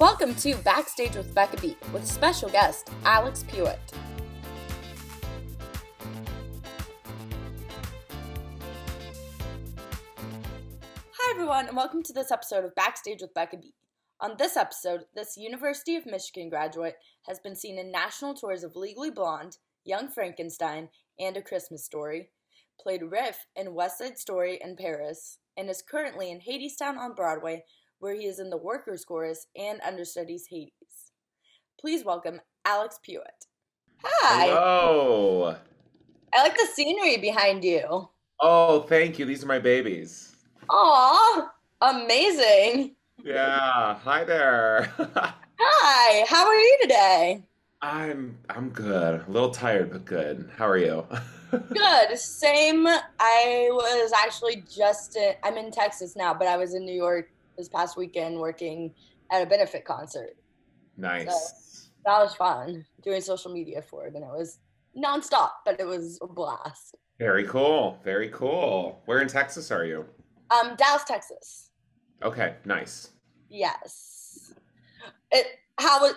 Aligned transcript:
Welcome 0.00 0.34
to 0.36 0.56
Backstage 0.56 1.14
with 1.14 1.32
Becca 1.36 1.56
B 1.60 1.76
with 1.92 2.04
special 2.04 2.48
guest 2.48 2.90
Alex 3.04 3.44
Puette. 3.44 3.78
Hi, 11.12 11.30
everyone, 11.30 11.68
and 11.68 11.76
welcome 11.76 12.02
to 12.02 12.12
this 12.12 12.32
episode 12.32 12.64
of 12.64 12.74
Backstage 12.74 13.22
with 13.22 13.32
Becca 13.34 13.58
B. 13.58 13.72
On 14.20 14.34
this 14.36 14.56
episode, 14.56 15.02
this 15.14 15.36
University 15.36 15.94
of 15.94 16.06
Michigan 16.06 16.48
graduate 16.48 16.96
has 17.28 17.38
been 17.38 17.54
seen 17.54 17.78
in 17.78 17.92
national 17.92 18.34
tours 18.34 18.64
of 18.64 18.74
Legally 18.74 19.12
Blonde, 19.12 19.58
Young 19.84 20.08
Frankenstein, 20.08 20.88
and 21.20 21.36
A 21.36 21.42
Christmas 21.42 21.84
Story, 21.84 22.30
played 22.80 23.02
Riff 23.12 23.46
in 23.54 23.74
West 23.74 23.98
Side 23.98 24.18
Story 24.18 24.58
in 24.60 24.74
Paris, 24.74 25.38
and 25.56 25.70
is 25.70 25.82
currently 25.88 26.32
in 26.32 26.40
Hadestown 26.40 26.98
on 26.98 27.14
Broadway, 27.14 27.62
where 28.04 28.14
he 28.14 28.26
is 28.26 28.38
in 28.38 28.50
the 28.50 28.56
Workers' 28.58 29.02
Chorus 29.02 29.46
and 29.56 29.80
understudies 29.80 30.46
Hades. 30.46 30.72
Please 31.80 32.04
welcome 32.04 32.38
Alex 32.66 33.00
Puette. 33.02 33.46
Hi. 34.04 34.48
Hello. 34.48 35.56
I 36.34 36.42
like 36.42 36.54
the 36.54 36.66
scenery 36.74 37.16
behind 37.16 37.64
you. 37.64 38.10
Oh, 38.40 38.82
thank 38.82 39.18
you. 39.18 39.24
These 39.24 39.42
are 39.42 39.46
my 39.46 39.58
babies. 39.58 40.36
Aw, 40.68 41.50
amazing. 41.80 42.94
Yeah. 43.24 43.94
Hi 43.94 44.22
there. 44.22 44.92
Hi, 45.58 46.26
how 46.28 46.46
are 46.46 46.54
you 46.54 46.78
today? 46.82 47.42
I'm 47.80 48.36
I'm 48.50 48.68
good. 48.68 49.24
A 49.26 49.30
little 49.30 49.50
tired, 49.50 49.90
but 49.90 50.04
good. 50.04 50.50
How 50.58 50.68
are 50.68 50.76
you? 50.76 51.06
Good. 51.72 52.18
Same. 52.18 52.84
I 52.88 53.68
was 53.70 54.12
actually 54.12 54.64
just 54.68 55.14
in, 55.16 55.34
I'm 55.44 55.56
in 55.56 55.70
Texas 55.70 56.16
now, 56.16 56.34
but 56.34 56.48
I 56.48 56.56
was 56.56 56.74
in 56.74 56.84
New 56.84 56.94
York 56.94 57.30
this 57.56 57.68
past 57.68 57.96
weekend 57.96 58.38
working 58.38 58.94
at 59.30 59.42
a 59.42 59.46
benefit 59.46 59.84
concert. 59.84 60.36
nice. 60.96 61.88
That 62.06 62.18
was 62.18 62.34
fun 62.34 62.84
doing 63.02 63.22
social 63.22 63.50
media 63.50 63.80
for 63.80 64.06
it, 64.06 64.14
and 64.14 64.22
it 64.22 64.30
was 64.30 64.58
nonstop, 64.96 65.50
but 65.64 65.80
it 65.80 65.86
was 65.86 66.18
a 66.22 66.26
blast. 66.26 66.96
Very 67.18 67.44
cool. 67.44 67.98
Very 68.04 68.28
cool. 68.28 69.00
Where 69.06 69.20
in 69.20 69.28
Texas 69.28 69.70
are 69.70 69.86
you? 69.86 70.04
Um, 70.50 70.76
Dallas, 70.76 71.04
Texas. 71.04 71.70
Okay, 72.22 72.54
nice. 72.64 73.10
Yes. 73.48 74.52
It. 75.30 75.46
how 75.78 76.10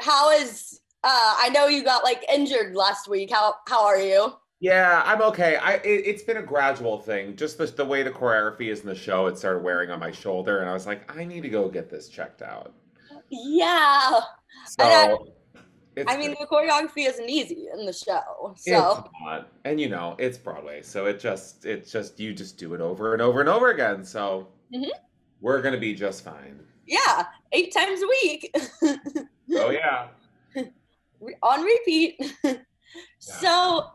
how 0.00 0.30
is 0.30 0.80
Uh, 1.04 1.34
I 1.38 1.50
know 1.50 1.66
you 1.68 1.84
got 1.84 2.02
like 2.02 2.24
injured 2.32 2.74
last 2.74 3.08
week. 3.08 3.30
How 3.30 3.54
how 3.68 3.84
are 3.84 4.00
you? 4.00 4.32
Yeah, 4.60 5.02
I'm 5.04 5.20
okay. 5.22 5.56
I 5.56 5.74
it, 5.74 6.06
it's 6.06 6.22
been 6.22 6.38
a 6.38 6.42
gradual 6.42 6.98
thing. 6.98 7.36
Just 7.36 7.58
the, 7.58 7.66
the 7.66 7.84
way 7.84 8.02
the 8.02 8.10
choreography 8.10 8.68
is 8.72 8.80
in 8.80 8.86
the 8.86 8.94
show, 8.94 9.26
it 9.26 9.36
started 9.38 9.62
wearing 9.62 9.90
on 9.90 10.00
my 10.00 10.10
shoulder, 10.10 10.60
and 10.60 10.70
I 10.70 10.72
was 10.72 10.86
like, 10.86 11.14
I 11.14 11.24
need 11.24 11.42
to 11.42 11.48
go 11.50 11.68
get 11.68 11.90
this 11.90 12.08
checked 12.08 12.40
out. 12.42 12.72
Yeah. 13.30 14.20
So 14.78 14.84
I- 14.84 15.16
I 16.08 16.18
mean, 16.18 16.32
the 16.38 16.46
choreography 16.46 17.08
isn't 17.08 17.28
easy 17.30 17.68
in 17.72 17.86
the 17.86 17.92
show, 17.92 18.20
It's 18.52 18.66
so. 18.66 19.08
And 19.64 19.80
you 19.80 19.88
know, 19.88 20.14
it's 20.18 20.36
Broadway, 20.36 20.82
so 20.82 21.06
it 21.06 21.18
just 21.18 21.64
it's 21.64 21.90
just 21.90 22.20
you 22.20 22.34
just 22.34 22.58
do 22.58 22.74
it 22.74 22.82
over 22.82 23.14
and 23.14 23.22
over 23.22 23.40
and 23.40 23.48
over 23.48 23.70
again. 23.70 24.04
So 24.04 24.48
Mhm. 24.74 24.90
we're 25.40 25.62
gonna 25.62 25.78
be 25.78 25.94
just 25.94 26.22
fine. 26.22 26.60
yeah, 26.86 27.24
eight 27.52 27.72
times 27.72 28.00
a 28.02 28.06
week 28.06 28.54
Oh 29.54 29.70
yeah. 29.70 30.08
On 31.42 31.62
repeat. 31.62 32.20
So 33.18 33.86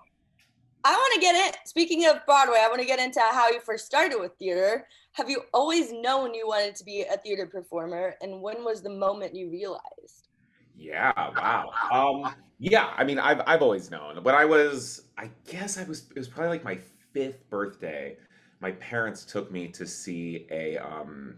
I 0.83 0.93
want 0.93 1.13
to 1.15 1.21
get 1.21 1.35
it. 1.35 1.57
Speaking 1.65 2.05
of 2.05 2.25
Broadway, 2.25 2.57
I 2.59 2.67
want 2.67 2.79
to 2.81 2.87
get 2.87 2.99
into 2.99 3.19
how 3.19 3.49
you 3.49 3.59
first 3.59 3.85
started 3.85 4.17
with 4.19 4.33
theater. 4.39 4.87
Have 5.13 5.29
you 5.29 5.43
always 5.53 5.91
known 5.91 6.33
you 6.33 6.47
wanted 6.47 6.75
to 6.75 6.83
be 6.83 7.03
a 7.03 7.17
theater 7.17 7.45
performer, 7.45 8.15
and 8.21 8.41
when 8.41 8.63
was 8.63 8.81
the 8.81 8.89
moment 8.89 9.35
you 9.35 9.49
realized? 9.49 10.27
Yeah, 10.75 11.11
wow. 11.15 11.71
Um 11.91 12.33
yeah, 12.59 12.91
I 12.95 13.03
mean 13.03 13.19
I've 13.19 13.41
I've 13.45 13.61
always 13.61 13.91
known. 13.91 14.23
When 14.23 14.33
I 14.33 14.45
was 14.45 15.09
I 15.17 15.29
guess 15.49 15.77
I 15.77 15.83
was 15.83 16.09
it 16.09 16.17
was 16.17 16.27
probably 16.27 16.49
like 16.49 16.63
my 16.63 16.79
fifth 17.13 17.47
birthday. 17.49 18.17
My 18.61 18.71
parents 18.73 19.25
took 19.25 19.51
me 19.51 19.67
to 19.69 19.85
see 19.85 20.47
a 20.49 20.77
um 20.77 21.37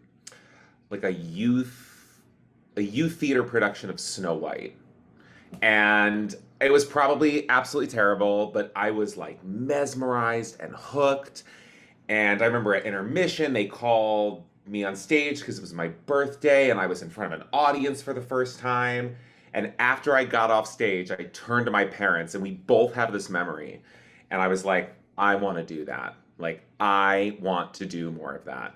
like 0.90 1.04
a 1.04 1.12
youth 1.12 2.22
a 2.78 2.82
youth 2.82 3.18
theater 3.20 3.44
production 3.44 3.90
of 3.90 4.00
Snow 4.00 4.36
White. 4.36 4.78
And 5.62 6.36
it 6.62 6.72
was 6.72 6.86
probably 6.86 7.50
absolutely 7.50 7.92
terrible, 7.92 8.48
but 8.48 8.72
I 8.76 8.92
was 8.92 9.18
like 9.18 9.44
mesmerized 9.44 10.60
and 10.60 10.74
hooked. 10.76 11.44
And 12.10 12.42
I 12.42 12.46
remember 12.46 12.76
at 12.76 12.86
intermission, 12.86 13.54
they 13.54 13.66
called 13.66 14.44
me 14.66 14.84
on 14.84 14.96
stage 14.96 15.40
because 15.40 15.58
it 15.58 15.62
was 15.62 15.74
my 15.74 15.90
birthday 15.90 16.70
and 16.70 16.80
I 16.80 16.88
was 16.88 17.02
in 17.02 17.10
front 17.10 17.34
of 17.34 17.42
an 17.42 17.48
audience 17.52 18.02
for 18.02 18.14
the 18.14 18.22
first 18.22 18.60
time. 18.60 19.16
And 19.54 19.74
after 19.80 20.16
I 20.16 20.24
got 20.24 20.52
off 20.52 20.68
stage, 20.68 21.12
I 21.12 21.24
turned 21.34 21.66
to 21.66 21.72
my 21.72 21.86
parents 21.86 22.34
and 22.34 22.42
we 22.42 22.52
both 22.52 22.94
have 22.94 23.12
this 23.12 23.30
memory. 23.30 23.82
And 24.32 24.42
I 24.42 24.48
was 24.48 24.66
like, 24.66 24.96
I 25.18 25.36
want 25.36 25.58
to 25.58 25.64
do 25.64 25.86
that. 25.86 26.16
Like, 26.38 26.62
I 26.80 27.38
want 27.40 27.74
to 27.76 27.86
do 27.86 28.12
more 28.12 28.34
of 28.34 28.46
that. 28.46 28.76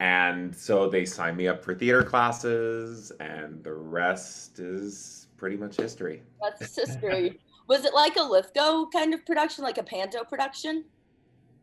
And 0.00 0.54
so 0.54 0.88
they 0.88 1.04
signed 1.04 1.36
me 1.36 1.46
up 1.46 1.62
for 1.62 1.74
theater 1.74 2.02
classes, 2.02 3.12
and 3.20 3.62
the 3.62 3.72
rest 3.72 4.58
is 4.58 5.21
pretty 5.42 5.56
much 5.56 5.76
history. 5.76 6.22
That's 6.40 6.76
history. 6.76 7.40
was 7.66 7.84
it 7.84 7.92
like 7.94 8.14
a 8.16 8.22
Lithgow 8.22 8.86
kind 8.92 9.12
of 9.12 9.26
production, 9.26 9.64
like 9.64 9.76
a 9.76 9.82
panto 9.82 10.22
production? 10.24 10.84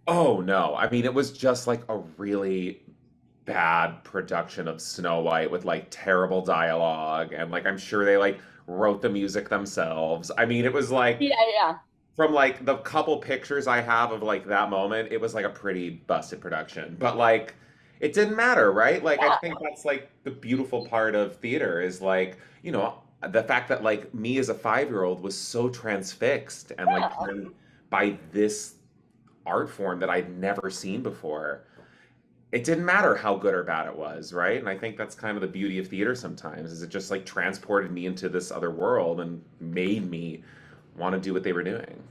Oh 0.08 0.42
no. 0.42 0.76
I 0.76 0.90
mean, 0.90 1.06
it 1.06 1.14
was 1.14 1.32
just 1.32 1.66
like 1.68 1.82
a 1.90 1.98
really 2.18 2.84
bad 3.46 4.04
production 4.04 4.68
of 4.68 4.82
Snow 4.82 5.22
White 5.22 5.50
with 5.52 5.66
like 5.66 5.88
terrible 5.90 6.42
dialogue 6.42 7.34
and 7.34 7.52
like 7.52 7.66
I'm 7.66 7.78
sure 7.78 8.06
they 8.06 8.18
like 8.18 8.40
wrote 8.68 9.02
the 9.02 9.10
music 9.10 9.50
themselves. 9.50 10.32
I 10.38 10.46
mean, 10.46 10.66
it 10.66 10.74
was 10.74 10.92
like 10.92 11.18
Yeah, 11.22 11.36
yeah. 11.54 11.78
from 12.16 12.34
like 12.34 12.66
the 12.66 12.78
couple 12.80 13.18
pictures 13.18 13.68
I 13.68 13.82
have 13.82 14.12
of 14.12 14.22
like 14.24 14.46
that 14.48 14.70
moment, 14.70 15.12
it 15.12 15.22
was 15.22 15.34
like 15.34 15.46
a 15.46 15.50
pretty 15.50 15.90
busted 16.08 16.42
production. 16.42 16.98
But 17.00 17.18
like 17.18 17.56
it 18.00 18.14
didn't 18.14 18.36
matter, 18.36 18.72
right? 18.72 19.04
Like 19.04 19.22
I 19.22 19.38
think 19.38 19.56
that's 19.62 19.86
like 19.86 20.10
the 20.24 20.32
beautiful 20.32 20.86
part 20.88 21.16
of 21.16 21.38
theater 21.38 21.82
is 21.82 22.02
like, 22.02 22.38
you 22.64 22.72
know, 22.72 23.02
the 23.28 23.44
fact 23.44 23.68
that 23.70 23.84
like 23.84 24.14
me 24.14 24.38
as 24.38 24.50
a 24.50 24.54
5-year-old 24.54 25.22
was 25.22 25.38
so 25.38 25.70
transfixed 25.70 26.72
and 26.78 26.88
like 26.88 27.02
Yeah. 27.02 27.26
turned 27.26 27.52
by 27.90 28.18
this 28.32 28.76
art 29.46 29.70
form 29.70 30.00
that 30.00 30.10
I'd 30.10 30.38
never 30.38 30.70
seen 30.70 31.02
before. 31.04 31.66
It 32.52 32.64
didn't 32.64 32.86
matter 32.86 33.16
how 33.16 33.36
good 33.36 33.54
or 33.54 33.64
bad 33.64 33.88
it 33.88 33.96
was, 33.96 34.34
right? 34.34 34.60
And 34.60 34.68
I 34.70 34.78
think 34.78 34.98
that's 34.98 35.16
kind 35.16 35.38
of 35.38 35.42
the 35.42 35.48
beauty 35.48 35.80
of 35.80 35.88
theater 35.88 36.16
sometimes 36.16 36.72
is 36.72 36.82
it 36.82 36.90
just 36.90 37.12
like 37.12 37.26
transported 37.26 37.92
me 37.92 38.06
into 38.06 38.30
this 38.30 38.52
other 38.52 38.72
world 38.72 39.20
and 39.20 39.44
made 39.60 40.10
me 40.10 40.44
want 40.96 41.14
to 41.14 41.20
do 41.20 41.34
what 41.34 41.44
they 41.44 41.54
were 41.54 41.64
doing. 41.64 42.02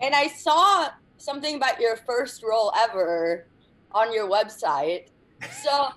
And 0.00 0.14
I 0.14 0.28
saw 0.28 0.90
something 1.16 1.56
about 1.56 1.80
your 1.80 1.96
first 1.96 2.42
role 2.42 2.72
ever 2.76 3.46
on 3.92 4.12
your 4.12 4.28
website. 4.28 5.06
So, 5.62 5.88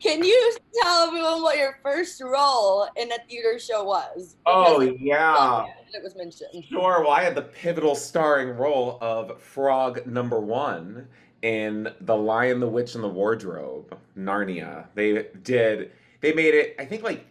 can 0.00 0.22
you 0.22 0.56
tell 0.82 1.08
everyone 1.08 1.42
what 1.42 1.56
your 1.58 1.78
first 1.82 2.20
role 2.22 2.88
in 2.96 3.10
a 3.12 3.18
theater 3.28 3.58
show 3.58 3.84
was? 3.84 4.36
Oh 4.46 4.80
Because 4.80 4.96
yeah. 5.00 5.64
it 5.92 6.02
was 6.02 6.14
mentioned. 6.16 6.64
Sure. 6.68 7.00
Well, 7.02 7.10
I 7.10 7.22
had 7.22 7.34
the 7.34 7.42
pivotal 7.42 7.94
starring 7.94 8.50
role 8.56 8.98
of 9.00 9.40
Frog 9.40 10.06
number 10.06 10.40
one 10.40 11.08
in 11.42 11.88
The 12.02 12.16
Lion, 12.16 12.60
the 12.60 12.68
Witch, 12.68 12.94
and 12.94 13.04
the 13.04 13.08
Wardrobe, 13.08 13.96
Narnia. 14.16 14.86
They 14.94 15.26
did, 15.42 15.92
they 16.20 16.32
made 16.32 16.54
it, 16.54 16.74
I 16.78 16.84
think, 16.84 17.02
like, 17.02 17.24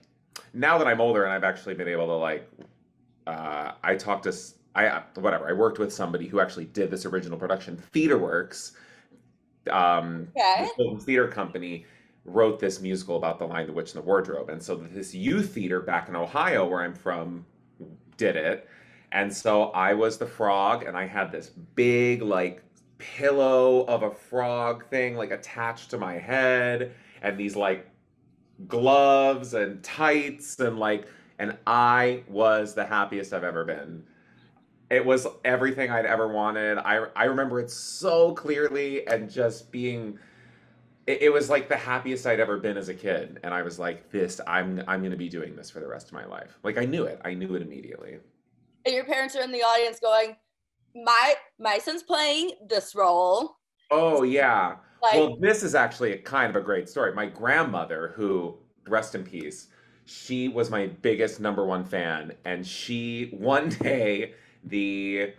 now 0.53 0.77
that 0.77 0.87
I'm 0.87 1.01
older 1.01 1.23
and 1.25 1.33
I've 1.33 1.43
actually 1.43 1.73
been 1.75 1.87
able 1.89 2.07
to, 2.07 2.13
like, 2.13 2.49
uh, 3.27 3.73
I 3.83 3.95
talked 3.95 4.23
to, 4.23 4.29
s- 4.29 4.55
I, 4.75 5.01
whatever, 5.15 5.49
I 5.49 5.51
worked 5.53 5.77
with 5.79 5.91
somebody 5.91 6.27
who 6.27 6.39
actually 6.39 6.65
did 6.65 6.89
this 6.89 7.05
original 7.05 7.37
production, 7.37 7.81
TheaterWorks, 7.93 8.73
um, 9.69 10.29
Okay. 10.37 10.69
the 10.77 10.97
theater 11.01 11.27
company 11.27 11.85
wrote 12.27 12.59
this 12.59 12.81
musical 12.81 13.15
about 13.15 13.39
the 13.39 13.45
Lion, 13.45 13.65
the 13.65 13.73
Witch, 13.73 13.95
and 13.95 14.03
the 14.03 14.05
Wardrobe. 14.05 14.49
And 14.49 14.61
so 14.61 14.75
this 14.75 15.15
youth 15.15 15.53
theater 15.53 15.79
back 15.79 16.09
in 16.09 16.15
Ohio, 16.15 16.67
where 16.67 16.81
I'm 16.81 16.93
from, 16.93 17.45
did 18.17 18.35
it. 18.35 18.67
And 19.13 19.33
so 19.33 19.69
I 19.71 19.93
was 19.93 20.17
the 20.17 20.27
frog, 20.27 20.83
and 20.83 20.97
I 20.97 21.07
had 21.07 21.31
this 21.31 21.47
big, 21.47 22.21
like, 22.21 22.61
pillow 22.97 23.85
of 23.85 24.03
a 24.03 24.11
frog 24.11 24.85
thing, 24.89 25.15
like, 25.15 25.31
attached 25.31 25.89
to 25.91 25.97
my 25.97 26.17
head, 26.17 26.93
and 27.21 27.37
these, 27.37 27.55
like, 27.55 27.89
gloves 28.67 29.53
and 29.53 29.81
tights, 29.81 30.59
and, 30.59 30.77
like, 30.77 31.07
and 31.39 31.55
I 31.65 32.23
was 32.27 32.73
the 32.73 32.85
happiest 32.85 33.31
I've 33.31 33.45
ever 33.45 33.63
been. 33.63 34.03
It 34.89 35.05
was 35.05 35.27
everything 35.45 35.91
I'd 35.91 36.05
ever 36.05 36.27
wanted. 36.27 36.77
I, 36.77 37.05
I 37.15 37.25
remember 37.25 37.61
it 37.61 37.71
so 37.71 38.33
clearly, 38.33 39.07
and 39.07 39.29
just 39.29 39.71
being 39.71 40.19
it, 41.07 41.23
it 41.23 41.33
was 41.33 41.49
like 41.49 41.69
the 41.69 41.77
happiest 41.77 42.27
I'd 42.27 42.39
ever 42.39 42.57
been 42.57 42.77
as 42.77 42.89
a 42.89 42.93
kid. 42.93 43.39
And 43.43 43.53
I 43.53 43.63
was 43.63 43.79
like, 43.79 44.11
this, 44.11 44.39
I'm 44.45 44.83
I'm 44.87 45.01
gonna 45.01 45.15
be 45.15 45.29
doing 45.29 45.55
this 45.55 45.71
for 45.71 45.79
the 45.79 45.87
rest 45.87 46.07
of 46.07 46.13
my 46.13 46.25
life. 46.25 46.59
Like 46.63 46.77
I 46.77 46.85
knew 46.85 47.05
it. 47.05 47.19
I 47.25 47.33
knew 47.33 47.55
it 47.55 47.61
immediately. 47.61 48.17
And 48.85 48.93
your 48.93 49.05
parents 49.05 49.35
are 49.35 49.41
in 49.41 49.51
the 49.51 49.63
audience 49.63 49.99
going, 49.99 50.35
"My 50.93 51.35
my 51.57 51.79
son's 51.79 52.03
playing 52.03 52.51
this 52.69 52.93
role." 52.93 53.57
Oh 53.89 54.23
yeah. 54.23 54.75
Like, 55.01 55.13
Well, 55.13 55.37
this 55.39 55.63
is 55.63 55.75
actually 55.75 56.13
a 56.13 56.17
kind 56.17 56.49
of 56.49 56.55
a 56.55 56.65
great 56.65 56.89
story. 56.89 57.13
My 57.13 57.27
grandmother, 57.27 58.13
who 58.15 58.57
rest 58.87 59.15
in 59.15 59.23
peace, 59.23 59.67
she 60.05 60.47
was 60.47 60.71
my 60.71 60.87
biggest 60.87 61.39
number 61.39 61.65
one 61.65 61.85
fan. 61.85 62.33
And 62.45 62.65
she, 62.65 63.29
one 63.31 63.69
day, 63.81 64.33
the 64.63 65.33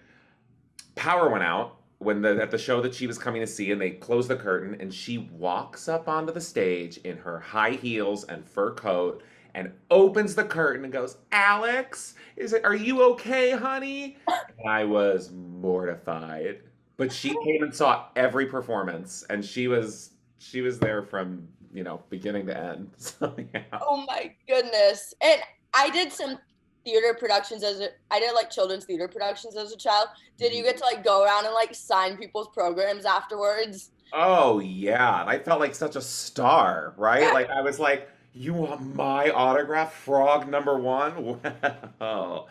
power 0.94 1.28
went 1.28 1.42
out 1.44 1.77
when 1.98 2.22
the 2.22 2.40
at 2.40 2.50
the 2.50 2.58
show 2.58 2.80
that 2.80 2.94
she 2.94 3.06
was 3.06 3.18
coming 3.18 3.40
to 3.40 3.46
see 3.46 3.72
and 3.72 3.80
they 3.80 3.90
closed 3.90 4.28
the 4.28 4.36
curtain 4.36 4.76
and 4.80 4.92
she 4.92 5.18
walks 5.32 5.88
up 5.88 6.08
onto 6.08 6.32
the 6.32 6.40
stage 6.40 6.98
in 6.98 7.16
her 7.16 7.40
high 7.40 7.72
heels 7.72 8.24
and 8.24 8.44
fur 8.44 8.72
coat 8.74 9.22
and 9.54 9.72
opens 9.90 10.34
the 10.34 10.44
curtain 10.44 10.84
and 10.84 10.92
goes 10.92 11.16
alex 11.32 12.14
is 12.36 12.52
it 12.52 12.64
are 12.64 12.76
you 12.76 13.02
okay 13.02 13.50
honey? 13.50 14.16
And 14.28 14.70
i 14.70 14.84
was 14.84 15.30
mortified. 15.32 16.60
But 16.96 17.12
she 17.12 17.30
came 17.44 17.62
and 17.62 17.74
saw 17.74 18.06
every 18.16 18.46
performance 18.46 19.24
and 19.30 19.44
she 19.44 19.68
was 19.68 20.10
she 20.38 20.60
was 20.60 20.78
there 20.78 21.02
from 21.02 21.46
you 21.72 21.82
know 21.84 22.02
beginning 22.10 22.46
to 22.46 22.56
end. 22.56 22.90
So 22.98 23.34
yeah. 23.52 23.62
Oh 23.80 24.04
my 24.06 24.34
goodness. 24.46 25.14
And 25.20 25.40
I 25.74 25.90
did 25.90 26.12
some 26.12 26.38
theater 26.88 27.14
productions 27.14 27.62
as 27.62 27.80
a 27.80 27.88
I 28.10 28.18
did 28.20 28.32
like 28.32 28.50
children's 28.50 28.84
theater 28.84 29.08
productions 29.08 29.56
as 29.56 29.72
a 29.72 29.76
child. 29.76 30.08
Did 30.38 30.54
you 30.54 30.62
get 30.62 30.78
to 30.78 30.84
like 30.84 31.04
go 31.04 31.24
around 31.24 31.44
and 31.44 31.54
like 31.54 31.74
sign 31.74 32.16
people's 32.16 32.48
programs 32.48 33.04
afterwards? 33.04 33.90
Oh 34.12 34.58
yeah, 34.60 35.20
and 35.20 35.28
I 35.28 35.38
felt 35.38 35.60
like 35.60 35.74
such 35.74 35.96
a 35.96 36.00
star, 36.00 36.94
right? 36.96 37.32
Like 37.34 37.50
I 37.50 37.60
was 37.60 37.78
like, 37.78 38.08
"You 38.32 38.54
want 38.54 38.94
my 38.94 39.30
autograph, 39.30 39.92
Frog 39.92 40.48
number 40.48 40.78
one?" 40.78 41.40
Wow. 42.00 42.46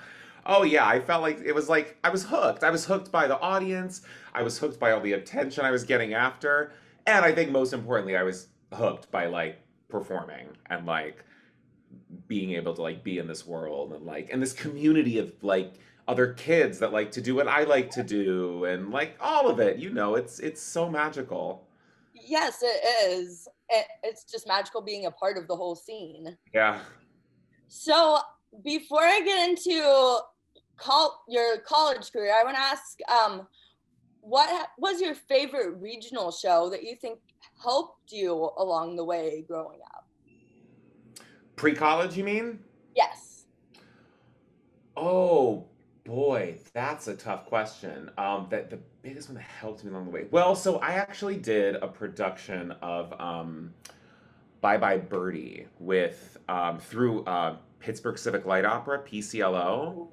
Oh 0.50 0.64
yeah, 0.64 0.88
I 0.88 1.02
felt 1.02 1.22
like 1.24 1.40
it 1.44 1.54
was 1.54 1.68
like 1.68 1.98
I 2.04 2.10
was 2.10 2.24
hooked. 2.24 2.64
I 2.64 2.70
was 2.70 2.86
hooked 2.86 3.12
by 3.12 3.28
the 3.28 3.40
audience. 3.40 4.02
I 4.34 4.44
was 4.44 4.58
hooked 4.60 4.80
by 4.80 4.92
all 4.92 5.02
the 5.02 5.14
attention 5.14 5.66
I 5.66 5.72
was 5.72 5.84
getting 5.84 6.14
after, 6.14 6.72
and 7.06 7.26
I 7.26 7.34
think 7.34 7.52
most 7.52 7.74
importantly, 7.74 8.16
I 8.16 8.24
was 8.24 8.48
hooked 8.74 9.12
by 9.12 9.26
like 9.26 9.60
performing 9.90 10.48
and 10.70 10.86
like 10.86 11.26
being 12.28 12.52
able 12.54 12.74
to 12.74 12.82
like 12.82 13.04
be 13.04 13.18
in 13.18 13.28
this 13.28 13.46
world 13.46 13.94
and 13.94 14.06
like 14.06 14.30
and 14.32 14.42
this 14.42 14.54
community 14.54 15.20
of 15.20 15.32
like 15.42 15.74
other 16.08 16.34
kids 16.34 16.80
that 16.80 16.94
like 16.94 17.12
to 17.12 17.22
do 17.22 17.36
what 17.36 17.48
I 17.48 17.64
like 17.64 17.90
to 17.92 18.04
do 18.04 18.66
and 18.66 18.92
like 18.92 19.18
all 19.20 19.50
of 19.50 19.60
it. 19.60 19.78
You 19.78 19.90
know, 19.90 20.16
it's 20.16 20.40
it's 20.40 20.62
so 20.62 20.90
magical. 20.90 21.68
Yes, 22.14 22.62
it 22.62 23.12
is. 23.12 23.48
It, 23.70 23.86
it's 24.04 24.24
just 24.24 24.48
magical 24.48 24.82
being 24.82 25.06
a 25.06 25.12
part 25.12 25.38
of 25.38 25.48
the 25.48 25.56
whole 25.56 25.76
scene. 25.76 26.38
Yeah. 26.54 26.80
So 27.68 28.20
before 28.64 29.04
I 29.04 29.22
get 29.22 29.50
into 29.50 30.20
col- 30.78 31.24
your 31.28 31.60
college 31.60 32.12
career, 32.12 32.34
I 32.34 32.44
want 32.44 32.56
to 32.56 32.62
ask, 32.62 32.98
um, 33.10 33.48
what 34.22 34.70
was 34.78 35.02
your 35.02 35.16
favorite 35.16 35.78
regional 35.80 36.32
show 36.32 36.70
that 36.70 36.84
you 36.84 36.96
think 36.96 37.20
helped 37.62 38.12
you 38.12 38.52
along 38.58 38.96
the 38.96 39.04
way 39.04 39.44
growing 39.48 39.80
up? 39.96 40.07
Pre-college, 41.58 42.16
you 42.16 42.24
mean? 42.24 42.60
Yes. 42.96 43.46
Oh 44.96 45.66
boy, 46.06 46.58
that's 46.74 47.08
a 47.08 47.16
tough 47.16 47.46
question. 47.46 48.10
Um, 48.18 48.48
that 48.50 48.70
the 48.70 48.80
biggest 49.02 49.28
one 49.28 49.36
that 49.36 49.42
helped 49.42 49.84
me 49.84 49.92
along 49.92 50.06
the 50.06 50.12
way. 50.12 50.28
Well, 50.32 50.56
so 50.56 50.78
I 50.78 50.94
actually 50.94 51.36
did 51.38 51.76
a 51.76 51.88
production 51.88 52.72
of 52.82 53.20
um, 53.20 53.74
Bye 54.62 54.78
Bye 54.78 54.98
Birdie 54.98 55.66
with 55.80 56.38
um, 56.48 56.80
through 56.80 57.26
uh, 57.26 57.58
Pittsburgh 57.80 58.18
Civic 58.18 58.46
Light 58.46 58.64
Opera 58.64 59.00
(PCLO). 59.04 60.08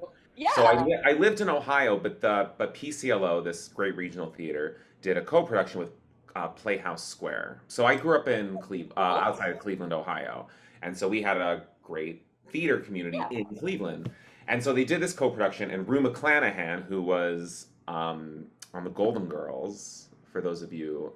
So 0.55 0.64
I 0.64 0.85
Yeah. 0.87 0.96
I 1.05 1.12
lived 1.12 1.41
in 1.41 1.49
Ohio, 1.49 1.99
but 1.99 2.20
the 2.20 2.50
but 2.56 2.75
PCLO, 2.75 3.44
this 3.44 3.69
great 3.69 3.96
regional 3.96 4.31
theater, 4.31 4.79
did 5.02 5.17
a 5.19 5.23
co-production 5.23 5.79
with 5.81 5.93
uh, 6.37 6.49
Playhouse 6.49 7.05
Square. 7.05 7.62
So 7.69 7.87
I 7.87 7.96
grew 7.96 8.17
up 8.17 8.29
in 8.29 8.58
Cleve 8.58 8.93
uh, 8.96 9.00
outside 9.00 9.50
of 9.50 9.58
Cleveland, 9.58 9.93
Ohio, 9.93 10.49
and 10.84 10.96
so 10.96 11.08
we 11.08 11.22
had 11.22 11.38
a 11.38 11.62
great 11.82 12.25
theater 12.50 12.78
community 12.78 13.16
Yeah. 13.19 13.38
in 13.38 13.46
Cleveland. 13.46 14.10
And 14.46 14.62
so 14.62 14.72
they 14.75 14.84
did 14.84 15.00
this 15.00 15.14
co-production, 15.14 15.70
and 15.70 15.88
Rue 15.88 16.02
McClanahan, 16.02 16.84
who 16.84 17.00
was 17.00 17.69
um, 17.88 18.44
on 18.75 18.84
the 18.84 18.90
Golden 18.90 19.25
Girls, 19.26 20.08
for 20.31 20.42
those 20.42 20.60
of 20.62 20.72
you 20.72 21.12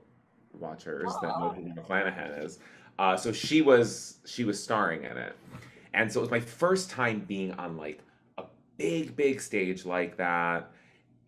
watchers 0.58 1.12
that 1.20 1.38
know 1.38 1.50
who 1.50 1.62
Rue 1.62 1.74
McClanahan 1.74 2.42
is, 2.44 2.58
uh, 2.98 3.16
so 3.16 3.30
she 3.30 3.60
was 3.62 4.16
she 4.24 4.44
was 4.44 4.60
starring 4.62 5.04
in 5.04 5.16
it, 5.18 5.36
and 5.94 6.10
so 6.10 6.20
it 6.20 6.22
was 6.22 6.30
my 6.30 6.40
first 6.40 6.90
time 6.90 7.20
being 7.28 7.52
on 7.52 7.76
like 7.76 8.00
a 8.38 8.44
big 8.78 9.14
big 9.14 9.40
stage 9.42 9.84
like 9.84 10.16
that, 10.16 10.70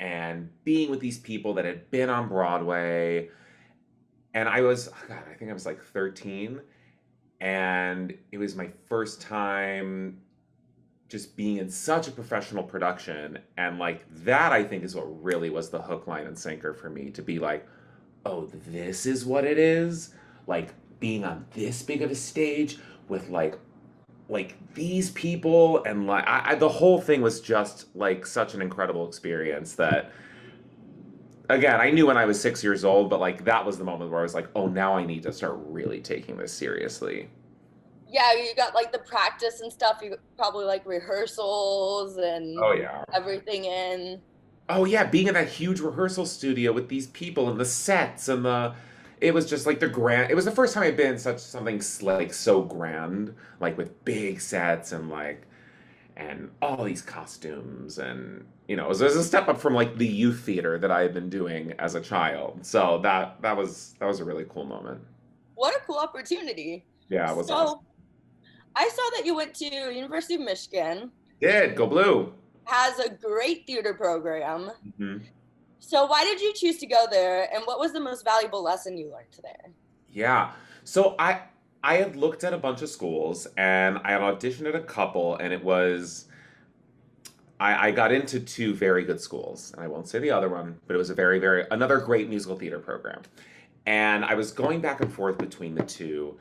and 0.01 0.49
being 0.65 0.91
with 0.91 1.01
these 1.01 1.19
people 1.19 1.53
that 1.55 1.65
had 1.67 1.91
been 1.91 2.09
on 2.09 2.29
Broadway, 2.29 3.29
and 4.35 4.49
I 4.49 4.63
was 4.63 4.89
oh 4.89 5.05
God, 5.07 5.23
I 5.31 5.35
think 5.35 5.51
I 5.51 5.55
was 5.55 5.67
like 5.67 5.81
thirteen, 5.83 6.61
and 7.41 8.17
it 8.33 8.39
was 8.39 8.55
my 8.55 8.69
first 8.89 9.21
time 9.21 10.21
just 11.09 11.37
being 11.37 11.57
in 11.57 11.69
such 11.69 12.07
a 12.07 12.11
professional 12.13 12.63
production. 12.63 13.39
And 13.57 13.79
like 13.79 14.05
that 14.25 14.53
i 14.53 14.63
think 14.63 14.85
is 14.85 14.95
what 14.95 15.23
really 15.23 15.51
was 15.51 15.71
the 15.71 15.83
hook 15.83 16.07
line 16.07 16.27
and 16.27 16.39
sinker 16.39 16.73
for 16.73 16.89
me 16.89 17.11
to 17.11 17.23
be 17.23 17.39
like 17.39 17.67
oh 18.27 18.47
this 18.69 19.07
is 19.07 19.25
what 19.25 19.45
it 19.45 19.59
is. 19.59 20.15
Like 20.47 20.71
being 21.01 21.25
on 21.25 21.47
this 21.55 21.83
big 21.83 22.03
of 22.03 22.11
a 22.11 22.15
stage 22.15 22.79
with 23.09 23.29
like 23.29 23.59
like 24.29 24.57
these 24.75 25.11
people 25.11 25.83
and 25.85 26.07
like 26.07 26.25
I, 26.27 26.51
I 26.51 26.55
the 26.55 26.69
whole 26.69 27.01
thing 27.01 27.23
was 27.23 27.41
just 27.41 27.95
like 27.97 28.27
such 28.27 28.55
an 28.55 28.63
incredible 28.63 29.09
experience 29.09 29.75
that 29.75 30.13
again 31.51 31.81
i 31.81 31.91
knew 31.91 32.07
when 32.07 32.17
i 32.17 32.25
was 32.25 32.41
six 32.41 32.63
years 32.65 32.85
old 32.85 33.11
but 33.11 33.21
like 33.21 33.45
that 33.45 33.65
was 33.65 33.79
the 33.79 33.85
moment 33.85 34.11
where 34.11 34.21
i 34.21 34.23
was 34.23 34.35
like 34.35 34.49
oh 34.55 34.67
now 34.67 34.97
i 34.97 35.05
need 35.05 35.23
to 35.23 35.33
start 35.33 35.59
really 35.67 36.01
taking 36.01 36.37
this 36.37 36.53
seriously 36.53 37.29
Yeah, 38.07 38.33
you 38.35 38.55
got 38.57 38.75
like 38.75 38.93
the 38.93 38.99
practice 38.99 39.61
and 39.61 39.73
stuff. 39.73 40.01
You 40.03 40.17
probably 40.37 40.65
like 40.65 40.85
rehearsals 40.87 42.17
and 42.17 42.59
oh 42.63 42.73
yeah 42.73 43.05
everything 43.13 43.65
in. 43.67 44.21
Oh 44.69 44.85
yeah, 44.85 45.05
being 45.05 45.27
in 45.27 45.35
that 45.35 45.49
huge 45.49 45.81
rehearsal 45.81 46.27
studio 46.27 46.73
with 46.73 46.89
these 46.89 47.09
people 47.09 47.49
and 47.51 47.59
the 47.59 47.65
sets 47.65 48.29
and 48.29 48.45
the 48.45 48.75
it 49.21 49.35
was 49.35 49.49
just 49.49 49.67
like 49.67 49.81
the 49.81 49.89
grand 49.89 50.31
it 50.31 50.35
was 50.35 50.45
the 50.47 50.51
first 50.51 50.75
time 50.75 50.85
I'd 50.85 50.97
been 50.97 51.15
in 51.15 51.19
such 51.19 51.41
something 51.41 51.83
like 52.03 52.33
so 52.33 52.63
grand, 52.63 53.35
like 53.61 53.77
with 53.77 54.05
big 54.05 54.41
sets 54.41 54.93
and 54.93 55.11
like 55.11 55.47
and 56.17 56.51
all 56.61 56.85
these 56.85 57.03
costumes 57.03 57.99
and 57.99 58.45
you 58.69 58.77
know, 58.77 58.85
it 58.85 58.89
was, 58.89 59.01
it 59.01 59.05
was 59.07 59.17
a 59.17 59.25
step 59.25 59.49
up 59.49 59.59
from 59.61 59.75
like 59.75 59.97
the 59.97 60.07
youth 60.07 60.41
theater 60.41 60.79
that 60.79 60.91
I 60.93 61.01
had 61.03 61.13
been 61.13 61.29
doing 61.29 61.73
as 61.81 61.95
a 61.97 62.01
child. 62.01 62.65
So 62.65 63.01
that 63.03 63.41
that 63.43 63.57
was 63.57 63.95
that 63.99 64.07
was 64.07 64.21
a 64.21 64.25
really 64.25 64.47
cool 64.49 64.65
moment. 64.65 65.01
What 65.57 65.75
a 65.75 65.81
cool 65.87 65.99
opportunity. 65.99 66.85
Yeah, 67.09 67.31
it 67.31 67.37
was 67.37 67.49
so 67.49 67.55
awesome. 67.55 67.79
I 68.77 68.89
saw 68.89 69.17
that 69.17 69.27
you 69.27 69.35
went 69.35 69.55
to 69.57 69.65
University 69.67 70.35
of 70.37 70.43
Michigan, 70.43 71.11
Did 71.41 71.75
go 71.75 71.87
blue. 71.87 72.33
has 72.65 72.99
a 73.01 73.09
great 73.11 73.67
theater 73.67 73.93
program. 73.95 74.71
Mhm. 74.99 75.23
So 75.81 76.07
why 76.07 76.23
did 76.25 76.41
you 76.41 76.53
choose 76.55 76.79
to 76.79 76.87
go 76.87 77.07
there 77.11 77.53
and 77.53 77.65
what 77.65 77.81
was 77.81 77.93
the 77.93 77.99
most 78.01 78.25
valuable 78.25 78.63
lesson 78.63 78.97
you 78.97 79.11
learned 79.11 79.37
there? 79.43 79.73
Yeah. 80.13 80.53
So 80.85 81.17
I 81.19 81.43
I 81.83 81.97
had 81.97 82.17
looked 82.17 82.45
at 82.45 82.53
a 82.53 82.59
bunch 82.59 82.83
of 82.83 82.91
schools 82.91 83.47
and 83.57 83.99
I 84.05 84.13
had 84.13 84.21
auditioned 84.21 84.69
at 84.69 84.75
a 84.75 84.81
couple 84.81 85.37
and 85.37 85.53
it 85.53 85.65
was 85.65 86.27
I, 87.59 87.89
I 87.89 87.91
got 87.91 88.13
into 88.13 88.41
two 88.41 88.75
very 88.75 89.05
good 89.05 89.21
schools 89.21 89.73
and 89.73 89.83
I 89.83 89.89
won't 89.89 90.09
say 90.09 90.19
the 90.19 90.31
other 90.31 90.49
one, 90.49 90.79
but 90.87 90.95
it 90.95 90.99
was 90.99 91.11
a 91.11 91.15
very, 91.15 91.39
very 91.39 91.65
another 91.71 91.99
great 91.99 92.29
musical 92.29 92.57
theater 92.57 92.79
program. 92.79 93.23
And 93.87 94.25
I 94.25 94.35
was 94.35 94.53
going 94.53 94.81
back 94.81 95.01
and 95.01 95.13
forth 95.13 95.39
between 95.39 95.75
the 95.75 95.83
two. 95.83 96.39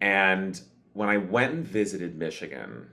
And 0.00 0.60
when 0.92 1.08
I 1.08 1.16
went 1.16 1.52
and 1.52 1.66
visited 1.66 2.16
Michigan, 2.16 2.88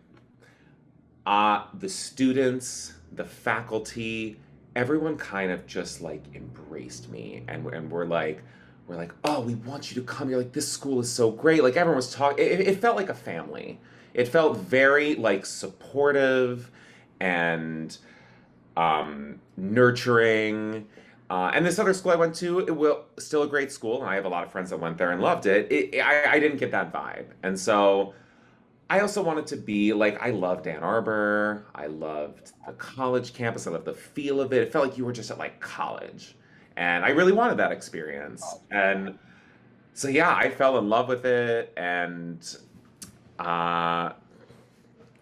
uh, 1.26 1.66
the 1.74 1.90
students, 1.90 2.94
the 3.12 3.24
faculty, 3.24 4.40
everyone 4.76 5.18
kind 5.18 5.52
of 5.52 5.66
just 5.68 6.02
like 6.02 6.24
embraced 6.36 7.10
me 7.10 7.44
and, 7.48 7.66
and 7.68 7.92
were 7.92 8.06
like, 8.06 8.44
we're 8.88 8.96
like, 8.96 9.14
oh, 9.24 9.42
we 9.42 9.56
want 9.56 9.92
you 9.92 10.02
to 10.02 10.06
come. 10.06 10.30
You're 10.30 10.40
like, 10.40 10.54
this 10.54 10.72
school 10.72 11.00
is 11.00 11.12
so 11.12 11.32
great. 11.32 11.64
Like 11.64 11.76
everyone 11.76 11.96
was 11.96 12.14
talking. 12.14 12.44
It, 12.44 12.62
it 12.62 12.82
felt 12.82 12.98
like 12.98 13.10
a 13.10 13.14
family. 13.14 13.80
It 14.14 14.28
felt 14.28 14.58
very 14.58 15.16
like 15.16 15.46
supportive 15.46 16.70
and 17.20 17.98
um, 18.76 19.40
nurturing. 19.58 20.88
Uh, 21.30 21.52
and 21.54 21.66
this 21.66 21.80
other 21.80 21.94
school 21.94 22.12
I 22.12 22.16
went 22.16 22.36
to, 22.36 22.60
it 22.60 22.76
will 22.76 23.06
still 23.18 23.44
a 23.44 23.48
great 23.48 23.72
school, 23.72 24.02
and 24.02 24.10
I 24.10 24.16
have 24.16 24.26
a 24.26 24.30
lot 24.30 24.44
of 24.44 24.52
friends 24.52 24.70
that 24.70 24.80
went 24.80 24.98
there 24.98 25.12
and 25.12 25.22
loved 25.22 25.46
it. 25.46 25.72
It, 25.72 26.00
I, 26.00 26.34
I 26.34 26.40
didn't 26.40 26.58
get 26.58 26.72
that 26.72 26.94
vibe, 26.94 27.26
and 27.42 27.60
so 27.60 28.14
I 28.90 29.00
also 29.00 29.24
wanted 29.24 29.48
to 29.48 29.58
be 29.58 29.94
like 29.94 30.22
I 30.22 30.30
loved 30.30 30.68
Ann 30.68 30.84
Arbor. 30.84 31.66
I 31.74 31.88
loved 31.88 32.52
the 32.68 32.74
college 32.74 33.34
campus. 33.34 33.66
I 33.66 33.72
loved 33.72 33.86
the 33.86 33.94
feel 33.94 34.42
of 34.42 34.54
it. 34.54 34.62
It 34.62 34.72
felt 34.72 34.90
like 34.90 34.98
you 34.98 35.06
were 35.06 35.14
just 35.14 35.32
at 35.32 35.40
like 35.40 35.60
college, 35.60 36.36
and 36.78 37.06
I 37.06 37.10
really 37.10 37.32
wanted 37.32 37.58
that 37.58 37.72
experience. 37.72 38.44
And 38.72 39.18
so 39.94 40.08
yeah, 40.08 40.36
I 40.36 40.50
fell 40.50 40.78
in 40.78 40.90
love 40.90 41.08
with 41.08 41.26
it, 41.26 41.74
and 41.78 42.58
uh, 43.40 44.14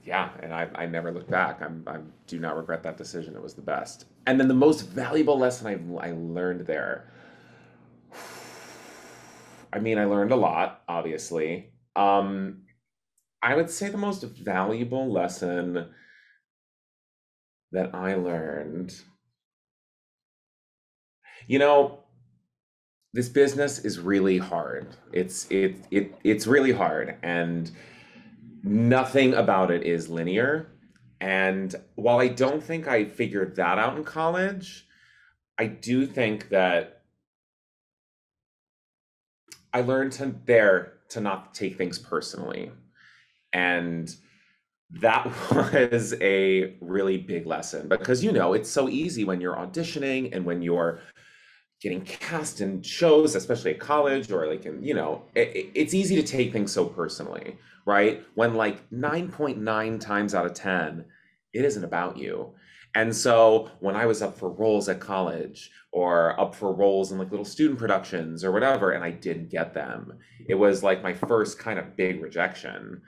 yeah, 0.03 0.29
and 0.41 0.53
I, 0.53 0.67
I 0.75 0.86
never 0.86 1.12
looked 1.12 1.29
back. 1.29 1.62
I'm, 1.62 1.84
I 1.88 2.00
do 2.27 2.39
not 2.39 2.58
regret 2.58 2.84
that 2.84 2.98
decision. 2.98 3.36
It 3.36 3.41
was 3.41 3.53
the 3.53 3.62
best. 3.62 4.05
And 4.25 4.39
then 4.39 4.48
the 4.48 4.53
most 4.53 4.81
valuable 4.81 5.38
lesson 5.38 5.98
I, 6.00 6.08
I 6.08 6.12
learned 6.12 6.65
there. 6.65 7.12
I 9.74 9.79
mean, 9.79 9.98
I 9.98 10.05
learned 10.05 10.31
a 10.31 10.36
lot, 10.36 10.81
obviously. 10.88 11.72
Um, 11.96 12.63
I 13.41 13.55
would 13.55 13.70
say 13.70 13.89
the 13.89 13.98
most 13.98 14.24
valuable 14.24 15.12
lesson 15.12 15.89
that 17.72 17.96
I 17.96 18.15
learned. 18.15 18.93
You 21.48 21.60
know, 21.60 22.00
this 23.13 23.29
business 23.29 23.79
is 23.79 24.00
really 24.00 24.38
hard. 24.38 24.95
It's 25.12 25.50
it 25.50 25.77
it 25.91 26.13
it's 26.24 26.48
really 26.48 26.71
hard 26.71 27.17
and 27.24 27.69
nothing 28.63 29.33
about 29.33 29.71
it 29.71 29.83
is 29.83 30.10
linear. 30.10 30.67
And 31.19 31.75
while 31.95 32.19
I 32.19 32.29
don't 32.29 32.63
think 32.63 32.88
I 32.88 33.05
figured 33.05 33.55
that 33.57 33.77
out 33.77 33.98
in 33.98 34.03
college, 34.03 34.88
I 35.57 35.67
do 35.67 36.05
think 36.05 36.50
that 36.50 37.03
I 39.74 39.81
learned 39.81 40.13
to 40.13 40.36
there 40.45 40.93
to 41.10 41.21
not 41.21 41.53
take 41.53 41.77
things 41.77 42.00
personally. 42.00 42.71
And 43.53 44.13
that 45.00 45.25
was 45.51 46.15
a 46.21 46.75
really 46.81 47.17
big 47.17 47.45
lesson 47.45 47.88
because 47.88 48.24
you 48.24 48.31
know 48.31 48.53
it's 48.53 48.69
so 48.69 48.89
easy 48.89 49.24
when 49.24 49.39
you're 49.39 49.55
auditioning 49.55 50.36
and 50.36 50.45
when 50.45 50.62
you're 50.62 51.00
getting 51.81 52.01
cast 52.01 52.61
in 52.61 52.81
shows 52.81 53.35
especially 53.35 53.73
at 53.73 53.79
college 53.79 54.31
or 54.31 54.47
like 54.47 54.65
in 54.65 54.83
you 54.83 54.93
know 54.93 55.23
it, 55.35 55.69
it's 55.73 55.93
easy 55.93 56.15
to 56.15 56.23
take 56.23 56.51
things 56.53 56.71
so 56.71 56.85
personally 56.85 57.57
right? 57.85 58.23
When 58.35 58.55
like 58.55 58.89
9.9 58.89 60.00
times 60.00 60.35
out 60.35 60.45
of 60.45 60.53
10 60.53 61.05
it 61.53 61.65
isn't 61.65 61.83
about 61.83 62.17
you. 62.17 62.53
And 62.95 63.15
so 63.15 63.69
when 63.79 63.95
i 63.95 64.05
was 64.05 64.21
up 64.21 64.38
for 64.38 64.50
roles 64.50 64.89
at 64.89 65.00
college 65.00 65.71
or 65.93 66.39
up 66.39 66.53
for 66.53 66.73
roles 66.73 67.11
in 67.11 67.17
like 67.17 67.31
little 67.31 67.45
student 67.45 67.79
productions 67.79 68.43
or 68.43 68.51
whatever 68.51 68.91
and 68.91 69.03
i 69.03 69.11
didn't 69.11 69.50
get 69.50 69.73
them 69.73 70.19
it 70.47 70.55
was 70.55 70.83
like 70.83 71.01
my 71.01 71.13
first 71.13 71.57
kind 71.59 71.79
of 71.79 71.95
big 71.95 72.21
rejection. 72.21 73.01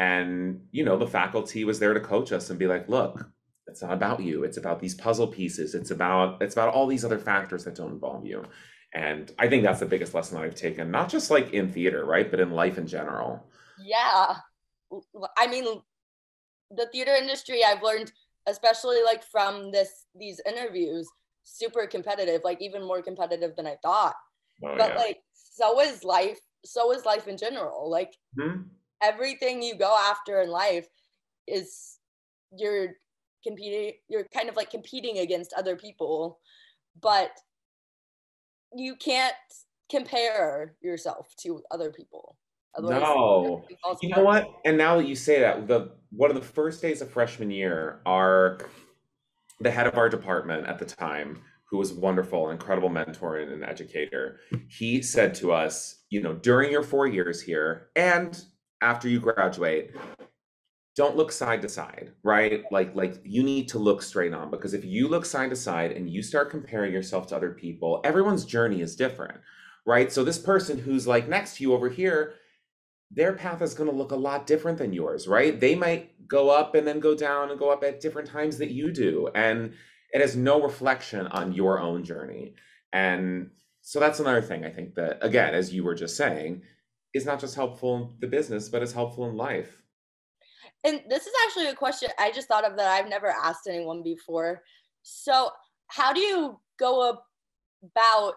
And 0.00 0.66
you 0.70 0.84
know 0.84 0.96
the 0.96 1.06
faculty 1.06 1.64
was 1.64 1.78
there 1.78 1.94
to 1.94 2.00
coach 2.00 2.32
us 2.32 2.50
and 2.50 2.58
be 2.58 2.66
like 2.66 2.88
look 2.88 3.28
it's 3.78 3.84
not 3.84 3.92
about 3.92 4.20
you. 4.20 4.42
It's 4.42 4.56
about 4.56 4.80
these 4.80 4.96
puzzle 4.96 5.28
pieces. 5.28 5.76
It's 5.76 5.92
about 5.92 6.42
it's 6.42 6.54
about 6.54 6.74
all 6.74 6.88
these 6.88 7.04
other 7.04 7.18
factors 7.18 7.64
that 7.64 7.76
don't 7.76 7.92
involve 7.92 8.26
you. 8.26 8.44
And 8.92 9.30
i 9.38 9.46
think 9.46 9.62
that's 9.62 9.80
the 9.80 9.86
biggest 9.86 10.14
lesson 10.14 10.36
that 10.36 10.44
i've 10.44 10.54
taken 10.54 10.90
not 10.90 11.10
just 11.10 11.30
like 11.30 11.52
in 11.52 11.70
theater 11.70 12.06
right 12.06 12.30
but 12.30 12.40
in 12.40 12.50
life 12.50 12.76
in 12.78 12.86
general. 12.86 13.46
Yeah. 13.78 14.36
I 15.36 15.46
mean 15.46 15.66
the 16.70 16.86
theater 16.86 17.12
industry 17.14 17.62
i've 17.64 17.82
learned 17.82 18.10
especially 18.46 19.02
like 19.04 19.22
from 19.24 19.70
this 19.70 20.06
these 20.18 20.40
interviews 20.46 21.06
super 21.44 21.86
competitive 21.86 22.40
like 22.44 22.60
even 22.60 22.82
more 22.82 23.02
competitive 23.02 23.54
than 23.56 23.66
i 23.66 23.76
thought. 23.82 24.16
Oh, 24.64 24.74
but 24.76 24.94
yeah. 24.94 24.96
like 24.96 25.18
so 25.34 25.80
is 25.80 26.02
life 26.02 26.40
so 26.64 26.92
is 26.92 27.04
life 27.04 27.28
in 27.28 27.36
general. 27.36 27.90
Like 27.90 28.16
mm-hmm. 28.38 28.62
everything 29.02 29.62
you 29.62 29.76
go 29.76 29.96
after 30.10 30.40
in 30.40 30.50
life 30.50 30.88
is 31.46 31.98
you're 32.56 32.94
competing 33.48 33.92
you're 34.08 34.26
kind 34.34 34.48
of 34.48 34.56
like 34.56 34.70
competing 34.70 35.18
against 35.18 35.52
other 35.54 35.76
people 35.76 36.38
but 37.00 37.30
you 38.74 38.96
can't 38.96 39.34
compare 39.90 40.74
yourself 40.80 41.34
to 41.40 41.62
other 41.70 41.90
people. 41.90 42.36
Otherwise, 42.76 43.00
no. 43.02 43.64
you 44.02 44.10
know 44.10 44.22
what? 44.22 44.46
and 44.64 44.76
now 44.76 44.96
that 44.98 45.08
you 45.08 45.14
say 45.14 45.40
that 45.40 45.66
the 45.66 45.90
one 46.10 46.30
of 46.30 46.36
the 46.36 46.42
first 46.42 46.82
days 46.82 47.00
of 47.00 47.10
freshman 47.10 47.50
year 47.50 48.00
our 48.06 48.58
the 49.60 49.70
head 49.70 49.86
of 49.86 49.96
our 49.96 50.08
department 50.08 50.66
at 50.66 50.78
the 50.78 50.84
time 50.84 51.40
who 51.64 51.78
was 51.78 51.92
wonderful 51.92 52.50
incredible 52.50 52.90
mentor 52.90 53.38
and 53.38 53.50
an 53.50 53.64
educator 53.64 54.38
he 54.68 55.02
said 55.02 55.34
to 55.34 55.50
us 55.50 56.02
you 56.10 56.20
know 56.20 56.34
during 56.34 56.70
your 56.70 56.82
four 56.82 57.06
years 57.06 57.40
here 57.40 57.88
and 57.96 58.44
after 58.82 59.08
you 59.08 59.18
graduate 59.18 59.90
don't 60.98 61.16
look 61.16 61.30
side 61.30 61.62
to 61.62 61.68
side 61.68 62.12
right? 62.24 62.64
Like 62.70 62.94
like 62.94 63.20
you 63.24 63.42
need 63.42 63.68
to 63.68 63.78
look 63.78 64.02
straight 64.02 64.34
on 64.34 64.50
because 64.50 64.74
if 64.74 64.84
you 64.84 65.06
look 65.08 65.24
side 65.24 65.50
to 65.50 65.56
side 65.56 65.92
and 65.92 66.10
you 66.10 66.22
start 66.22 66.50
comparing 66.50 66.92
yourself 66.92 67.28
to 67.28 67.36
other 67.36 67.52
people 67.52 68.00
everyone's 68.04 68.44
journey 68.44 68.80
is 68.80 68.96
different 68.96 69.38
right? 69.86 70.12
So 70.12 70.24
this 70.24 70.38
person 70.38 70.78
who's 70.78 71.06
like 71.06 71.28
next 71.28 71.56
to 71.56 71.62
you 71.62 71.72
over 71.72 71.88
here 71.88 72.34
their 73.10 73.32
path 73.32 73.62
is 73.62 73.72
going 73.72 73.88
to 73.88 73.96
look 73.96 74.12
a 74.12 74.16
lot 74.28 74.46
different 74.46 74.78
than 74.78 74.92
yours 74.92 75.28
right? 75.28 75.58
They 75.60 75.76
might 75.76 76.28
go 76.28 76.50
up 76.50 76.74
and 76.74 76.86
then 76.86 76.98
go 77.00 77.14
down 77.14 77.50
and 77.50 77.58
go 77.58 77.70
up 77.70 77.84
at 77.84 78.00
different 78.00 78.28
times 78.28 78.58
that 78.58 78.70
you 78.70 78.92
do 78.92 79.28
and 79.34 79.74
it 80.12 80.20
has 80.20 80.34
no 80.34 80.60
reflection 80.60 81.28
on 81.28 81.52
your 81.52 81.78
own 81.78 82.02
journey. 82.02 82.54
And 82.92 83.50
so 83.82 84.00
that's 84.00 84.20
another 84.20 84.42
thing 84.42 84.66
i 84.66 84.70
think 84.70 84.96
that 84.96 85.18
again 85.22 85.54
as 85.54 85.72
you 85.72 85.82
were 85.84 85.94
just 85.94 86.16
saying 86.16 86.62
is 87.14 87.26
not 87.26 87.40
just 87.40 87.54
helpful 87.54 87.96
in 87.96 88.20
the 88.20 88.26
business, 88.26 88.68
but 88.68 88.82
it's 88.82 88.92
helpful 88.92 89.28
in 89.28 89.36
life. 89.36 89.82
And 90.84 91.00
this 91.08 91.26
is 91.26 91.32
actually 91.44 91.66
a 91.66 91.74
question 91.74 92.08
I 92.18 92.30
just 92.30 92.48
thought 92.48 92.64
of 92.64 92.76
that 92.76 92.86
I've 92.86 93.08
never 93.08 93.28
asked 93.28 93.66
anyone 93.68 94.02
before. 94.02 94.62
So, 95.02 95.50
how 95.88 96.12
do 96.12 96.20
you 96.20 96.60
go 96.78 97.18
about 97.82 98.34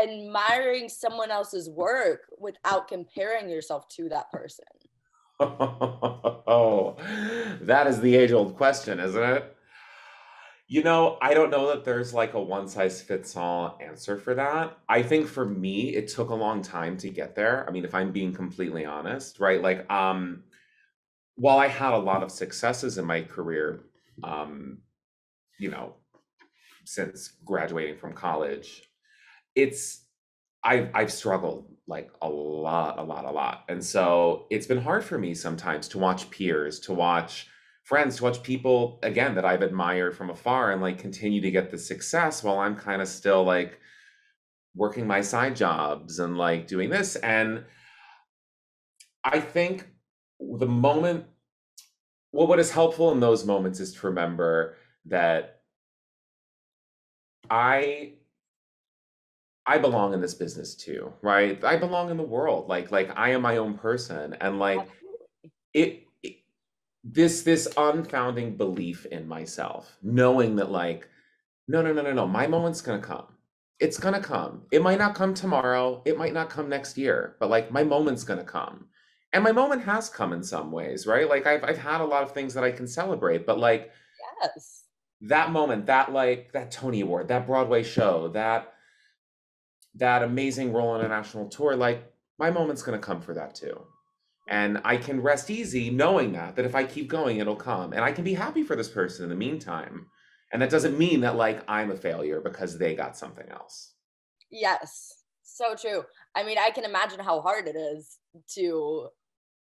admiring 0.00 0.88
someone 0.88 1.30
else's 1.30 1.70
work 1.70 2.20
without 2.38 2.88
comparing 2.88 3.48
yourself 3.48 3.88
to 3.96 4.08
that 4.10 4.30
person? 4.30 4.64
Oh, 6.46 6.96
that 7.62 7.86
is 7.86 8.00
the 8.00 8.14
age 8.14 8.30
old 8.30 8.54
question, 8.56 9.00
isn't 9.00 9.22
it? 9.22 9.56
You 10.68 10.82
know, 10.82 11.18
I 11.20 11.34
don't 11.34 11.50
know 11.50 11.68
that 11.68 11.84
there's 11.84 12.14
like 12.14 12.34
a 12.34 12.40
one 12.40 12.68
size 12.68 13.00
fits 13.00 13.36
all 13.36 13.78
answer 13.82 14.16
for 14.18 14.34
that. 14.34 14.78
I 14.88 15.02
think 15.02 15.26
for 15.26 15.44
me, 15.44 15.94
it 15.94 16.08
took 16.08 16.30
a 16.30 16.34
long 16.34 16.62
time 16.62 16.96
to 16.98 17.08
get 17.08 17.34
there. 17.34 17.66
I 17.66 17.72
mean, 17.72 17.84
if 17.84 17.94
I'm 17.94 18.12
being 18.12 18.32
completely 18.32 18.84
honest, 18.84 19.40
right? 19.40 19.60
Like, 19.60 19.90
um, 19.90 20.44
while 21.36 21.58
I 21.58 21.68
had 21.68 21.92
a 21.92 21.98
lot 21.98 22.22
of 22.22 22.30
successes 22.30 22.98
in 22.98 23.04
my 23.04 23.22
career, 23.22 23.84
um, 24.22 24.78
you 25.58 25.70
know, 25.70 25.94
since 26.84 27.28
graduating 27.44 27.98
from 27.98 28.12
college, 28.12 28.82
it's 29.54 30.04
I've 30.62 30.90
I've 30.94 31.12
struggled 31.12 31.70
like 31.86 32.10
a 32.22 32.28
lot, 32.28 32.98
a 32.98 33.02
lot, 33.02 33.24
a 33.24 33.30
lot. 33.30 33.64
And 33.68 33.84
so 33.84 34.46
it's 34.50 34.66
been 34.66 34.80
hard 34.80 35.04
for 35.04 35.18
me 35.18 35.34
sometimes 35.34 35.88
to 35.88 35.98
watch 35.98 36.30
peers, 36.30 36.80
to 36.80 36.94
watch 36.94 37.48
friends 37.82 38.16
to 38.16 38.24
watch 38.24 38.42
people 38.42 38.98
again 39.02 39.34
that 39.34 39.44
I've 39.44 39.60
admired 39.60 40.16
from 40.16 40.30
afar 40.30 40.72
and 40.72 40.80
like 40.80 40.98
continue 40.98 41.42
to 41.42 41.50
get 41.50 41.70
the 41.70 41.76
success 41.76 42.42
while 42.42 42.58
I'm 42.58 42.76
kind 42.76 43.02
of 43.02 43.08
still 43.08 43.44
like 43.44 43.78
working 44.74 45.06
my 45.06 45.20
side 45.20 45.54
jobs 45.54 46.18
and 46.18 46.38
like 46.38 46.66
doing 46.66 46.88
this. 46.88 47.16
And 47.16 47.64
I 49.22 49.38
think 49.38 49.86
the 50.58 50.66
moment, 50.66 51.26
well, 52.32 52.46
what 52.46 52.58
is 52.58 52.70
helpful 52.70 53.12
in 53.12 53.20
those 53.20 53.44
moments 53.46 53.80
is 53.80 53.92
to 53.94 54.06
remember 54.06 54.76
that 55.06 55.60
I 57.50 58.14
I 59.66 59.78
belong 59.78 60.12
in 60.12 60.20
this 60.20 60.34
business 60.34 60.74
too, 60.74 61.12
right? 61.22 61.62
I 61.64 61.76
belong 61.76 62.10
in 62.10 62.16
the 62.16 62.22
world. 62.22 62.68
Like 62.68 62.90
like 62.90 63.10
I 63.16 63.30
am 63.30 63.42
my 63.42 63.56
own 63.56 63.74
person 63.78 64.36
and 64.40 64.58
like 64.58 64.86
it 65.72 66.06
this 67.04 67.42
this 67.42 67.68
unfounding 67.76 68.56
belief 68.56 69.06
in 69.06 69.28
myself 69.28 69.96
knowing 70.02 70.56
that 70.56 70.70
like 70.70 71.08
no 71.68 71.82
no 71.82 71.92
no 71.92 72.02
no 72.02 72.12
no 72.12 72.26
my 72.26 72.46
moment's 72.46 72.80
gonna 72.80 73.00
come. 73.00 73.26
It's 73.80 73.98
gonna 73.98 74.20
come. 74.20 74.62
It 74.70 74.82
might 74.82 74.98
not 74.98 75.14
come 75.14 75.34
tomorrow. 75.34 76.02
It 76.04 76.16
might 76.18 76.32
not 76.32 76.50
come 76.50 76.68
next 76.68 76.98
year 76.98 77.36
but 77.40 77.50
like 77.50 77.70
my 77.72 77.84
moment's 77.84 78.24
gonna 78.24 78.44
come 78.44 78.86
and 79.34 79.44
my 79.44 79.52
moment 79.52 79.82
has 79.82 80.08
come 80.08 80.32
in 80.32 80.42
some 80.42 80.72
ways 80.72 81.06
right 81.06 81.28
like 81.28 81.46
i've, 81.46 81.62
I've 81.64 81.78
had 81.78 82.00
a 82.00 82.04
lot 82.04 82.22
of 82.22 82.32
things 82.32 82.54
that 82.54 82.64
i 82.64 82.70
can 82.70 82.86
celebrate 82.86 83.46
but 83.46 83.58
like 83.58 83.90
yes 84.42 84.84
that 85.22 85.50
moment 85.50 85.86
that 85.86 86.12
like 86.12 86.52
that 86.52 86.70
tony 86.70 87.02
award 87.02 87.28
that 87.28 87.46
broadway 87.46 87.82
show 87.82 88.28
that 88.28 88.72
that 89.96 90.22
amazing 90.22 90.72
role 90.72 90.88
on 90.88 91.04
a 91.04 91.08
national 91.08 91.48
tour 91.48 91.76
like 91.76 92.10
my 92.38 92.50
moment's 92.50 92.82
gonna 92.82 92.98
come 92.98 93.20
for 93.20 93.34
that 93.34 93.54
too 93.54 93.84
and 94.48 94.80
I 94.84 94.96
can 94.96 95.22
rest 95.22 95.50
easy 95.50 95.90
knowing 95.90 96.32
that 96.32 96.56
that 96.56 96.64
if 96.64 96.74
I 96.74 96.84
keep 96.84 97.08
going, 97.08 97.38
it'll 97.38 97.56
come, 97.56 97.92
and 97.92 98.02
I 98.02 98.12
can 98.12 98.24
be 98.24 98.34
happy 98.34 98.62
for 98.62 98.76
this 98.76 98.88
person 98.88 99.24
in 99.24 99.30
the 99.30 99.36
meantime. 99.36 100.06
And 100.52 100.60
that 100.62 100.70
doesn't 100.70 100.98
mean 100.98 101.20
that 101.22 101.36
like 101.36 101.64
I'm 101.66 101.90
a 101.90 101.96
failure 101.96 102.40
because 102.40 102.78
they 102.78 102.94
got 102.94 103.16
something 103.16 103.48
else. 103.48 103.94
Yes, 104.50 105.24
so 105.42 105.74
true. 105.74 106.04
I 106.34 106.44
mean, 106.44 106.58
I 106.58 106.70
can 106.70 106.84
imagine 106.84 107.20
how 107.20 107.40
hard 107.40 107.66
it 107.66 107.76
is 107.76 108.18
to 108.54 109.08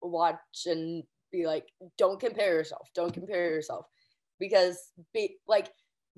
watch 0.02 0.36
and 0.66 1.04
be 1.30 1.46
like, 1.46 1.66
don't 1.98 2.20
compare 2.20 2.54
yourself, 2.54 2.88
don't 2.94 3.14
compare 3.14 3.50
yourself, 3.50 3.86
because 4.38 4.78
be 5.14 5.36
like 5.46 5.70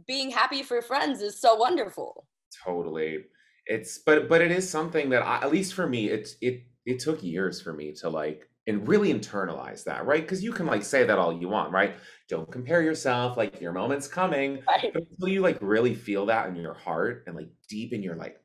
being 0.06 0.30
happy 0.30 0.62
for 0.62 0.82
friends 0.82 1.22
is 1.22 1.40
so 1.40 1.54
wonderful. 1.54 2.26
Totally, 2.64 3.24
it's 3.66 3.98
but 3.98 4.28
but 4.28 4.40
it 4.40 4.50
is 4.50 4.68
something 4.68 5.10
that 5.10 5.22
I, 5.22 5.36
at 5.36 5.52
least 5.52 5.74
for 5.74 5.86
me, 5.86 6.08
it's 6.08 6.36
it 6.40 6.64
it 6.86 6.98
took 6.98 7.22
years 7.22 7.60
for 7.60 7.72
me 7.72 7.92
to 8.00 8.08
like 8.08 8.48
and 8.66 8.88
really 8.88 9.12
internalize 9.12 9.84
that, 9.84 10.06
right? 10.06 10.22
Because 10.22 10.42
you 10.42 10.52
can 10.52 10.66
like 10.66 10.82
say 10.82 11.04
that 11.04 11.18
all 11.18 11.32
you 11.32 11.48
want, 11.48 11.72
right? 11.72 11.96
Don't 12.28 12.50
compare 12.50 12.82
yourself, 12.82 13.36
like 13.36 13.60
your 13.60 13.72
moment's 13.72 14.08
coming. 14.08 14.62
Right. 14.66 14.90
But 14.92 15.02
until 15.10 15.28
you 15.28 15.42
like 15.42 15.58
really 15.60 15.94
feel 15.94 16.26
that 16.26 16.48
in 16.48 16.56
your 16.56 16.74
heart 16.74 17.24
and 17.26 17.36
like 17.36 17.50
deep 17.68 17.92
in 17.92 18.02
your 18.02 18.16
like 18.16 18.40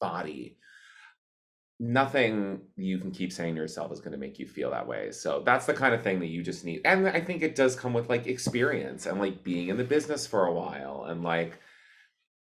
body, 0.00 0.58
nothing 1.80 2.60
you 2.76 2.98
can 2.98 3.10
keep 3.10 3.32
saying 3.32 3.54
to 3.54 3.60
yourself 3.60 3.90
is 3.90 4.00
going 4.00 4.12
to 4.12 4.18
make 4.18 4.38
you 4.38 4.46
feel 4.46 4.70
that 4.70 4.86
way. 4.86 5.10
So 5.10 5.42
that's 5.44 5.64
the 5.64 5.72
kind 5.72 5.94
of 5.94 6.02
thing 6.02 6.20
that 6.20 6.26
you 6.26 6.42
just 6.42 6.62
need. 6.62 6.82
And 6.84 7.08
I 7.08 7.20
think 7.20 7.42
it 7.42 7.56
does 7.56 7.74
come 7.74 7.94
with 7.94 8.10
like 8.10 8.26
experience 8.26 9.06
and 9.06 9.18
like 9.18 9.42
being 9.42 9.68
in 9.68 9.78
the 9.78 9.84
business 9.84 10.26
for 10.26 10.46
a 10.46 10.52
while 10.52 11.06
and 11.08 11.24
like 11.24 11.58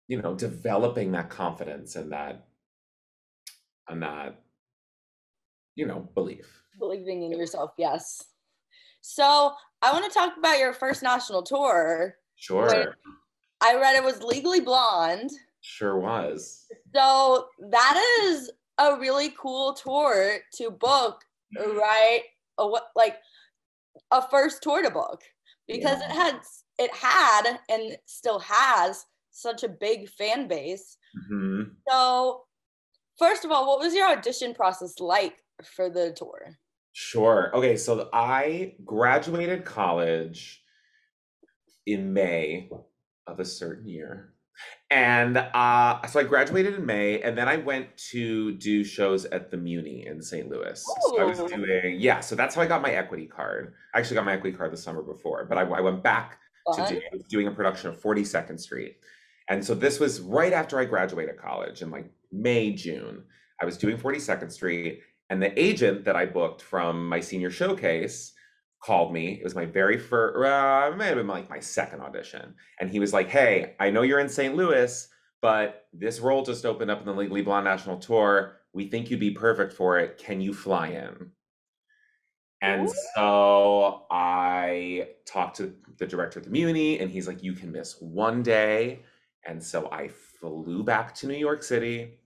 you 0.08 0.22
know, 0.22 0.36
developing 0.36 1.14
that 1.14 1.30
confidence 1.30 1.96
and 1.96 2.12
that 2.12 2.48
and 3.88 4.02
that 4.02 4.42
you 5.76 5.86
know, 5.86 6.10
belief. 6.16 6.64
Believing 6.80 7.24
in 7.24 7.32
yourself, 7.32 7.72
yes. 7.78 8.26
So 9.02 9.54
I 9.82 9.94
want 9.94 10.04
to 10.06 10.12
talk 10.12 10.34
about 10.38 10.60
your 10.60 10.74
first 10.74 11.04
national 11.04 11.44
tour. 11.44 12.16
Sure. 12.36 12.96
I 13.62 13.76
read 13.76 13.96
it 13.96 14.04
was 14.04 14.24
Legally 14.24 14.60
Blonde. 14.60 15.30
Sure 15.62 15.98
was. 15.98 16.66
So 16.94 17.48
that 17.70 18.20
is 18.24 18.52
a 18.82 19.00
really 19.00 19.34
cool 19.40 19.74
tour 19.74 20.38
to 20.56 20.72
book, 20.72 21.22
right? 21.58 22.22
A, 22.58 22.66
like 22.96 23.18
a 24.12 24.28
first 24.30 24.64
tour 24.64 24.82
to 24.82 24.90
book 24.90 25.22
because 25.68 26.00
yeah. 26.00 26.06
it 26.06 26.12
had 26.12 26.40
it 26.80 26.96
had 26.96 27.60
and 27.70 27.98
still 28.06 28.40
has 28.40 29.06
such 29.32 29.64
a 29.64 29.70
big 29.70 30.10
fan 30.10 30.48
base. 30.48 30.98
Mm-hmm. 31.32 31.74
So, 31.88 32.44
first 33.18 33.46
of 33.46 33.52
all, 33.52 33.68
what 33.68 33.80
was 33.80 33.94
your 33.94 34.10
audition 34.10 34.54
process 34.54 35.00
like 35.00 35.38
for 35.64 35.90
the 35.90 36.14
tour? 36.14 36.58
Sure. 36.94 37.52
Okay, 37.56 37.78
so 37.78 38.10
I 38.12 38.74
graduated 38.84 39.64
college 39.64 40.62
in 41.86 42.14
May 42.14 42.70
of 43.28 43.40
a 43.40 43.46
certain 43.46 43.88
year. 43.88 44.34
And 44.92 45.38
uh, 45.38 46.06
so 46.08 46.20
I 46.20 46.24
graduated 46.24 46.76
in 46.76 46.86
May, 46.86 47.22
and 47.22 47.38
then 47.38 47.48
I 47.48 47.56
went 47.56 47.96
to 48.12 48.52
do 48.54 48.84
shows 48.84 49.24
at 49.24 49.50
the 49.50 49.56
Muni 49.56 50.06
in 50.06 50.22
St. 50.22 50.50
Louis. 50.50 50.84
So 50.84 51.22
I 51.22 51.24
was 51.24 51.40
doing, 51.40 51.96
yeah, 51.98 52.20
so 52.20 52.36
that's 52.36 52.56
how 52.56 52.62
I 52.62 52.66
got 52.66 52.82
my 52.82 52.92
equity 52.92 53.26
card. 53.26 53.74
I 53.96 54.00
actually 54.00 54.16
got 54.16 54.26
my 54.26 54.34
equity 54.34 54.56
card 54.56 54.74
the 54.74 54.78
summer 54.78 55.02
before, 55.02 55.46
but 55.46 55.58
I, 55.58 55.62
I 55.62 55.80
went 55.80 56.04
back 56.04 56.40
Fun. 56.66 56.88
to 56.90 56.96
do, 56.96 57.02
doing 57.30 57.48
a 57.48 57.52
production 57.52 57.90
of 57.90 58.02
42nd 58.02 58.60
Street. 58.60 58.98
And 59.48 59.64
so 59.64 59.74
this 59.74 59.98
was 59.98 60.20
right 60.20 60.52
after 60.52 60.78
I 60.78 60.84
graduated 60.84 61.38
college 61.38 61.82
in 61.82 61.90
like 61.90 62.12
May, 62.34 62.74
June. 62.74 63.24
I 63.62 63.66
was 63.66 63.78
doing 63.78 63.98
42nd 63.98 64.52
Street, 64.52 65.02
and 65.30 65.42
the 65.42 65.58
agent 65.58 66.04
that 66.04 66.18
I 66.18 66.26
booked 66.26 66.62
from 66.62 67.08
my 67.08 67.22
senior 67.22 67.50
showcase 67.50 68.34
called 68.82 69.14
me. 69.14 69.34
It 69.34 69.44
was 69.44 69.56
my 69.56 69.66
very 69.66 69.98
first, 69.98 70.38
uh, 70.38 70.96
may 70.98 71.08
have 71.08 71.16
been 71.16 71.28
like 71.28 71.50
my 71.50 71.60
second 71.60 72.02
audition. 72.02 72.56
And 72.80 72.90
he 72.90 73.00
was 73.00 73.14
like, 73.14 73.30
Hey, 73.30 73.76
I 73.80 73.90
know 73.90 74.02
you're 74.02 74.20
in 74.20 74.30
St. 74.30 74.56
Louis, 74.56 75.08
but 75.42 75.88
this 75.94 76.20
role 76.20 76.44
just 76.44 76.66
opened 76.66 76.92
up 76.92 77.00
in 77.00 77.06
the 77.06 77.14
Legally 77.14 77.42
Blonde 77.42 77.66
National 77.66 77.98
Tour. 77.98 78.58
We 78.74 78.88
think 78.88 79.10
you'd 79.10 79.20
be 79.20 79.32
perfect 79.32 79.74
for 79.74 80.00
it. 80.00 80.18
Can 80.18 80.42
you 80.42 80.54
fly 80.54 80.88
in? 80.88 81.32
And 82.62 82.88
so 83.16 84.06
I 84.12 85.10
talked 85.26 85.58
to 85.58 85.74
the 85.98 86.06
director 86.06 86.40
of 86.40 86.46
the 86.46 86.52
Muni, 86.52 87.00
and 87.00 87.10
he's 87.10 87.28
like, 87.28 87.42
You 87.44 87.54
can 87.54 87.72
miss 87.72 88.00
one 88.00 88.44
day. 88.44 89.02
And 89.46 89.62
so 89.62 89.90
I 89.92 90.08
flew 90.08 90.84
back 90.84 91.16
to 91.16 91.28
New 91.28 91.38
York 91.38 91.64
City. 91.64 92.20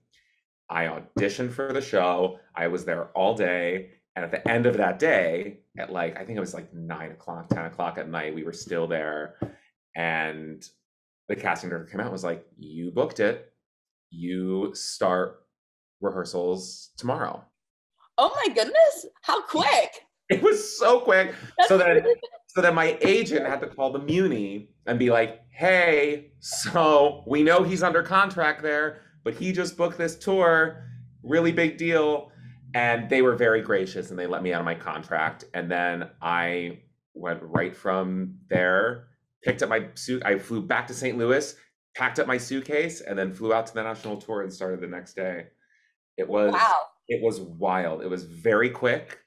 I 0.68 0.84
auditioned 0.84 1.52
for 1.52 1.72
the 1.72 1.80
show. 1.80 2.38
I 2.54 2.66
was 2.68 2.84
there 2.84 3.06
all 3.14 3.34
day. 3.34 3.92
And 4.16 4.24
at 4.24 4.30
the 4.30 4.50
end 4.50 4.64
of 4.64 4.78
that 4.78 4.98
day, 4.98 5.58
at 5.78 5.92
like, 5.92 6.16
I 6.16 6.24
think 6.24 6.38
it 6.38 6.40
was 6.40 6.54
like 6.54 6.72
nine 6.72 7.12
o'clock, 7.12 7.50
10 7.50 7.66
o'clock 7.66 7.98
at 7.98 8.08
night, 8.08 8.34
we 8.34 8.44
were 8.44 8.52
still 8.52 8.86
there. 8.86 9.34
And 9.94 10.66
the 11.28 11.36
casting 11.36 11.68
director 11.68 11.90
came 11.90 12.00
out 12.00 12.06
and 12.06 12.12
was 12.12 12.24
like, 12.24 12.46
You 12.56 12.90
booked 12.90 13.20
it. 13.20 13.52
You 14.10 14.74
start 14.74 15.42
rehearsals 16.00 16.90
tomorrow. 16.96 17.44
Oh 18.16 18.34
my 18.34 18.54
goodness. 18.54 19.06
How 19.22 19.42
quick. 19.42 19.66
It 20.28 20.42
was 20.42 20.76
so 20.76 20.98
quick. 20.98 21.32
That's 21.56 21.68
so 21.68 21.78
then 21.78 22.04
so 22.48 22.60
then 22.60 22.74
my 22.74 22.98
agent 23.00 23.46
had 23.46 23.60
to 23.60 23.68
call 23.68 23.92
the 23.92 24.00
Muni 24.00 24.70
and 24.84 24.98
be 24.98 25.08
like, 25.08 25.42
hey, 25.50 26.32
so 26.40 27.22
we 27.28 27.44
know 27.44 27.62
he's 27.62 27.84
under 27.84 28.02
contract 28.02 28.60
there, 28.60 29.02
but 29.22 29.34
he 29.34 29.52
just 29.52 29.76
booked 29.76 29.98
this 29.98 30.16
tour. 30.16 30.82
Really 31.22 31.52
big 31.52 31.78
deal 31.78 32.32
and 32.76 33.08
they 33.08 33.22
were 33.22 33.34
very 33.34 33.62
gracious 33.62 34.10
and 34.10 34.18
they 34.18 34.26
let 34.26 34.42
me 34.42 34.52
out 34.52 34.60
of 34.60 34.64
my 34.64 34.74
contract 34.74 35.44
and 35.54 35.70
then 35.70 36.08
i 36.22 36.78
went 37.14 37.40
right 37.42 37.76
from 37.76 38.34
there 38.50 39.08
picked 39.42 39.62
up 39.62 39.68
my 39.68 39.86
suit 39.94 40.22
i 40.24 40.38
flew 40.38 40.60
back 40.60 40.86
to 40.86 40.94
st 40.94 41.16
louis 41.16 41.56
packed 41.96 42.18
up 42.18 42.26
my 42.26 42.36
suitcase 42.36 43.00
and 43.00 43.18
then 43.18 43.32
flew 43.32 43.54
out 43.54 43.66
to 43.66 43.74
the 43.74 43.82
national 43.82 44.18
tour 44.18 44.42
and 44.42 44.52
started 44.52 44.80
the 44.80 44.86
next 44.86 45.14
day. 45.14 45.46
It 46.16 46.28
was 46.28 46.52
wow. 46.52 46.80
it 47.08 47.22
was 47.22 47.40
wild. 47.40 48.02
It 48.02 48.10
was 48.10 48.24
very 48.24 48.70
quick. 48.70 49.18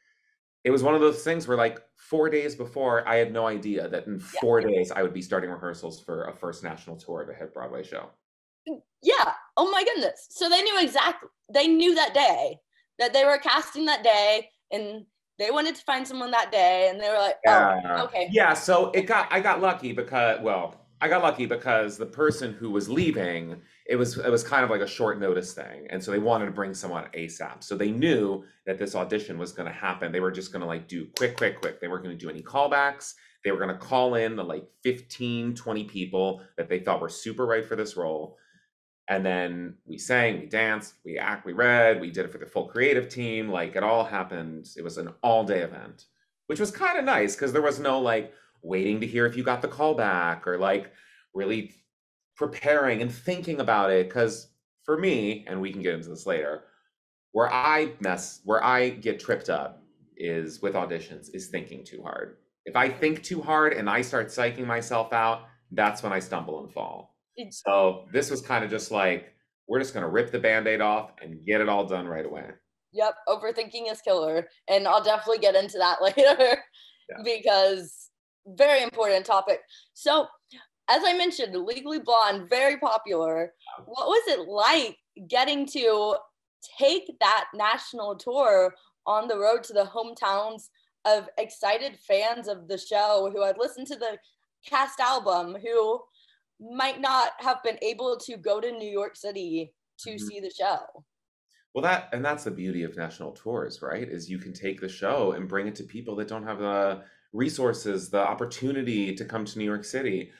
It 0.64 0.72
was 0.72 0.84
one 0.84 0.94
of 0.94 1.02
those 1.02 1.24
things 1.24 1.48
where 1.48 1.58
like 1.58 1.80
four 1.96 2.30
days 2.30 2.56
before 2.56 3.08
i 3.08 3.16
had 3.16 3.32
no 3.32 3.46
idea 3.46 3.88
that 3.88 4.08
in 4.08 4.20
four 4.20 4.62
days 4.62 4.92
i 4.92 5.04
would 5.04 5.14
be 5.14 5.22
starting 5.22 5.50
rehearsals 5.50 6.00
for 6.02 6.26
a 6.26 6.34
first 6.34 6.64
national 6.64 6.96
tour 6.96 7.22
of 7.22 7.30
a 7.30 7.34
hit 7.34 7.54
broadway 7.54 7.84
show. 7.84 8.10
Yeah. 9.02 9.34
Oh 9.58 9.72
my 9.72 9.84
goodness. 9.84 10.28
So 10.30 10.50
they 10.50 10.62
knew 10.62 10.80
exactly 10.80 11.30
they 11.52 11.68
knew 11.68 11.96
that 11.96 12.14
day 12.14 12.60
that 13.00 13.14
they 13.14 13.26
were 13.26 13.38
casting 13.38 13.86
that 13.86 14.04
day 14.04 14.50
and 14.72 15.06
they 15.38 15.52
wanted 15.52 15.76
to 15.76 15.82
find 15.82 16.08
someone 16.08 16.32
that 16.32 16.52
day 16.52 16.90
and 16.92 17.00
they 17.02 17.10
were 17.10 17.18
like 17.18 17.36
oh 17.48 17.80
yeah. 17.84 18.04
okay. 18.04 18.30
Yeah 18.32 18.54
so 18.54 18.92
it 18.92 19.04
got 19.04 19.32
i 19.32 19.40
got 19.40 19.62
lucky 19.62 19.94
because 19.94 20.40
well 20.42 20.76
i 21.02 21.08
got 21.08 21.24
lucky 21.24 21.46
because 21.46 21.98
the 21.98 22.06
person 22.06 22.54
who 22.54 22.70
was 22.70 22.90
leaving 22.90 23.56
it 23.88 23.96
was 23.96 24.18
it 24.18 24.30
was 24.30 24.44
kind 24.44 24.64
of 24.64 24.70
like 24.70 24.82
a 24.82 24.88
short 24.88 25.20
notice 25.20 25.54
thing 25.54 25.88
and 25.90 26.04
so 26.04 26.12
they 26.12 26.20
wanted 26.20 26.46
to 26.46 26.52
bring 26.52 26.74
someone 26.74 27.06
asap 27.16 27.64
so 27.64 27.76
they 27.76 27.90
knew 27.90 28.44
that 28.70 28.78
this 28.78 28.94
audition 28.94 29.40
was 29.40 29.52
going 29.52 29.66
to 29.66 29.74
happen. 29.74 30.12
They 30.12 30.20
were 30.20 30.30
just 30.30 30.52
going 30.52 30.62
to 30.62 30.68
like 30.68 30.88
do 30.88 31.08
quick 31.18 31.36
quick 31.36 31.60
quick. 31.60 31.82
They 31.82 31.88
weren't 31.88 32.04
going 32.04 32.16
to 32.16 32.24
do 32.24 32.30
any 32.30 32.44
callbacks. 32.44 33.16
They 33.44 33.52
were 33.52 33.58
going 33.58 33.72
to 33.72 33.84
call 33.84 34.14
in 34.14 34.36
the 34.36 34.44
like 34.44 34.64
15 34.84 35.56
20 35.56 35.84
people 35.86 36.44
that 36.56 36.70
they 36.70 36.78
thought 36.78 37.02
were 37.02 37.10
super 37.10 37.48
right 37.48 37.66
for 37.66 37.76
this 37.76 37.98
role 37.98 38.38
and 39.10 39.26
then 39.26 39.74
we 39.86 39.98
sang 39.98 40.40
we 40.40 40.46
danced 40.46 40.94
we 41.04 41.18
act 41.18 41.46
we 41.46 41.52
read 41.52 42.00
we 42.00 42.12
did 42.12 42.26
it 42.26 42.32
for 42.32 42.38
the 42.38 42.46
full 42.46 42.68
creative 42.68 43.10
team. 43.10 43.50
Like 43.50 43.76
it 43.76 43.84
all 43.84 44.06
happened. 44.06 44.70
It 44.78 44.84
was 44.84 44.98
an 44.98 45.10
all 45.22 45.44
day 45.44 45.62
event 45.62 46.06
which 46.46 46.60
was 46.60 46.72
kind 46.72 46.98
of 46.98 47.06
nice 47.06 47.36
because 47.36 47.52
there 47.54 47.62
was 47.62 47.80
no 47.80 48.00
like 48.00 48.34
waiting 48.64 49.00
to 49.00 49.08
hear 49.08 49.26
if 49.26 49.36
you 49.36 49.44
got 49.44 49.62
the 49.62 49.68
call 49.68 49.94
back 49.94 50.48
or 50.48 50.58
like 50.58 50.92
really 51.34 51.76
preparing 52.36 53.02
and 53.02 53.12
thinking 53.12 53.60
about 53.60 53.92
it. 53.92 54.08
Because 54.08 54.48
for 54.84 54.98
me 54.98 55.46
and 55.48 55.60
we 55.60 55.72
can 55.72 55.82
get 55.82 55.94
into 55.94 56.10
this 56.10 56.26
later 56.26 56.64
where 57.32 57.52
i 57.54 57.92
mess 58.00 58.42
where 58.46 58.64
i 58.64 58.90
get 58.90 59.20
tripped 59.20 59.50
up 59.50 59.84
is 60.18 60.62
with 60.62 60.74
auditions 60.74 61.30
is 61.34 61.48
thinking 61.48 61.84
too 61.84 62.02
hard. 62.02 62.38
If 62.66 62.76
i 62.76 62.90
think 62.90 63.24
too 63.24 63.42
hard 63.42 63.74
and 63.74 63.90
i 63.90 64.02
start 64.02 64.28
psyching 64.28 64.66
myself 64.66 65.14
out 65.14 65.48
that's 65.72 66.02
when 66.02 66.12
i 66.12 66.20
stumble 66.20 66.64
and 66.64 66.72
fall 66.72 67.16
so 67.52 68.06
this 68.12 68.30
was 68.30 68.42
kind 68.42 68.64
of 68.64 68.70
just 68.70 68.92
like, 68.92 69.34
we're 69.68 69.80
just 69.80 69.94
going 69.94 70.04
to 70.04 70.10
rip 70.10 70.32
the 70.32 70.40
band 70.40 70.68
aid 70.68 70.82
off 70.82 71.12
and 71.22 71.46
get 71.46 71.62
it 71.62 71.70
all 71.70 71.86
done 71.86 72.08
right 72.08 72.26
away. 72.26 72.46
Yep, 72.92 73.16
overthinking 73.28 73.92
is 73.92 74.02
killer. 74.02 74.48
And 74.68 74.88
I'll 74.88 75.04
definitely 75.04 75.40
get 75.40 75.56
into 75.56 75.78
that 75.78 76.02
later 76.02 76.58
yeah. 77.10 77.18
because 77.24 78.10
very 78.48 78.82
important 78.82 79.26
topic. 79.26 79.60
So, 79.94 80.28
as 80.90 81.04
I 81.06 81.16
mentioned, 81.16 81.56
Legally 81.56 82.00
Blonde, 82.00 82.50
very 82.50 82.78
popular. 82.78 83.54
What 83.86 84.08
was 84.08 84.24
it 84.28 84.48
like 84.50 84.98
getting 85.28 85.68
to 85.68 86.16
take 86.80 87.12
that 87.20 87.46
national 87.54 88.16
tour 88.16 88.74
on 89.06 89.28
the 89.28 89.38
road 89.38 89.64
to 89.64 89.74
the 89.74 89.86
hometowns 89.86 90.70
of 91.06 91.30
excited 91.38 91.98
fans 92.08 92.48
of 92.48 92.68
the 92.68 92.78
show 92.78 93.32
who 93.34 93.44
had 93.44 93.58
listened 93.58 93.88
to 93.88 93.96
the 93.96 94.18
cast 94.66 95.00
album, 95.00 95.56
who 95.62 96.02
might 96.60 97.00
not 97.00 97.32
have 97.40 97.64
been 97.64 97.78
able 97.82 98.18
to 98.18 98.38
go 98.38 98.60
to 98.60 98.72
New 98.72 98.90
York 98.90 99.16
City 99.16 99.74
to 100.00 100.12
mm-hmm. 100.12 100.26
see 100.26 100.40
the 100.40 100.52
show. 100.52 100.80
Well, 101.74 101.84
that 101.84 102.10
and 102.14 102.26
that's 102.26 102.44
the 102.44 102.52
beauty 102.52 102.84
of 102.84 102.98
national 102.98 103.32
tours, 103.32 103.82
right? 103.82 104.08
Is 104.08 104.30
you 104.30 104.40
can 104.40 104.54
take 104.54 104.82
the 104.82 104.90
show 104.90 105.34
and 105.34 105.48
bring 105.48 105.68
it 105.68 105.76
to 105.76 105.84
people 105.84 106.16
that 106.18 106.28
don't 106.28 106.44
have 106.44 106.60
the 106.60 107.04
resources, 107.32 108.10
the 108.10 108.20
opportunity 108.20 109.14
to 109.16 109.26
come 109.26 109.46
to 109.46 109.60
New 109.60 109.66
York 109.66 109.86
City. 109.86 110.32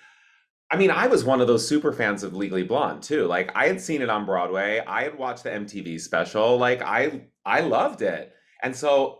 I 0.72 0.78
mean, 0.78 0.92
I 0.92 1.08
was 1.08 1.24
one 1.24 1.42
of 1.42 1.48
those 1.48 1.68
super 1.68 1.94
fans 1.94 2.24
of 2.24 2.36
Legally 2.36 2.64
Blonde 2.64 3.04
too. 3.04 3.26
Like 3.26 3.52
I 3.56 3.68
had 3.68 3.80
seen 3.80 4.02
it 4.02 4.10
on 4.10 4.26
Broadway. 4.26 4.82
I 4.86 5.04
had 5.04 5.18
watched 5.18 5.44
the 5.44 5.50
MTV 5.52 6.02
special. 6.02 6.58
Like 6.58 6.82
I 6.82 7.28
I 7.46 7.62
loved 7.62 8.02
it. 8.02 8.34
And 8.62 8.76
so 8.76 9.19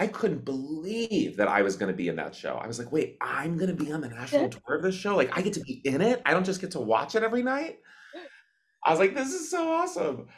I 0.00 0.06
couldn't 0.06 0.46
believe 0.46 1.36
that 1.36 1.46
I 1.46 1.60
was 1.60 1.76
going 1.76 1.92
to 1.92 1.96
be 1.96 2.08
in 2.08 2.16
that 2.16 2.34
show. 2.34 2.54
I 2.54 2.66
was 2.66 2.78
like, 2.78 2.90
wait, 2.90 3.18
I'm 3.20 3.58
going 3.58 3.76
to 3.76 3.84
be 3.84 3.92
on 3.92 4.00
the 4.00 4.08
national 4.08 4.48
tour 4.48 4.76
of 4.76 4.82
this 4.82 4.94
show? 4.94 5.14
Like, 5.14 5.36
I 5.36 5.42
get 5.42 5.52
to 5.52 5.60
be 5.60 5.82
in 5.84 6.00
it? 6.00 6.22
I 6.24 6.32
don't 6.32 6.46
just 6.46 6.62
get 6.62 6.70
to 6.70 6.80
watch 6.80 7.14
it 7.14 7.22
every 7.22 7.42
night? 7.42 7.80
I 8.82 8.90
was 8.90 8.98
like, 8.98 9.14
this 9.14 9.28
is 9.34 9.50
so 9.50 9.70
awesome. 9.70 10.28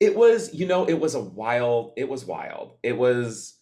It 0.00 0.16
was, 0.16 0.54
you 0.54 0.66
know, 0.66 0.86
it 0.86 0.98
was 0.98 1.14
a 1.14 1.20
wild, 1.20 1.92
it 1.98 2.08
was 2.08 2.24
wild. 2.24 2.78
It 2.82 2.96
was 2.96 3.58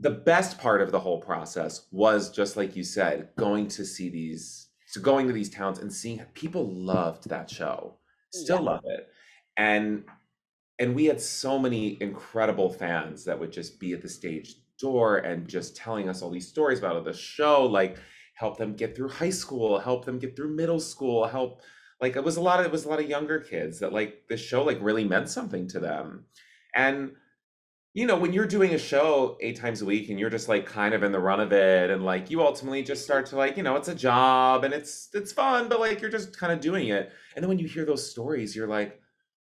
the 0.00 0.10
best 0.10 0.58
part 0.58 0.82
of 0.82 0.90
the 0.90 0.98
whole 0.98 1.20
process 1.20 1.86
was 1.92 2.32
just 2.32 2.56
like 2.56 2.74
you 2.74 2.82
said, 2.82 3.28
going 3.38 3.68
to 3.68 3.84
see 3.84 4.10
these, 4.10 4.66
so 4.88 5.00
going 5.00 5.28
to 5.28 5.32
these 5.32 5.48
towns 5.48 5.78
and 5.78 5.92
seeing 5.92 6.18
people 6.34 6.66
loved 6.74 7.28
that 7.28 7.48
show, 7.48 7.98
still 8.32 8.56
yeah. 8.56 8.62
love 8.62 8.80
it. 8.84 9.06
And 9.56 10.02
and 10.78 10.94
we 10.94 11.06
had 11.06 11.20
so 11.20 11.58
many 11.58 11.96
incredible 12.00 12.70
fans 12.70 13.24
that 13.24 13.38
would 13.38 13.52
just 13.52 13.80
be 13.80 13.92
at 13.92 14.02
the 14.02 14.08
stage 14.08 14.56
door 14.78 15.18
and 15.18 15.48
just 15.48 15.76
telling 15.76 16.08
us 16.08 16.22
all 16.22 16.30
these 16.30 16.48
stories 16.48 16.78
about 16.78 17.02
the 17.04 17.12
show, 17.12 17.64
like 17.64 17.98
help 18.34 18.58
them 18.58 18.74
get 18.74 18.94
through 18.94 19.08
high 19.08 19.30
school, 19.30 19.78
help 19.78 20.04
them 20.04 20.18
get 20.18 20.36
through 20.36 20.54
middle 20.54 20.80
school, 20.80 21.26
help 21.26 21.62
like 22.00 22.16
it 22.16 22.24
was 22.24 22.36
a 22.36 22.42
lot 22.42 22.60
of 22.60 22.66
it 22.66 22.72
was 22.72 22.84
a 22.84 22.88
lot 22.88 23.00
of 23.00 23.08
younger 23.08 23.40
kids 23.40 23.78
that 23.80 23.92
like 23.92 24.28
this 24.28 24.40
show 24.40 24.62
like 24.62 24.78
really 24.82 25.04
meant 25.04 25.28
something 25.28 25.66
to 25.68 25.80
them. 25.80 26.26
And 26.74 27.12
you 27.94 28.04
know, 28.06 28.18
when 28.18 28.34
you're 28.34 28.46
doing 28.46 28.74
a 28.74 28.78
show 28.78 29.38
eight 29.40 29.56
times 29.56 29.80
a 29.80 29.86
week 29.86 30.10
and 30.10 30.20
you're 30.20 30.28
just 30.28 30.50
like 30.50 30.66
kind 30.66 30.92
of 30.92 31.02
in 31.02 31.12
the 31.12 31.18
run 31.18 31.40
of 31.40 31.50
it 31.54 31.88
and 31.88 32.04
like 32.04 32.30
you 32.30 32.42
ultimately 32.42 32.82
just 32.82 33.02
start 33.02 33.24
to 33.24 33.36
like, 33.36 33.56
you 33.56 33.62
know, 33.62 33.76
it's 33.76 33.88
a 33.88 33.94
job 33.94 34.64
and 34.64 34.74
it's 34.74 35.08
it's 35.14 35.32
fun, 35.32 35.70
but 35.70 35.80
like 35.80 36.02
you're 36.02 36.10
just 36.10 36.38
kind 36.38 36.52
of 36.52 36.60
doing 36.60 36.88
it. 36.88 37.10
And 37.34 37.42
then 37.42 37.48
when 37.48 37.58
you 37.58 37.66
hear 37.66 37.86
those 37.86 38.10
stories, 38.10 38.54
you're 38.54 38.68
like, 38.68 39.00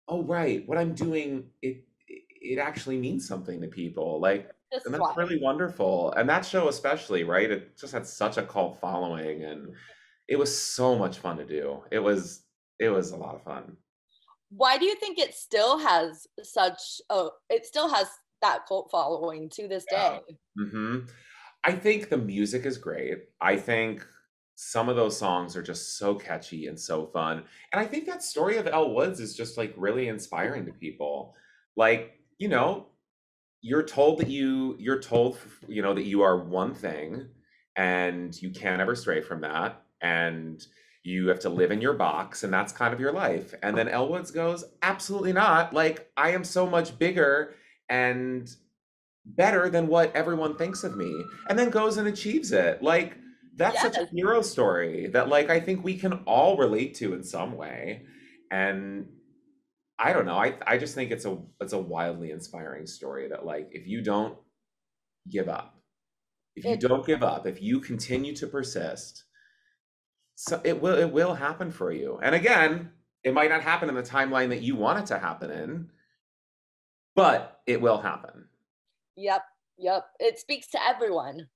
oh 0.08 0.24
right, 0.24 0.68
what 0.68 0.78
I'm 0.78 0.94
doing, 0.96 1.52
it 1.62 1.86
it 2.08 2.60
actually 2.60 3.00
means 3.00 3.28
something 3.28 3.62
to 3.62 3.68
people. 3.68 4.20
Like 4.20 4.52
Just 4.72 4.86
and 4.86 4.94
that's 4.94 5.16
really 5.16 5.40
wonderful. 5.42 6.12
And 6.14 6.30
that 6.30 6.46
show 6.46 6.68
especially, 6.68 7.24
right? 7.24 7.50
It 7.50 7.78
just 7.78 7.94
had 7.94 8.06
such 8.08 8.38
a 8.38 8.46
cult 8.46 8.80
following 8.80 9.44
and 9.44 9.76
it 10.28 10.38
was 10.38 10.56
so 10.60 10.96
much 10.98 11.18
fun 11.20 11.38
to 11.38 11.46
do. 11.46 11.84
It 11.92 12.00
was 12.00 12.46
it 12.80 12.90
was 12.90 13.12
a 13.12 13.18
lot 13.18 13.36
of 13.36 13.44
fun. 13.44 13.78
Why 14.50 14.78
do 14.78 14.86
you 14.86 14.96
think 14.96 15.18
it 15.20 15.34
still 15.34 15.80
has 15.80 16.28
such 16.44 17.02
a 17.10 17.30
it 17.50 17.66
still 17.66 17.90
has 17.90 18.08
that 18.42 18.66
cult 18.68 18.90
following 18.92 19.50
to 19.50 19.68
this 19.68 19.86
Yeah. 19.92 20.20
day? 20.20 20.38
hmm 20.58 21.00
I 21.64 21.74
think 21.76 22.10
the 22.10 22.18
music 22.18 22.66
is 22.66 22.78
great. 22.78 23.30
I 23.42 23.58
think 23.58 24.06
some 24.56 24.88
of 24.88 24.96
those 24.96 25.18
songs 25.18 25.56
are 25.56 25.62
just 25.62 25.98
so 25.98 26.16
catchy 26.16 26.68
and 26.68 26.80
so 26.80 27.06
fun. 27.08 27.44
And 27.74 27.80
I 27.80 27.86
think 27.86 28.06
that 28.06 28.24
story 28.24 28.58
of 28.58 28.68
Elle 28.68 28.94
Woods 28.94 29.20
is 29.20 29.36
just 29.36 29.58
like 29.58 29.74
really 29.76 30.08
inspiring 30.08 30.66
to 30.66 30.72
people. 30.72 31.36
Like, 31.76 32.20
you 32.38 32.48
know, 32.48 32.88
you're 33.66 33.84
told 33.84 34.20
that 34.20 34.30
you 34.30 34.76
you're 34.80 35.00
told 35.00 35.40
you 35.68 35.82
know 35.82 35.96
that 35.96 36.06
you 36.06 36.22
are 36.22 36.38
one 36.38 36.74
thing 36.74 37.28
and 37.76 38.40
you 38.40 38.52
can't 38.52 38.80
ever 38.80 38.96
stray 38.96 39.22
from 39.22 39.42
that 39.42 39.82
and 40.02 40.68
you 41.04 41.28
have 41.28 41.40
to 41.40 41.50
live 41.50 41.72
in 41.72 41.82
your 41.82 41.94
box 41.94 42.44
and 42.44 42.54
that's 42.54 42.72
kind 42.72 42.94
of 42.94 43.00
your 43.00 43.12
life 43.12 43.56
and 43.64 43.76
then 43.76 43.88
Elle 43.88 44.08
Woods 44.08 44.30
goes 44.30 44.64
absolutely 44.84 45.34
not 45.34 45.74
like 45.74 46.12
i 46.16 46.30
am 46.30 46.44
so 46.44 46.68
much 46.68 46.98
bigger 47.00 47.56
and 47.90 48.56
better 49.26 49.68
than 49.68 49.88
what 49.88 50.16
everyone 50.16 50.56
thinks 50.56 50.84
of 50.84 50.96
me 50.96 51.24
and 51.50 51.58
then 51.58 51.72
goes 51.72 51.98
and 51.98 52.08
achieves 52.08 52.52
it 52.52 52.84
like 52.84 53.18
that's 53.56 53.82
such 53.82 53.98
a 53.98 54.06
hero 54.08 54.42
story 54.42 55.08
that 55.08 55.30
like 55.30 55.50
i 55.50 55.60
think 55.60 55.84
we 55.84 55.96
can 55.98 56.14
all 56.26 56.58
relate 56.58 56.96
to 56.96 57.14
in 57.14 57.24
some 57.24 57.56
way 57.56 58.04
and 58.52 59.08
I 59.98 60.14
don't 60.14 60.26
know. 60.26 60.36
I 60.36 60.56
I 60.68 60.78
just 60.78 60.96
think 60.96 61.12
it's 61.12 61.26
a 61.26 61.38
it's 61.62 61.74
a 61.74 61.80
wildly 61.80 62.32
inspiring 62.32 62.86
story 62.86 63.30
that 63.30 63.46
like 63.46 63.70
if 63.72 63.88
you 63.88 64.02
don't 64.02 64.38
give 65.30 65.48
up, 65.48 65.80
if 66.56 66.66
you 66.66 66.78
don't 66.78 67.06
give 67.06 67.24
up, 67.24 67.48
if 67.48 67.62
you 67.62 67.80
continue 67.80 68.36
to 68.36 68.48
persist, 68.48 69.24
so 70.36 70.60
it 70.64 70.82
will 70.82 70.98
it 70.98 71.12
will 71.12 71.36
happen 71.36 71.72
for 71.72 71.92
you. 71.92 72.20
And 72.22 72.36
again, 72.36 72.92
it 73.24 73.34
might 73.34 73.50
not 73.50 73.62
happen 73.62 73.88
in 73.88 73.96
the 73.96 74.04
timeline 74.04 74.50
that 74.50 74.62
you 74.62 74.76
want 74.76 75.00
it 75.00 75.06
to 75.08 75.20
happen 75.20 75.50
in, 75.50 75.90
but 77.16 77.62
it 77.66 77.80
will 77.80 78.02
happen. 78.02 78.50
yep, 79.16 79.44
yep. 79.78 80.08
It 80.20 80.40
speaks 80.40 80.68
to 80.72 80.80
everyone. 80.86 81.48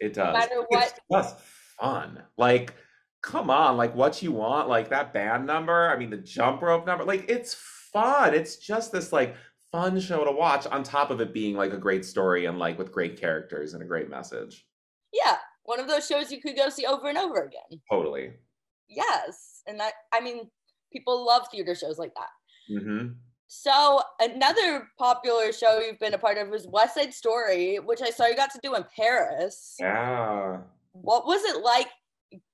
It 0.00 0.16
No 0.16 0.24
does. 0.24 0.34
matter 0.34 0.66
It's 0.70 0.92
just 1.10 1.38
fun. 1.78 2.22
Like, 2.36 2.74
come 3.22 3.50
on, 3.50 3.76
like 3.76 3.94
what 3.94 4.22
you 4.22 4.32
want, 4.32 4.68
like 4.68 4.90
that 4.90 5.12
band 5.12 5.46
number, 5.46 5.88
I 5.90 5.96
mean 5.96 6.10
the 6.10 6.16
jump 6.18 6.62
rope 6.62 6.86
number, 6.86 7.04
like 7.04 7.24
it's 7.28 7.54
fun. 7.54 8.34
It's 8.34 8.56
just 8.56 8.92
this 8.92 9.12
like 9.12 9.36
fun 9.72 9.98
show 10.00 10.24
to 10.24 10.32
watch 10.32 10.66
on 10.66 10.82
top 10.82 11.10
of 11.10 11.20
it 11.20 11.32
being 11.34 11.56
like 11.56 11.72
a 11.72 11.78
great 11.78 12.04
story 12.04 12.46
and 12.46 12.58
like 12.58 12.78
with 12.78 12.92
great 12.92 13.20
characters 13.20 13.74
and 13.74 13.82
a 13.82 13.86
great 13.86 14.08
message. 14.08 14.66
yeah, 15.12 15.36
one 15.64 15.80
of 15.80 15.88
those 15.88 16.06
shows 16.06 16.30
you 16.30 16.40
could 16.40 16.56
go 16.56 16.68
see 16.68 16.86
over 16.86 17.08
and 17.08 17.18
over 17.18 17.42
again. 17.42 17.80
Totally. 17.90 18.32
Yes. 18.88 19.62
And 19.66 19.80
that 19.80 19.94
I 20.12 20.20
mean, 20.20 20.48
people 20.92 21.26
love 21.26 21.48
theater 21.50 21.74
shows 21.74 21.98
like 21.98 22.12
that. 22.14 22.80
hmm 22.82 23.08
So 23.48 24.00
another 24.20 24.88
popular 24.98 25.52
show 25.52 25.78
you've 25.78 25.98
been 25.98 26.14
a 26.14 26.18
part 26.18 26.38
of 26.38 26.48
was 26.48 26.66
West 26.66 26.94
Side 26.94 27.14
Story, 27.14 27.76
which 27.76 28.02
I 28.02 28.10
saw 28.10 28.26
you 28.26 28.36
got 28.36 28.50
to 28.52 28.60
do 28.62 28.74
in 28.74 28.84
Paris. 28.94 29.76
Yeah. 29.78 30.58
What 30.92 31.26
was 31.26 31.42
it 31.44 31.62
like 31.62 31.88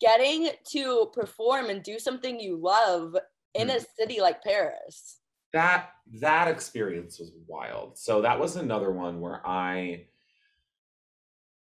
getting 0.00 0.50
to 0.72 1.10
perform 1.14 1.70
and 1.70 1.82
do 1.82 1.98
something 1.98 2.38
you 2.38 2.56
love 2.56 3.16
in 3.54 3.70
a 3.70 3.74
mm. 3.74 3.84
city 3.98 4.20
like 4.20 4.42
Paris? 4.42 5.18
that 5.52 5.90
that 6.20 6.48
experience 6.48 7.18
was 7.18 7.32
wild. 7.46 7.96
So 7.98 8.22
that 8.22 8.38
was 8.38 8.56
another 8.56 8.90
one 8.90 9.20
where 9.20 9.46
I 9.46 10.06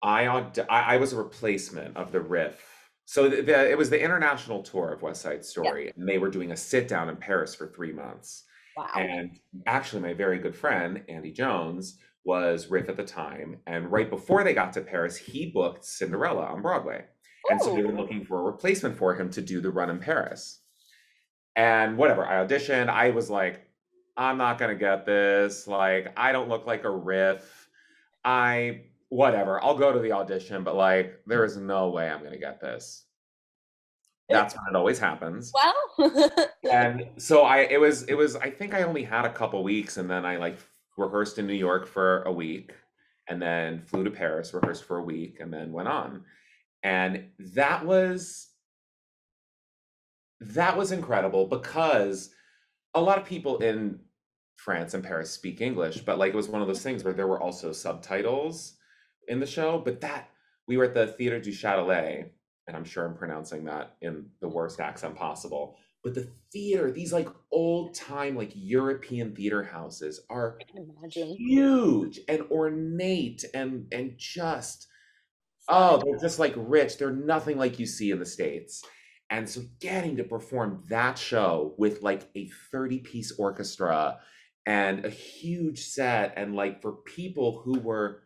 I 0.01 0.27
I, 0.27 0.63
I 0.69 0.97
was 0.97 1.13
a 1.13 1.17
replacement 1.17 1.97
of 1.97 2.11
the 2.11 2.21
riff. 2.21 2.63
So 3.05 3.29
the, 3.29 3.41
the, 3.41 3.71
it 3.71 3.77
was 3.77 3.89
the 3.89 4.01
international 4.01 4.61
tour 4.61 4.91
of 4.91 5.01
West 5.01 5.21
Side 5.21 5.45
Story, 5.45 5.93
and 5.95 6.07
they 6.07 6.17
were 6.17 6.29
doing 6.29 6.51
a 6.51 6.57
sit 6.57 6.89
down 6.89 7.07
in 7.07 7.15
Paris 7.15 7.55
for 7.55 7.67
three 7.67 7.93
months. 7.93 8.43
Wow. 8.77 8.89
And 8.95 9.39
actually, 9.65 10.03
my 10.03 10.13
very 10.13 10.37
good 10.37 10.55
friend 10.55 11.03
Andy 11.09 11.31
Jones 11.31 11.97
was 12.23 12.67
riff 12.69 12.89
at 12.89 12.97
the 12.97 13.03
time, 13.03 13.57
and 13.65 13.91
right 13.91 14.09
before 14.09 14.43
they 14.43 14.53
got 14.53 14.73
to 14.73 14.81
Paris, 14.81 15.17
he 15.17 15.47
booked 15.47 15.83
Cinderella 15.83 16.43
on 16.45 16.61
Broadway, 16.61 17.05
and 17.49 17.59
so 17.61 17.73
they 17.73 17.83
were 17.83 17.93
looking 17.93 18.23
for 18.23 18.39
a 18.39 18.43
replacement 18.43 18.97
for 18.97 19.15
him 19.15 19.29
to 19.31 19.41
do 19.41 19.61
the 19.61 19.71
run 19.71 19.89
in 19.89 19.99
Paris. 19.99 20.59
And 21.55 21.97
whatever, 21.97 22.25
I 22.25 22.45
auditioned. 22.45 22.89
I 22.89 23.09
was 23.09 23.29
like, 23.29 23.67
I'm 24.15 24.37
not 24.37 24.59
gonna 24.59 24.75
get 24.75 25.05
this. 25.05 25.67
Like, 25.67 26.13
I 26.15 26.31
don't 26.31 26.49
look 26.49 26.67
like 26.67 26.83
a 26.83 26.91
riff. 26.91 27.69
I 28.23 28.81
whatever. 29.09 29.63
I'll 29.63 29.77
go 29.77 29.91
to 29.91 29.99
the 29.99 30.11
audition, 30.11 30.63
but 30.63 30.75
like, 30.75 31.21
there 31.25 31.43
is 31.45 31.57
no 31.57 31.89
way 31.89 32.09
I'm 32.09 32.23
gonna 32.23 32.37
get 32.37 32.61
this. 32.61 33.05
That's 34.29 34.53
when 34.53 34.65
it 34.69 34.75
always 34.75 34.99
happens. 34.99 35.51
well, 35.53 35.73
And 36.69 37.07
so 37.17 37.43
I, 37.43 37.59
it 37.59 37.79
was, 37.79 38.03
it 38.03 38.15
was. 38.15 38.35
I 38.35 38.49
think 38.49 38.73
I 38.73 38.83
only 38.83 39.03
had 39.03 39.25
a 39.25 39.33
couple 39.33 39.63
weeks, 39.63 39.97
and 39.97 40.09
then 40.09 40.25
I 40.25 40.37
like 40.37 40.57
rehearsed 40.97 41.37
in 41.39 41.47
New 41.47 41.53
York 41.53 41.87
for 41.87 42.23
a 42.23 42.31
week, 42.31 42.73
and 43.29 43.41
then 43.41 43.81
flew 43.81 44.03
to 44.03 44.11
Paris, 44.11 44.53
rehearsed 44.53 44.83
for 44.83 44.97
a 44.97 45.03
week, 45.03 45.39
and 45.39 45.53
then 45.53 45.71
went 45.71 45.87
on. 45.87 46.25
And 46.83 47.25
that 47.39 47.85
was 47.85 48.49
that 50.41 50.77
was 50.77 50.91
incredible 50.91 51.47
because 51.47 52.31
a 52.93 53.01
lot 53.01 53.17
of 53.17 53.25
people 53.25 53.59
in 53.59 53.99
France 54.57 54.93
and 54.93 55.03
Paris 55.03 55.31
speak 55.31 55.61
English, 55.61 55.99
but 55.99 56.17
like 56.19 56.33
it 56.33 56.35
was 56.37 56.49
one 56.49 56.61
of 56.61 56.67
those 56.67 56.83
things 56.83 57.03
where 57.03 57.13
there 57.13 57.27
were 57.27 57.41
also 57.41 57.71
subtitles 57.71 58.75
in 59.27 59.39
the 59.39 59.47
show. 59.47 59.79
But 59.79 60.01
that 60.01 60.29
we 60.67 60.77
were 60.77 60.85
at 60.85 60.93
the 60.93 61.07
Theatre 61.07 61.39
du 61.39 61.51
Châtelet, 61.51 62.29
and 62.67 62.75
I'm 62.77 62.83
sure 62.83 63.05
I'm 63.05 63.15
pronouncing 63.15 63.65
that 63.65 63.95
in 64.01 64.27
the 64.41 64.49
worst 64.49 64.79
accent 64.79 65.15
possible. 65.15 65.77
But 66.07 66.15
the 66.15 66.31
theater, 66.53 66.91
these 66.91 67.11
like 67.13 67.27
old 67.51 67.93
time, 67.93 68.35
like 68.35 68.51
European 68.55 69.35
theater 69.35 69.63
houses 69.63 70.21
are 70.29 70.57
I 70.61 70.63
can 70.71 70.89
imagine. 70.89 71.35
huge 71.37 72.19
and 72.27 72.43
ornate 72.49 73.43
and 73.53 73.87
and 73.91 74.13
just 74.17 74.87
Oh, 75.69 76.01
they're 76.03 76.19
just 76.19 76.39
like 76.39 76.53
rich. 76.55 76.97
They're 76.97 77.11
nothing 77.11 77.57
like 77.57 77.79
you 77.79 77.85
see 77.85 78.11
in 78.11 78.19
the 78.19 78.25
States. 78.25 78.83
And 79.29 79.49
so 79.49 79.61
getting 79.81 80.15
to 80.17 80.23
perform 80.23 80.83
that 80.89 81.17
show 81.17 81.75
with 81.77 82.01
like 82.01 82.29
a 82.35 82.49
30 82.71 82.99
piece 82.99 83.33
orchestra 83.37 84.19
and 84.65 85.05
a 85.05 85.09
huge 85.09 85.79
set, 85.85 86.33
and 86.37 86.55
like 86.55 86.81
for 86.81 86.93
people 86.93 87.61
who 87.63 87.79
were 87.79 88.23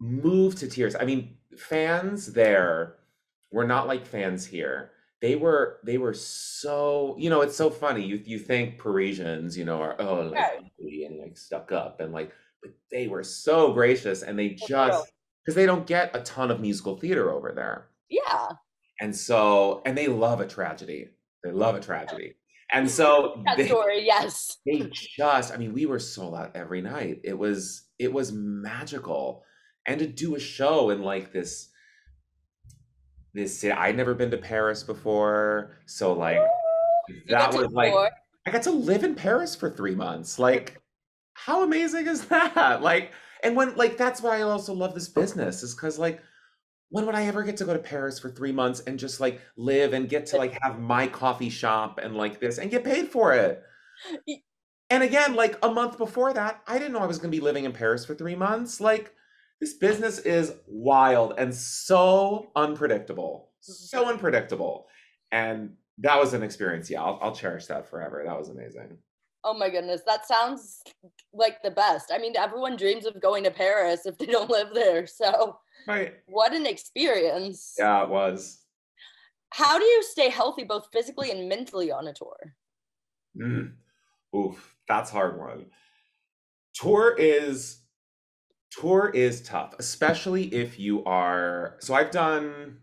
moved 0.00 0.58
to 0.58 0.68
tears. 0.68 0.94
I 0.94 1.04
mean, 1.04 1.38
fans 1.58 2.32
there 2.32 2.96
were 3.50 3.66
not 3.66 3.86
like 3.86 4.06
fans 4.06 4.46
here. 4.46 4.92
They 5.26 5.36
were 5.36 5.80
they 5.84 5.98
were 5.98 6.14
so 6.14 7.16
you 7.18 7.30
know 7.30 7.40
it's 7.40 7.56
so 7.56 7.68
funny 7.70 8.04
you 8.04 8.22
you 8.24 8.38
think 8.38 8.78
Parisians 8.78 9.58
you 9.58 9.64
know 9.64 9.80
are 9.82 9.96
oh 10.00 10.20
like 10.22 10.34
Right. 10.34 11.06
and 11.06 11.18
like 11.18 11.36
stuck 11.36 11.72
up 11.72 12.00
and 12.00 12.12
like 12.12 12.30
but 12.62 12.70
they 12.90 13.08
were 13.08 13.24
so 13.24 13.72
gracious 13.72 14.22
and 14.22 14.38
they 14.38 14.50
just 14.50 15.12
because 15.46 15.54
they 15.54 15.66
don't 15.66 15.86
get 15.86 16.14
a 16.14 16.20
ton 16.22 16.50
of 16.50 16.60
musical 16.60 16.96
theater 16.96 17.30
over 17.30 17.52
there. 17.52 17.86
Yeah. 18.08 18.48
And 19.00 19.14
so, 19.14 19.82
and 19.86 19.96
they 19.96 20.08
love 20.08 20.40
a 20.40 20.46
tragedy. 20.46 21.10
They 21.44 21.52
love 21.52 21.76
a 21.76 21.80
tragedy. 21.80 22.34
And 22.72 22.90
so 22.90 23.42
That 23.46 23.56
they, 23.56 23.68
story, 23.68 24.04
yes. 24.04 24.56
they 24.66 24.90
just, 24.92 25.52
I 25.52 25.56
mean, 25.56 25.72
we 25.72 25.86
were 25.86 26.00
sold 26.00 26.34
out 26.34 26.56
every 26.56 26.82
night. 26.82 27.20
It 27.22 27.38
was, 27.38 27.84
it 27.98 28.12
was 28.12 28.32
magical. 28.32 29.44
And 29.86 30.00
to 30.00 30.06
do 30.06 30.34
a 30.34 30.40
show 30.40 30.90
in 30.90 31.02
like 31.02 31.32
this, 31.32 31.68
this 33.36 33.58
city, 33.58 33.72
I'd 33.72 33.96
never 33.96 34.14
been 34.14 34.30
to 34.32 34.38
Paris 34.38 34.82
before. 34.82 35.76
So 35.86 36.12
like 36.12 36.40
You 37.08 37.22
that 37.28 37.54
was 37.54 37.72
like. 37.72 37.92
I 38.46 38.52
got 38.52 38.62
to 38.62 38.70
live 38.70 39.02
in 39.02 39.16
Paris 39.16 39.56
for 39.56 39.70
three 39.70 39.94
months. 39.96 40.38
Like, 40.38 40.80
how 41.34 41.64
amazing 41.64 42.06
is 42.06 42.26
that? 42.26 42.80
Like, 42.80 43.12
and 43.42 43.56
when 43.56 43.76
like 43.76 43.96
that's 43.96 44.22
why 44.22 44.38
I 44.38 44.42
also 44.42 44.72
love 44.72 44.94
this 44.94 45.08
business 45.08 45.62
is 45.62 45.74
because 45.74 45.98
like 45.98 46.20
when 46.90 47.06
would 47.06 47.14
I 47.14 47.26
ever 47.26 47.42
get 47.42 47.56
to 47.58 47.64
go 47.64 47.72
to 47.72 47.78
Paris 47.78 48.18
for 48.18 48.30
three 48.30 48.52
months 48.52 48.80
and 48.80 48.98
just 48.98 49.20
like 49.20 49.40
live 49.56 49.92
and 49.92 50.08
get 50.08 50.26
to 50.26 50.36
like 50.36 50.56
have 50.62 50.78
my 50.78 51.06
coffee 51.06 51.50
shop 51.50 51.98
and 52.02 52.16
like 52.16 52.40
this 52.40 52.58
and 52.58 52.70
get 52.70 52.84
paid 52.84 53.08
for 53.08 53.34
it? 53.34 53.62
And 54.88 55.02
again, 55.02 55.34
like 55.34 55.58
a 55.62 55.70
month 55.70 55.98
before 55.98 56.32
that, 56.32 56.62
I 56.66 56.78
didn't 56.78 56.92
know 56.92 57.00
I 57.00 57.06
was 57.06 57.18
going 57.18 57.30
to 57.30 57.36
be 57.36 57.42
living 57.42 57.64
in 57.64 57.72
Paris 57.72 58.04
for 58.04 58.14
three 58.14 58.36
months. 58.36 58.80
Like, 58.80 59.12
this 59.60 59.74
business 59.74 60.18
is 60.18 60.54
wild 60.66 61.34
and 61.38 61.54
so 61.54 62.50
unpredictable. 62.56 63.50
So 63.60 64.06
unpredictable. 64.06 64.86
And 65.32 65.74
that 65.98 66.18
was 66.18 66.34
an 66.34 66.42
experience. 66.42 66.90
Yeah, 66.90 67.02
I'll, 67.02 67.18
I'll 67.22 67.34
cherish 67.34 67.66
that 67.66 67.88
forever. 67.88 68.22
That 68.24 68.38
was 68.38 68.50
amazing. 68.50 68.98
Oh 69.44 69.54
my 69.54 69.70
goodness, 69.70 70.02
that 70.06 70.26
sounds 70.26 70.82
like 71.32 71.62
the 71.62 71.70
best. 71.70 72.10
I 72.12 72.18
mean, 72.18 72.34
everyone 72.36 72.76
dreams 72.76 73.06
of 73.06 73.20
going 73.20 73.44
to 73.44 73.50
Paris 73.50 74.04
if 74.04 74.18
they 74.18 74.26
don't 74.26 74.50
live 74.50 74.68
there. 74.74 75.06
So, 75.16 75.58
right. 75.86 76.14
What 76.26 76.52
an 76.52 76.66
experience. 76.66 77.74
Yeah, 77.78 78.02
it 78.02 78.08
was. 78.08 78.62
How 79.50 79.78
do 79.78 79.84
you 79.84 80.02
stay 80.02 80.28
healthy 80.28 80.64
both 80.64 80.88
physically 80.92 81.30
and 81.30 81.48
mentally 81.48 81.92
on 81.92 82.08
a 82.08 82.12
tour? 82.12 82.54
Mm. 83.40 83.72
Oof, 84.36 84.76
that's 84.88 85.10
hard 85.10 85.38
one. 85.38 85.66
Tour 86.74 87.14
is 87.16 87.78
tour 88.80 89.10
is 89.14 89.42
tough, 89.42 89.74
especially 89.78 90.44
if 90.54 90.78
you 90.78 91.04
are 91.04 91.76
so 91.80 91.94
I've 91.94 92.10
done 92.10 92.78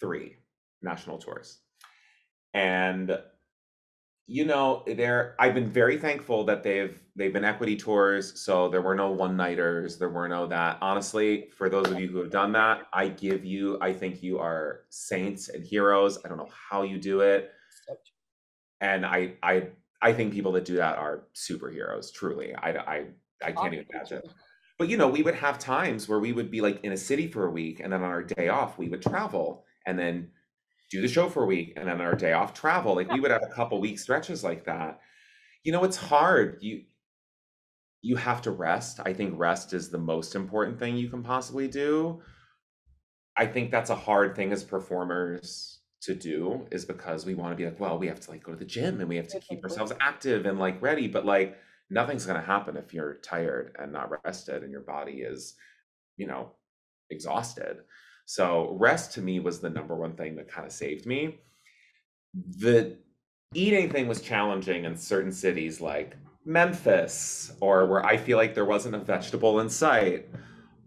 3 0.00 0.36
national 0.82 1.18
tours. 1.18 1.58
And 2.54 3.18
you 4.30 4.44
know, 4.44 4.84
there 4.86 5.34
I've 5.38 5.54
been 5.54 5.70
very 5.70 5.96
thankful 5.96 6.44
that 6.44 6.62
they've 6.62 7.02
they've 7.16 7.32
been 7.32 7.46
equity 7.46 7.76
tours, 7.76 8.38
so 8.38 8.68
there 8.68 8.82
were 8.82 8.94
no 8.94 9.10
one-nighters, 9.10 9.98
there 9.98 10.10
were 10.10 10.28
no 10.28 10.46
that. 10.46 10.76
Honestly, 10.82 11.48
for 11.56 11.70
those 11.70 11.88
of 11.88 11.98
you 11.98 12.08
who 12.08 12.18
have 12.18 12.30
done 12.30 12.52
that, 12.52 12.88
I 12.92 13.08
give 13.08 13.44
you 13.44 13.78
I 13.80 13.92
think 13.92 14.22
you 14.22 14.38
are 14.38 14.80
saints 14.90 15.48
and 15.48 15.64
heroes. 15.64 16.18
I 16.24 16.28
don't 16.28 16.36
know 16.36 16.50
how 16.70 16.82
you 16.82 16.98
do 16.98 17.20
it. 17.20 17.52
And 18.80 19.06
I 19.06 19.34
I 19.42 19.68
I 20.02 20.12
think 20.12 20.32
people 20.32 20.52
that 20.52 20.66
do 20.66 20.76
that 20.76 20.98
are 20.98 21.24
superheroes, 21.34 22.12
truly. 22.12 22.54
I 22.54 22.70
I 22.70 23.06
I 23.42 23.52
can't 23.52 23.72
even 23.72 23.86
imagine. 23.90 24.22
But 24.78 24.88
you 24.88 24.96
know, 24.96 25.08
we 25.08 25.22
would 25.22 25.34
have 25.34 25.58
times 25.58 26.08
where 26.08 26.20
we 26.20 26.32
would 26.32 26.50
be 26.50 26.60
like 26.60 26.84
in 26.84 26.92
a 26.92 26.96
city 26.96 27.26
for 27.26 27.46
a 27.46 27.50
week 27.50 27.80
and 27.80 27.92
then 27.92 28.02
on 28.02 28.10
our 28.10 28.22
day 28.22 28.48
off 28.48 28.78
we 28.78 28.88
would 28.88 29.02
travel 29.02 29.64
and 29.86 29.98
then 29.98 30.30
do 30.90 31.02
the 31.02 31.08
show 31.08 31.28
for 31.28 31.42
a 31.42 31.46
week 31.46 31.74
and 31.76 31.88
then 31.88 32.00
on 32.00 32.06
our 32.06 32.14
day 32.14 32.32
off 32.32 32.54
travel. 32.54 32.94
Like 32.94 33.10
we 33.10 33.20
would 33.20 33.30
have 33.30 33.42
a 33.42 33.54
couple 33.54 33.80
week 33.80 33.98
stretches 33.98 34.44
like 34.44 34.64
that. 34.64 35.00
You 35.64 35.72
know 35.72 35.84
it's 35.84 35.96
hard. 35.96 36.58
You 36.60 36.82
you 38.00 38.16
have 38.16 38.40
to 38.42 38.52
rest. 38.52 39.00
I 39.04 39.12
think 39.12 39.34
rest 39.36 39.72
is 39.72 39.90
the 39.90 39.98
most 39.98 40.36
important 40.36 40.78
thing 40.78 40.96
you 40.96 41.10
can 41.10 41.22
possibly 41.22 41.66
do. 41.66 42.22
I 43.36 43.46
think 43.46 43.70
that's 43.70 43.90
a 43.90 43.96
hard 43.96 44.36
thing 44.36 44.52
as 44.52 44.62
performers 44.62 45.80
to 46.02 46.14
do 46.14 46.66
is 46.70 46.84
because 46.84 47.26
we 47.26 47.34
want 47.34 47.50
to 47.50 47.56
be 47.56 47.64
like 47.64 47.80
well 47.80 47.98
we 47.98 48.06
have 48.06 48.20
to 48.20 48.30
like 48.30 48.44
go 48.44 48.52
to 48.52 48.58
the 48.58 48.64
gym 48.64 49.00
and 49.00 49.08
we 49.08 49.16
have 49.16 49.26
to 49.26 49.40
keep 49.40 49.64
ourselves 49.64 49.92
active 50.00 50.46
and 50.46 50.58
like 50.58 50.80
ready. 50.80 51.08
But 51.08 51.26
like 51.26 51.58
nothing's 51.90 52.26
going 52.26 52.40
to 52.40 52.46
happen 52.46 52.76
if 52.76 52.92
you're 52.92 53.14
tired 53.22 53.76
and 53.78 53.92
not 53.92 54.10
rested 54.24 54.62
and 54.62 54.70
your 54.70 54.82
body 54.82 55.22
is 55.22 55.54
you 56.16 56.26
know 56.26 56.52
exhausted 57.10 57.78
so 58.28 58.76
rest 58.78 59.14
to 59.14 59.22
me 59.22 59.40
was 59.40 59.58
the 59.58 59.70
number 59.70 59.96
one 59.96 60.12
thing 60.12 60.36
that 60.36 60.48
kind 60.48 60.66
of 60.66 60.72
saved 60.72 61.06
me. 61.06 61.38
The 62.58 62.98
eating 63.54 63.88
thing 63.88 64.06
was 64.06 64.20
challenging 64.20 64.84
in 64.84 64.98
certain 64.98 65.32
cities 65.32 65.80
like 65.80 66.14
Memphis 66.44 67.54
or 67.62 67.86
where 67.86 68.04
I 68.04 68.18
feel 68.18 68.36
like 68.36 68.54
there 68.54 68.66
wasn't 68.66 68.96
a 68.96 68.98
vegetable 68.98 69.60
in 69.60 69.70
sight. 69.70 70.28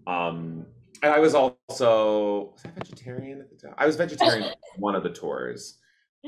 Um, 0.05 0.67
and 1.01 1.11
I 1.11 1.17
was 1.17 1.33
also 1.33 2.53
was 2.53 2.63
I 2.63 2.69
vegetarian 2.77 3.41
at 3.41 3.49
the 3.49 3.55
time? 3.55 3.73
I 3.75 3.87
was 3.87 3.95
vegetarian 3.95 4.53
one 4.77 4.93
of 4.93 5.01
the 5.01 5.09
tours. 5.09 5.79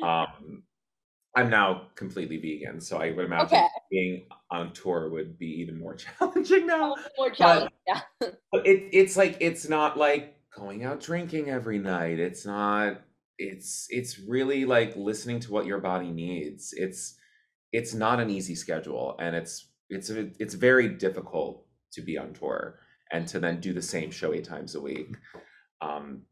Um, 0.02 0.64
I'm 1.36 1.50
now 1.50 1.88
completely 1.96 2.38
vegan, 2.38 2.80
so 2.80 2.98
I 2.98 3.12
would 3.12 3.26
imagine 3.26 3.58
okay. 3.58 3.68
being 3.90 4.26
on 4.52 4.72
tour 4.74 5.10
would 5.10 5.40
be 5.40 5.48
even 5.62 5.80
more 5.80 5.96
challenging 6.20 6.68
now. 6.68 6.96
More 7.18 7.32
challenging, 7.32 7.70
but, 7.88 8.02
yeah. 8.22 8.30
But 8.52 8.68
it, 8.68 8.90
it's 8.92 9.18
like 9.18 9.38
it's 9.40 9.68
not 9.68 9.98
like 9.98 10.36
going 10.56 10.84
out 10.84 11.00
drinking 11.00 11.50
every 11.50 11.80
night. 11.80 12.20
It's 12.20 12.46
not 12.46 13.02
it's 13.40 13.88
it's 13.90 14.20
really 14.20 14.66
like 14.66 14.96
listening 14.96 15.40
to 15.42 15.52
what 15.52 15.66
your 15.66 15.80
body 15.80 16.12
needs. 16.12 16.74
It's 16.74 17.16
it's 17.72 17.94
not 17.94 18.20
an 18.20 18.30
easy 18.30 18.56
schedule 18.56 19.16
and 19.20 19.36
it's 19.36 19.68
it's 19.90 20.10
it's 20.10 20.54
very 20.54 20.88
difficult 20.88 21.66
to 21.94 22.02
be 22.02 22.18
on 22.18 22.34
tour 22.34 22.80
and 23.12 23.28
to 23.28 23.40
then 23.40 23.60
do 23.60 23.74
the 23.74 23.82
same 23.82 24.12
show 24.12 24.34
eight 24.34 24.46
times 24.46 24.76
a 24.76 24.82
week. 24.82 25.16
Um 25.82 26.24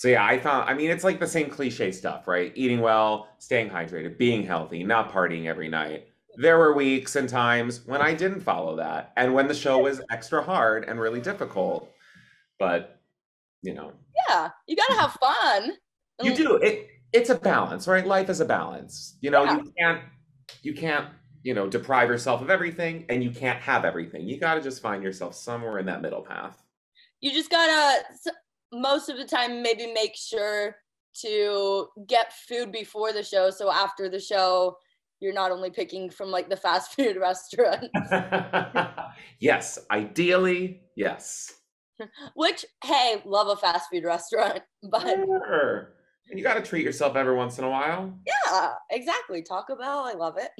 so 0.00 0.08
yeah, 0.08 0.24
I 0.24 0.38
found 0.38 0.66
I 0.66 0.72
mean 0.72 0.90
it's 0.90 1.04
like 1.04 1.20
the 1.20 1.26
same 1.26 1.50
cliche 1.50 1.92
stuff, 1.92 2.26
right? 2.26 2.52
Eating 2.54 2.80
well, 2.80 3.28
staying 3.36 3.68
hydrated, 3.68 4.16
being 4.16 4.42
healthy, 4.42 4.82
not 4.82 5.12
partying 5.12 5.44
every 5.44 5.68
night. 5.68 6.06
There 6.36 6.56
were 6.56 6.72
weeks 6.74 7.16
and 7.16 7.28
times 7.28 7.82
when 7.84 8.00
I 8.00 8.14
didn't 8.14 8.40
follow 8.40 8.76
that 8.76 9.12
and 9.18 9.34
when 9.34 9.46
the 9.46 9.52
show 9.52 9.76
was 9.80 10.00
extra 10.10 10.42
hard 10.42 10.84
and 10.84 10.98
really 10.98 11.20
difficult. 11.20 11.92
But 12.58 12.98
you 13.60 13.74
know. 13.74 13.92
Yeah, 14.26 14.48
you 14.66 14.74
got 14.74 14.86
to 14.86 14.94
have 14.94 15.18
fun. 15.20 15.72
You 16.22 16.34
do. 16.34 16.56
It 16.56 16.88
it's 17.12 17.28
a 17.28 17.34
balance, 17.34 17.86
right? 17.86 18.06
Life 18.06 18.30
is 18.30 18.40
a 18.40 18.46
balance. 18.46 19.18
You 19.20 19.30
know, 19.30 19.44
yeah. 19.44 19.56
you 19.58 19.72
can't 19.78 20.02
you 20.62 20.72
can't, 20.72 21.08
you 21.42 21.52
know, 21.52 21.68
deprive 21.68 22.08
yourself 22.08 22.40
of 22.40 22.48
everything 22.48 23.04
and 23.10 23.22
you 23.22 23.32
can't 23.32 23.60
have 23.60 23.84
everything. 23.84 24.26
You 24.26 24.40
got 24.40 24.54
to 24.54 24.62
just 24.62 24.80
find 24.80 25.02
yourself 25.02 25.34
somewhere 25.34 25.78
in 25.78 25.84
that 25.84 26.00
middle 26.00 26.22
path. 26.22 26.56
You 27.20 27.32
just 27.32 27.50
got 27.50 27.66
to 27.66 28.32
most 28.72 29.08
of 29.08 29.16
the 29.16 29.24
time 29.24 29.62
maybe 29.62 29.92
make 29.92 30.14
sure 30.16 30.76
to 31.12 31.88
get 32.06 32.32
food 32.32 32.70
before 32.70 33.12
the 33.12 33.22
show 33.22 33.50
so 33.50 33.70
after 33.70 34.08
the 34.08 34.20
show 34.20 34.76
you're 35.20 35.34
not 35.34 35.52
only 35.52 35.70
picking 35.70 36.10
from 36.10 36.30
like 36.30 36.48
the 36.48 36.56
fast 36.56 36.92
food 36.96 37.16
restaurant. 37.16 37.86
yes, 39.38 39.78
ideally, 39.90 40.82
yes. 40.96 41.52
Which, 42.34 42.64
hey, 42.82 43.22
love 43.26 43.48
a 43.48 43.56
fast 43.56 43.90
food 43.92 44.04
restaurant, 44.04 44.60
but 44.90 45.02
sure. 45.02 45.92
you 46.32 46.42
got 46.42 46.54
to 46.54 46.62
treat 46.62 46.84
yourself 46.84 47.14
every 47.14 47.36
once 47.36 47.58
in 47.58 47.64
a 47.64 47.70
while. 47.70 48.18
Yeah, 48.26 48.72
exactly. 48.90 49.42
Taco 49.42 49.76
Bell, 49.76 50.00
I 50.06 50.14
love 50.14 50.38
it. 50.38 50.50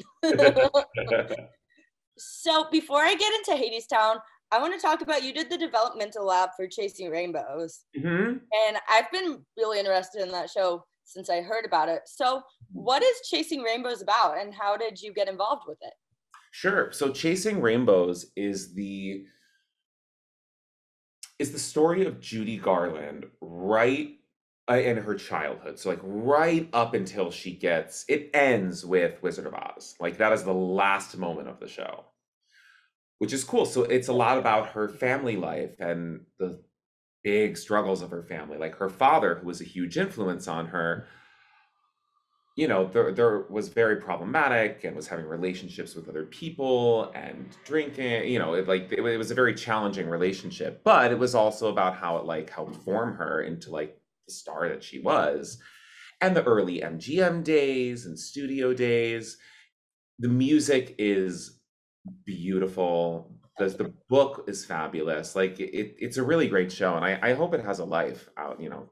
so 2.19 2.67
before 2.71 3.01
I 3.01 3.15
get 3.15 3.33
into 3.33 3.53
Hadestown, 3.53 4.19
I 4.53 4.61
want 4.61 4.75
to 4.75 4.81
talk 4.81 5.01
about 5.01 5.23
you 5.23 5.33
did 5.33 5.51
the 5.51 5.59
developmental 5.59 6.27
lab 6.27 6.51
for 6.57 6.67
Chasing 6.67 7.11
Rainbows, 7.11 7.81
mm-hmm. 7.97 8.39
and 8.39 8.77
I've 8.89 9.11
been 9.13 9.45
really 9.57 9.79
interested 9.79 10.23
in 10.23 10.31
that 10.33 10.51
show 10.51 10.85
since 11.05 11.31
I 11.31 11.41
heard 11.41 11.65
about 11.65 11.89
it. 11.89 12.03
So, 12.07 12.43
what 12.73 13.03
is 13.03 13.29
Chasing 13.29 13.63
Rainbows 13.63 14.03
about, 14.03 14.39
and 14.39 14.53
how 14.53 14.77
did 14.77 15.01
you 15.01 15.13
get 15.13 15.29
involved 15.29 15.63
with 15.67 15.79
it? 15.83 15.93
Sure. 16.51 16.91
So, 16.91 17.13
Chasing 17.13 17.61
Rainbows 17.61 18.27
is 18.37 18.75
the 18.75 19.25
is 21.39 21.53
the 21.53 21.59
story 21.59 22.05
of 22.05 22.21
Judy 22.21 22.59
Garland 22.59 23.27
right 23.41 24.19
uh, 24.71 24.75
in 24.75 24.99
her 24.99 25.15
childhood. 25.15 25.79
So 25.79 25.89
like 25.89 26.01
right 26.03 26.69
up 26.73 26.95
until 26.95 27.31
she 27.31 27.53
gets 27.53 28.05
it 28.09 28.31
ends 28.35 28.85
with 28.85 29.23
Wizard 29.23 29.47
of 29.47 29.55
Oz. 29.55 29.97
Like 29.99 30.19
that 30.19 30.33
is 30.33 30.45
the 30.45 30.53
last 30.53 31.17
moment 31.17 31.49
of 31.49 31.59
the 31.59 31.67
show. 31.67 32.05
Which 33.21 33.33
is 33.33 33.45
cool. 33.45 33.65
So 33.65 33.85
it's 33.85 34.09
a 34.09 34.13
lot 34.13 34.39
about 34.39 34.71
her 34.71 34.89
family 34.89 35.37
life 35.37 35.79
and 35.79 36.23
the 36.39 36.61
big 37.23 37.57
struggles 37.57 38.03
of 38.03 38.11
her 38.11 38.25
family. 38.25 38.59
Like 38.59 38.77
her 38.77 38.89
father 38.89 39.37
who 39.37 39.47
was 39.47 39.61
a 39.61 39.65
huge 39.65 39.97
influence 39.97 40.49
on 40.49 40.67
her 40.67 41.07
you 42.57 42.69
know, 42.69 42.87
there, 42.89 43.11
there 43.11 43.47
was 43.49 43.69
very 43.69 43.97
problematic 43.97 44.85
and 44.85 44.95
was 44.95 45.09
having 45.09 45.25
relationships 45.25 45.95
with 45.95 46.09
other 46.11 46.27
people 46.27 47.11
and 47.15 47.57
drinking, 47.65 48.29
you 48.29 48.39
know, 48.39 48.53
it, 48.53 48.69
like 48.69 48.93
it, 48.93 49.01
it 49.01 49.17
was 49.17 49.31
a 49.31 49.35
very 49.35 49.55
challenging 49.55 50.09
relationship, 50.09 50.83
but 50.85 51.13
it 51.13 51.19
was 51.19 51.35
also 51.35 51.69
about 51.69 51.97
how 51.97 52.19
it 52.19 52.27
like 52.27 52.51
helped 52.51 52.77
form 52.85 53.15
her 53.15 53.43
into 53.43 53.71
like 53.71 53.99
the 54.27 54.35
star 54.35 54.69
that 54.69 54.83
she 54.83 55.01
was. 55.01 55.59
And 56.21 56.37
the 56.37 56.45
early 56.45 56.81
MGM 56.81 57.45
days 57.45 58.05
and 58.05 58.19
studio 58.19 58.75
days, 58.75 59.39
the 60.19 60.29
music 60.29 60.97
is 60.99 61.60
beautiful. 62.25 63.35
The, 63.59 63.69
the 63.69 63.95
book 64.09 64.45
is 64.49 64.65
fabulous. 64.65 65.37
Like 65.37 65.61
it, 65.61 65.97
it's 65.99 66.17
a 66.17 66.23
really 66.23 66.49
great 66.49 66.73
show. 66.73 66.97
And 66.97 67.05
I, 67.05 67.19
I 67.23 67.35
hope 67.35 67.55
it 67.55 67.65
has 67.65 67.79
a 67.79 67.85
life 67.85 68.29
out, 68.37 68.61
you 68.61 68.71
know, 68.71 68.91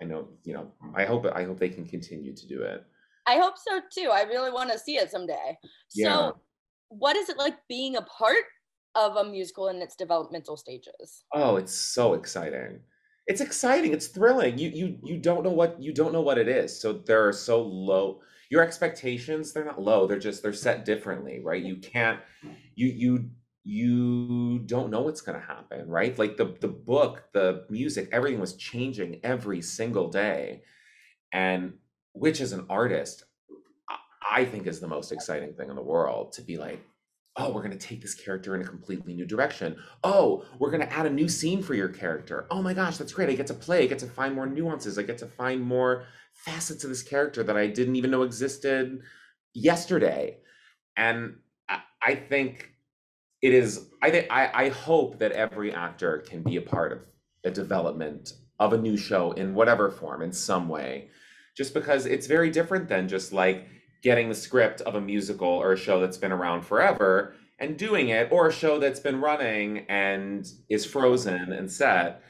I 0.00 0.04
know, 0.04 0.28
you 0.44 0.54
know, 0.54 0.72
I 0.94 1.04
hope 1.04 1.26
I 1.26 1.44
hope 1.44 1.58
they 1.58 1.68
can 1.68 1.84
continue 1.84 2.34
to 2.34 2.46
do 2.46 2.62
it. 2.62 2.84
I 3.26 3.36
hope 3.36 3.54
so 3.58 3.80
too. 3.92 4.10
I 4.10 4.22
really 4.22 4.50
want 4.50 4.70
to 4.72 4.78
see 4.78 4.96
it 4.96 5.10
someday. 5.10 5.58
Yeah. 5.94 6.14
So, 6.14 6.40
what 6.88 7.16
is 7.16 7.28
it 7.28 7.36
like 7.36 7.56
being 7.68 7.96
a 7.96 8.02
part 8.02 8.44
of 8.94 9.16
a 9.16 9.24
musical 9.24 9.68
in 9.68 9.82
its 9.82 9.96
developmental 9.96 10.56
stages? 10.56 11.24
Oh, 11.34 11.56
it's 11.56 11.74
so 11.74 12.14
exciting. 12.14 12.80
It's 13.26 13.42
exciting. 13.42 13.92
It's 13.92 14.06
thrilling. 14.06 14.56
You 14.56 14.70
you 14.70 14.98
you 15.02 15.18
don't 15.18 15.44
know 15.44 15.50
what 15.50 15.82
you 15.82 15.92
don't 15.92 16.12
know 16.12 16.22
what 16.22 16.38
it 16.38 16.48
is. 16.48 16.80
So 16.80 16.92
there 16.94 17.26
are 17.26 17.32
so 17.32 17.60
low 17.60 18.20
your 18.50 18.62
expectations, 18.62 19.52
they're 19.52 19.64
not 19.64 19.80
low. 19.80 20.06
They're 20.06 20.18
just 20.18 20.42
they're 20.42 20.52
set 20.52 20.84
differently, 20.84 21.40
right? 21.40 21.62
You 21.62 21.76
can't 21.76 22.20
you 22.74 22.88
you 22.88 23.30
you 23.64 24.60
don't 24.60 24.90
know 24.90 25.02
what's 25.02 25.20
going 25.20 25.38
to 25.38 25.46
happen, 25.46 25.88
right? 25.88 26.18
Like 26.18 26.36
the 26.36 26.56
the 26.60 26.68
book, 26.68 27.24
the 27.32 27.66
music, 27.68 28.08
everything 28.12 28.40
was 28.40 28.54
changing 28.54 29.20
every 29.22 29.60
single 29.60 30.08
day. 30.08 30.62
And 31.32 31.74
which 32.12 32.40
as 32.40 32.52
an 32.52 32.66
artist, 32.70 33.24
I 34.30 34.44
think 34.44 34.66
is 34.66 34.80
the 34.80 34.88
most 34.88 35.12
exciting 35.12 35.52
thing 35.54 35.68
in 35.68 35.76
the 35.76 35.82
world 35.82 36.32
to 36.32 36.42
be 36.42 36.56
like, 36.56 36.80
oh, 37.38 37.52
we're 37.52 37.62
going 37.62 37.76
to 37.76 37.86
take 37.86 38.02
this 38.02 38.14
character 38.14 38.56
in 38.56 38.60
a 38.60 38.64
completely 38.64 39.14
new 39.14 39.24
direction. 39.24 39.76
Oh, 40.02 40.44
we're 40.58 40.72
going 40.72 40.86
to 40.86 40.92
add 40.92 41.06
a 41.06 41.10
new 41.10 41.28
scene 41.28 41.62
for 41.62 41.74
your 41.74 41.88
character. 41.88 42.46
Oh 42.50 42.60
my 42.60 42.74
gosh, 42.74 42.96
that's 42.96 43.12
great. 43.12 43.30
I 43.30 43.34
get 43.34 43.46
to 43.46 43.54
play, 43.54 43.84
I 43.84 43.86
get 43.86 44.00
to 44.00 44.06
find 44.06 44.34
more 44.34 44.46
nuances, 44.46 44.98
I 44.98 45.02
get 45.02 45.18
to 45.18 45.26
find 45.26 45.62
more 45.62 46.04
facets 46.32 46.82
of 46.82 46.90
this 46.90 47.02
character 47.02 47.44
that 47.44 47.56
I 47.56 47.68
didn't 47.68 47.96
even 47.96 48.10
know 48.10 48.22
existed 48.22 49.00
yesterday. 49.54 50.38
And 50.96 51.36
I, 52.02 52.16
think 52.16 52.72
it 53.40 53.54
is, 53.54 53.88
I 54.02 54.10
think, 54.10 54.26
I, 54.30 54.50
I 54.52 54.68
hope 54.70 55.20
that 55.20 55.32
every 55.32 55.72
actor 55.72 56.18
can 56.18 56.42
be 56.42 56.56
a 56.56 56.62
part 56.62 56.92
of 56.92 56.98
a 57.44 57.50
development 57.50 58.32
of 58.58 58.72
a 58.72 58.78
new 58.78 58.96
show 58.96 59.30
in 59.32 59.54
whatever 59.54 59.90
form, 59.90 60.22
in 60.22 60.32
some 60.32 60.68
way, 60.68 61.10
just 61.56 61.72
because 61.72 62.06
it's 62.06 62.26
very 62.26 62.50
different 62.50 62.88
than 62.88 63.06
just 63.06 63.32
like, 63.32 63.68
getting 64.02 64.28
the 64.28 64.34
script 64.34 64.80
of 64.82 64.94
a 64.94 65.00
musical 65.00 65.48
or 65.48 65.72
a 65.72 65.76
show 65.76 66.00
that's 66.00 66.18
been 66.18 66.32
around 66.32 66.62
forever 66.62 67.34
and 67.58 67.76
doing 67.76 68.10
it, 68.10 68.28
or 68.30 68.46
a 68.46 68.52
show 68.52 68.78
that's 68.78 69.00
been 69.00 69.20
running 69.20 69.84
and 69.88 70.48
is 70.68 70.86
frozen 70.86 71.52
and 71.52 71.70
set 71.70 72.22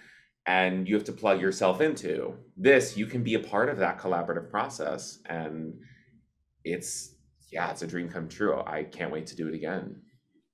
and 0.49 0.89
you 0.89 0.95
have 0.95 1.05
to 1.05 1.13
plug 1.13 1.43
yourself 1.43 1.83
into. 1.83 2.35
This, 2.57 2.97
you 2.97 3.05
can 3.05 3.23
be 3.23 3.35
a 3.35 3.39
part 3.39 3.69
of 3.69 3.77
that 3.79 3.99
collaborative 3.99 4.51
process. 4.51 5.19
And 5.27 5.75
it's, 6.65 7.17
yeah, 7.53 7.71
it's 7.71 7.83
a 7.83 7.87
dream 7.87 8.09
come 8.09 8.29
true. 8.29 8.63
I 8.67 8.85
can't 8.85 9.13
wait 9.13 9.27
to 9.27 9.37
do 9.37 9.47
it 9.47 9.55
again. 9.55 10.01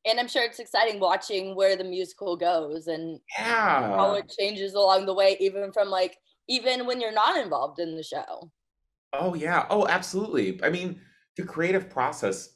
And 0.05 0.19
I'm 0.19 0.27
sure 0.27 0.43
it's 0.43 0.59
exciting 0.59 0.99
watching 0.99 1.55
where 1.55 1.77
the 1.77 1.85
musical 1.85 2.37
goes 2.37 2.89
and 2.89 3.21
yeah. 3.39 3.97
how 3.97 4.15
it 4.15 4.35
changes 4.37 4.75
along 4.75 5.07
the 5.07 5.15
way, 5.15 5.37
even 5.39 5.73
from 5.73 5.89
like, 5.89 6.19
even 6.49 6.87
when 6.87 7.01
you're 7.01 7.13
not 7.13 7.41
involved 7.41 7.79
in 7.79 7.97
the 7.97 8.03
show. 8.03 8.51
Oh 9.19 9.35
yeah. 9.35 9.67
Oh, 9.71 9.87
absolutely. 9.87 10.61
I 10.63 10.71
mean, 10.71 11.01
the 11.37 11.45
creative 11.45 11.91
process 11.91 12.51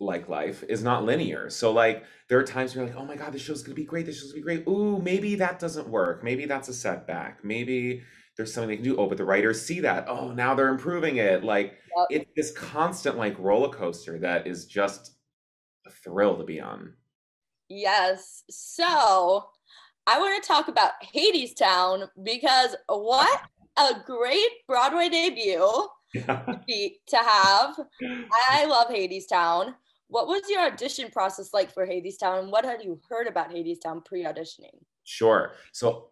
like 0.00 0.28
life 0.28 0.64
is 0.68 0.82
not 0.82 1.04
linear. 1.04 1.50
So 1.50 1.72
like 1.72 2.04
there 2.28 2.38
are 2.38 2.44
times 2.44 2.74
where 2.74 2.84
you're 2.84 2.94
like, 2.94 3.02
oh 3.02 3.06
my 3.06 3.16
God, 3.16 3.32
this 3.32 3.42
show's 3.42 3.62
gonna 3.62 3.74
be 3.74 3.84
great, 3.84 4.06
this 4.06 4.20
show's 4.20 4.32
gonna 4.32 4.40
be 4.40 4.56
great. 4.56 4.66
Ooh, 4.66 5.00
maybe 5.00 5.34
that 5.36 5.58
doesn't 5.58 5.88
work. 5.88 6.24
Maybe 6.24 6.46
that's 6.46 6.68
a 6.68 6.74
setback. 6.74 7.44
Maybe 7.44 8.02
there's 8.36 8.52
something 8.54 8.68
they 8.68 8.76
can 8.76 8.84
do. 8.84 8.96
Oh, 8.96 9.06
but 9.06 9.18
the 9.18 9.24
writers 9.24 9.64
see 9.64 9.80
that. 9.80 10.06
Oh, 10.08 10.32
now 10.32 10.54
they're 10.54 10.68
improving 10.68 11.16
it. 11.16 11.44
Like 11.44 11.74
yep. 11.96 12.06
it's 12.10 12.30
this 12.34 12.52
constant 12.52 13.18
like 13.18 13.38
roller 13.38 13.68
coaster 13.68 14.18
that 14.20 14.46
is 14.46 14.64
just 14.64 15.12
a 15.86 15.90
thrill 15.90 16.38
to 16.38 16.44
be 16.44 16.60
on. 16.60 16.94
Yes. 17.68 18.42
So 18.50 19.50
I 20.06 20.18
want 20.18 20.42
to 20.42 20.48
talk 20.48 20.68
about 20.68 20.92
Hadestown 21.14 22.08
because 22.22 22.74
what 22.86 23.40
a 23.76 23.94
great 24.04 24.50
Broadway 24.66 25.08
debut 25.08 25.88
to, 26.14 26.90
to 27.08 27.16
have. 27.16 27.80
I 28.50 28.64
love 28.66 28.88
Hadestown. 28.88 29.74
What 30.08 30.26
was 30.26 30.42
your 30.48 30.62
audition 30.62 31.10
process 31.10 31.50
like 31.54 31.72
for 31.72 31.86
Hadestown? 31.86 32.50
What 32.50 32.64
had 32.64 32.82
you 32.82 33.00
heard 33.08 33.26
about 33.26 33.50
Hadestown 33.50 34.04
pre 34.04 34.24
auditioning? 34.24 34.80
Sure. 35.04 35.52
So 35.72 36.08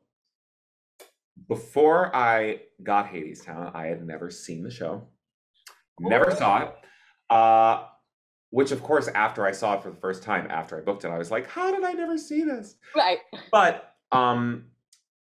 before 1.49 2.15
I 2.15 2.63
got 2.83 3.13
Hadestown, 3.13 3.75
I 3.75 3.87
had 3.87 4.07
never 4.07 4.31
seen 4.31 4.63
the 4.63 4.71
show, 4.71 5.09
never 6.01 6.31
oh. 6.31 6.35
saw 6.35 6.63
it. 6.63 6.75
Uh, 7.31 7.85
which, 8.51 8.73
of 8.73 8.83
course, 8.83 9.09
after 9.09 9.45
I 9.45 9.53
saw 9.53 9.75
it 9.75 9.83
for 9.83 9.91
the 9.91 9.97
first 9.97 10.23
time, 10.23 10.47
after 10.51 10.79
I 10.79 10.81
booked 10.81 11.05
it, 11.05 11.09
I 11.09 11.19
was 11.19 11.31
like, 11.31 11.47
"How 11.47 11.71
did 11.71 11.85
I 11.85 11.93
never 11.93 12.17
see 12.17 12.45
this?" 12.45 12.77
Right. 12.97 13.19
But 13.53 13.95
um, 14.11 14.67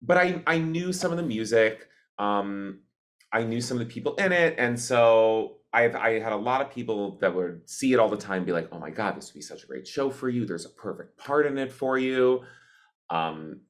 but 0.02 0.18
I 0.18 0.42
I 0.46 0.58
knew 0.58 0.92
some 0.92 1.12
of 1.12 1.16
the 1.16 1.22
music. 1.22 1.88
Um, 2.18 2.80
I 3.32 3.42
knew 3.42 3.60
some 3.60 3.80
of 3.80 3.86
the 3.86 3.92
people 3.92 4.14
in 4.16 4.32
it, 4.32 4.54
and 4.58 4.78
so 4.78 5.58
I've 5.72 5.96
I 5.96 6.20
had 6.20 6.32
a 6.32 6.36
lot 6.36 6.60
of 6.60 6.70
people 6.70 7.18
that 7.20 7.34
would 7.34 7.68
see 7.68 7.92
it 7.92 7.98
all 7.98 8.08
the 8.08 8.16
time, 8.16 8.44
be 8.44 8.52
like, 8.52 8.68
"Oh 8.72 8.78
my 8.78 8.90
god, 8.90 9.16
this 9.16 9.32
would 9.32 9.38
be 9.38 9.42
such 9.42 9.64
a 9.64 9.66
great 9.66 9.86
show 9.86 10.10
for 10.10 10.28
you. 10.28 10.46
There's 10.46 10.66
a 10.66 10.70
perfect 10.70 11.18
part 11.18 11.46
in 11.46 11.58
it 11.58 11.72
for 11.72 11.98
you." 11.98 12.44
Um, 13.10 13.62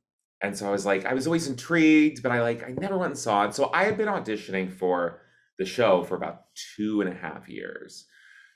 and 0.42 0.56
so 0.56 0.68
I 0.68 0.70
was 0.70 0.84
like, 0.84 1.06
I 1.06 1.14
was 1.14 1.26
always 1.26 1.48
intrigued, 1.48 2.22
but 2.22 2.30
I 2.30 2.42
like 2.42 2.62
I 2.62 2.72
never 2.72 2.98
went 2.98 3.12
and 3.12 3.18
saw 3.18 3.46
it. 3.46 3.54
So 3.54 3.70
I 3.72 3.84
had 3.84 3.96
been 3.96 4.08
auditioning 4.08 4.70
for 4.70 5.22
the 5.58 5.64
show 5.64 6.02
for 6.04 6.16
about 6.16 6.42
two 6.76 7.00
and 7.00 7.10
a 7.10 7.14
half 7.14 7.48
years. 7.48 8.06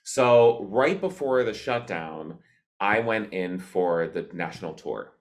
So 0.04 0.64
right 0.64 1.00
before 1.00 1.44
the 1.44 1.54
shutdown, 1.54 2.38
I 2.80 3.00
went 3.00 3.32
in 3.32 3.58
for 3.58 4.08
the 4.08 4.28
national 4.32 4.74
tour. 4.74 5.12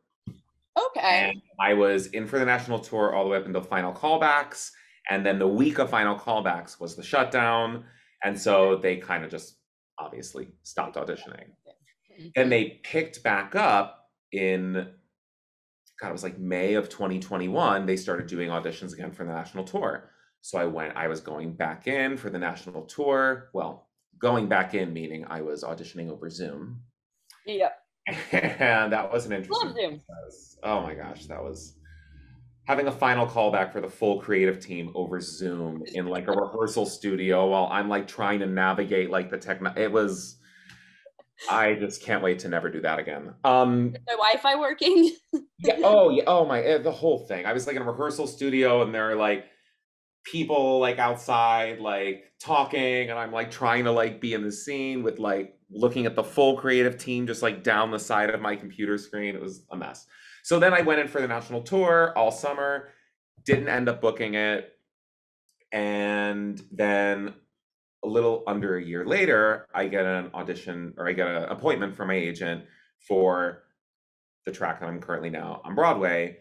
Okay. 0.77 1.31
And 1.31 1.41
I 1.59 1.73
was 1.73 2.07
in 2.07 2.27
for 2.27 2.39
the 2.39 2.45
national 2.45 2.79
tour 2.79 3.13
all 3.13 3.23
the 3.23 3.31
way 3.31 3.37
up 3.37 3.45
until 3.45 3.61
final 3.61 3.93
callbacks. 3.93 4.71
And 5.09 5.25
then 5.25 5.39
the 5.39 5.47
week 5.47 5.79
of 5.79 5.89
final 5.89 6.17
callbacks 6.17 6.79
was 6.79 6.95
the 6.95 7.03
shutdown. 7.03 7.85
And 8.23 8.39
so 8.39 8.75
they 8.75 8.97
kind 8.97 9.23
of 9.23 9.31
just 9.31 9.57
obviously 9.97 10.49
stopped 10.63 10.95
auditioning. 10.95 11.49
Mm-hmm. 12.11 12.27
And 12.35 12.51
they 12.51 12.81
picked 12.83 13.23
back 13.23 13.55
up 13.55 14.09
in, 14.31 14.87
God, 15.99 16.09
it 16.09 16.11
was 16.11 16.23
like 16.23 16.37
May 16.37 16.75
of 16.75 16.89
2021. 16.89 17.85
They 17.85 17.97
started 17.97 18.27
doing 18.27 18.49
auditions 18.49 18.93
again 18.93 19.11
for 19.11 19.23
the 19.23 19.33
national 19.33 19.63
tour. 19.63 20.11
So 20.41 20.57
I 20.57 20.65
went, 20.65 20.95
I 20.95 21.07
was 21.07 21.19
going 21.19 21.53
back 21.53 21.87
in 21.87 22.17
for 22.17 22.29
the 22.29 22.39
national 22.39 22.83
tour. 22.83 23.49
Well, 23.53 23.89
going 24.19 24.47
back 24.47 24.73
in 24.73 24.93
meaning 24.93 25.25
I 25.27 25.41
was 25.41 25.63
auditioning 25.63 26.09
over 26.09 26.29
Zoom. 26.29 26.81
Yep. 27.45 27.73
and 28.31 28.93
that 28.93 29.11
was 29.11 29.25
an 29.25 29.33
interesting. 29.33 29.67
Love 29.67 29.75
Zoom. 29.75 30.01
Oh 30.63 30.81
my 30.81 30.93
gosh, 30.93 31.25
that 31.25 31.43
was 31.43 31.73
having 32.67 32.87
a 32.87 32.91
final 32.91 33.25
callback 33.25 33.71
for 33.71 33.81
the 33.81 33.89
full 33.89 34.19
creative 34.19 34.59
team 34.59 34.91
over 34.93 35.19
Zoom 35.19 35.83
in 35.93 36.07
like 36.07 36.27
a 36.27 36.31
rehearsal 36.31 36.85
studio 36.85 37.47
while 37.47 37.67
I'm 37.71 37.89
like 37.89 38.07
trying 38.07 38.39
to 38.39 38.45
navigate 38.45 39.09
like 39.09 39.29
the 39.29 39.37
tech. 39.37 39.61
It 39.75 39.91
was. 39.91 40.35
I 41.51 41.75
just 41.75 42.01
can't 42.01 42.23
wait 42.23 42.39
to 42.39 42.49
never 42.49 42.67
do 42.69 42.81
that 42.81 42.97
again. 42.97 43.35
Um, 43.43 43.91
my 44.07 44.13
Wi-Fi 44.13 44.55
working? 44.59 45.11
yeah. 45.59 45.75
Oh 45.83 46.09
yeah. 46.09 46.23
Oh 46.27 46.45
my. 46.45 46.61
Eh, 46.61 46.79
the 46.79 46.91
whole 46.91 47.27
thing. 47.27 47.45
I 47.45 47.53
was 47.53 47.67
like 47.67 47.75
in 47.75 47.81
a 47.81 47.85
rehearsal 47.85 48.25
studio, 48.25 48.81
and 48.81 48.93
there 48.93 49.11
are 49.11 49.15
like 49.15 49.45
people 50.23 50.79
like 50.79 50.97
outside, 50.97 51.79
like 51.79 52.23
talking, 52.39 53.09
and 53.09 53.19
I'm 53.19 53.31
like 53.31 53.51
trying 53.51 53.83
to 53.83 53.91
like 53.91 54.19
be 54.19 54.33
in 54.33 54.43
the 54.43 54.51
scene 54.51 55.03
with 55.03 55.19
like 55.19 55.56
looking 55.69 56.05
at 56.05 56.15
the 56.15 56.23
full 56.23 56.57
creative 56.57 56.97
team 56.97 57.27
just 57.27 57.41
like 57.41 57.63
down 57.63 57.91
the 57.91 57.99
side 57.99 58.29
of 58.29 58.41
my 58.41 58.55
computer 58.55 58.97
screen. 58.97 59.35
It 59.35 59.41
was 59.41 59.65
a 59.71 59.77
mess. 59.77 60.05
So 60.43 60.59
then 60.59 60.73
I 60.73 60.81
went 60.81 61.01
in 61.01 61.07
for 61.07 61.19
the 61.19 61.27
national 61.27 61.61
tour 61.61 62.13
all 62.17 62.31
summer, 62.31 62.89
didn't 63.45 63.67
end 63.67 63.89
up 63.89 64.01
booking 64.01 64.35
it. 64.35 64.73
And 65.73 66.61
then 66.71 67.33
a 68.03 68.07
little 68.07 68.43
under 68.47 68.77
a 68.77 68.83
year 68.83 69.05
later, 69.05 69.67
I 69.73 69.87
get 69.87 70.05
an 70.05 70.31
audition 70.33 70.93
or 70.97 71.09
I 71.09 71.13
get 71.13 71.27
an 71.27 71.43
appointment 71.43 71.95
from 71.95 72.07
my 72.07 72.15
agent 72.15 72.63
for 73.07 73.63
the 74.45 74.51
track 74.51 74.79
that 74.79 74.87
I'm 74.87 75.01
currently 75.01 75.29
now 75.29 75.61
on 75.65 75.75
Broadway. 75.75 76.37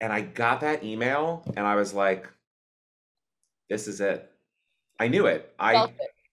And 0.00 0.12
I 0.12 0.20
got 0.20 0.60
that 0.60 0.84
email 0.84 1.42
and 1.56 1.66
I 1.66 1.74
was 1.74 1.92
like, 1.92 2.28
this 3.68 3.88
is 3.88 4.00
it. 4.00 4.30
I 5.00 5.08
knew 5.08 5.26
it. 5.26 5.52
I 5.58 5.88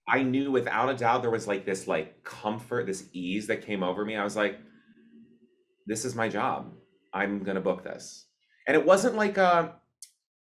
I 0.09 0.23
knew 0.23 0.51
without 0.51 0.89
a 0.89 0.95
doubt 0.95 1.21
there 1.21 1.31
was 1.31 1.47
like 1.47 1.65
this 1.65 1.87
like 1.87 2.23
comfort, 2.23 2.87
this 2.87 3.07
ease 3.13 3.47
that 3.47 3.65
came 3.65 3.83
over 3.83 4.03
me. 4.03 4.15
I 4.15 4.23
was 4.23 4.35
like, 4.35 4.59
this 5.85 6.03
is 6.03 6.15
my 6.15 6.29
job. 6.29 6.73
I'm 7.13 7.43
gonna 7.43 7.61
book 7.61 7.83
this. 7.83 8.25
And 8.67 8.75
it 8.75 8.85
wasn't 8.85 9.15
like 9.15 9.37
a 9.37 9.75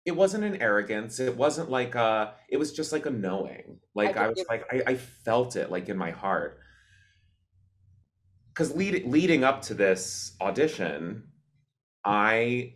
it 0.05 0.15
wasn't 0.15 0.43
an 0.43 0.61
arrogance. 0.61 1.19
It 1.19 1.35
wasn't 1.35 1.69
like 1.69 1.95
a 1.95 2.33
it 2.49 2.57
was 2.57 2.73
just 2.73 2.91
like 2.91 3.05
a 3.05 3.11
knowing. 3.11 3.79
Like 3.93 4.17
I, 4.17 4.25
I 4.25 4.27
was 4.29 4.45
like 4.49 4.65
I, 4.71 4.91
I 4.91 4.95
felt 4.95 5.55
it 5.55 5.71
like 5.71 5.89
in 5.89 5.97
my 5.97 6.11
heart. 6.11 6.59
Cause 8.53 8.75
lead, 8.75 9.05
leading 9.05 9.43
up 9.43 9.61
to 9.63 9.73
this 9.73 10.35
audition, 10.41 11.23
I 12.03 12.75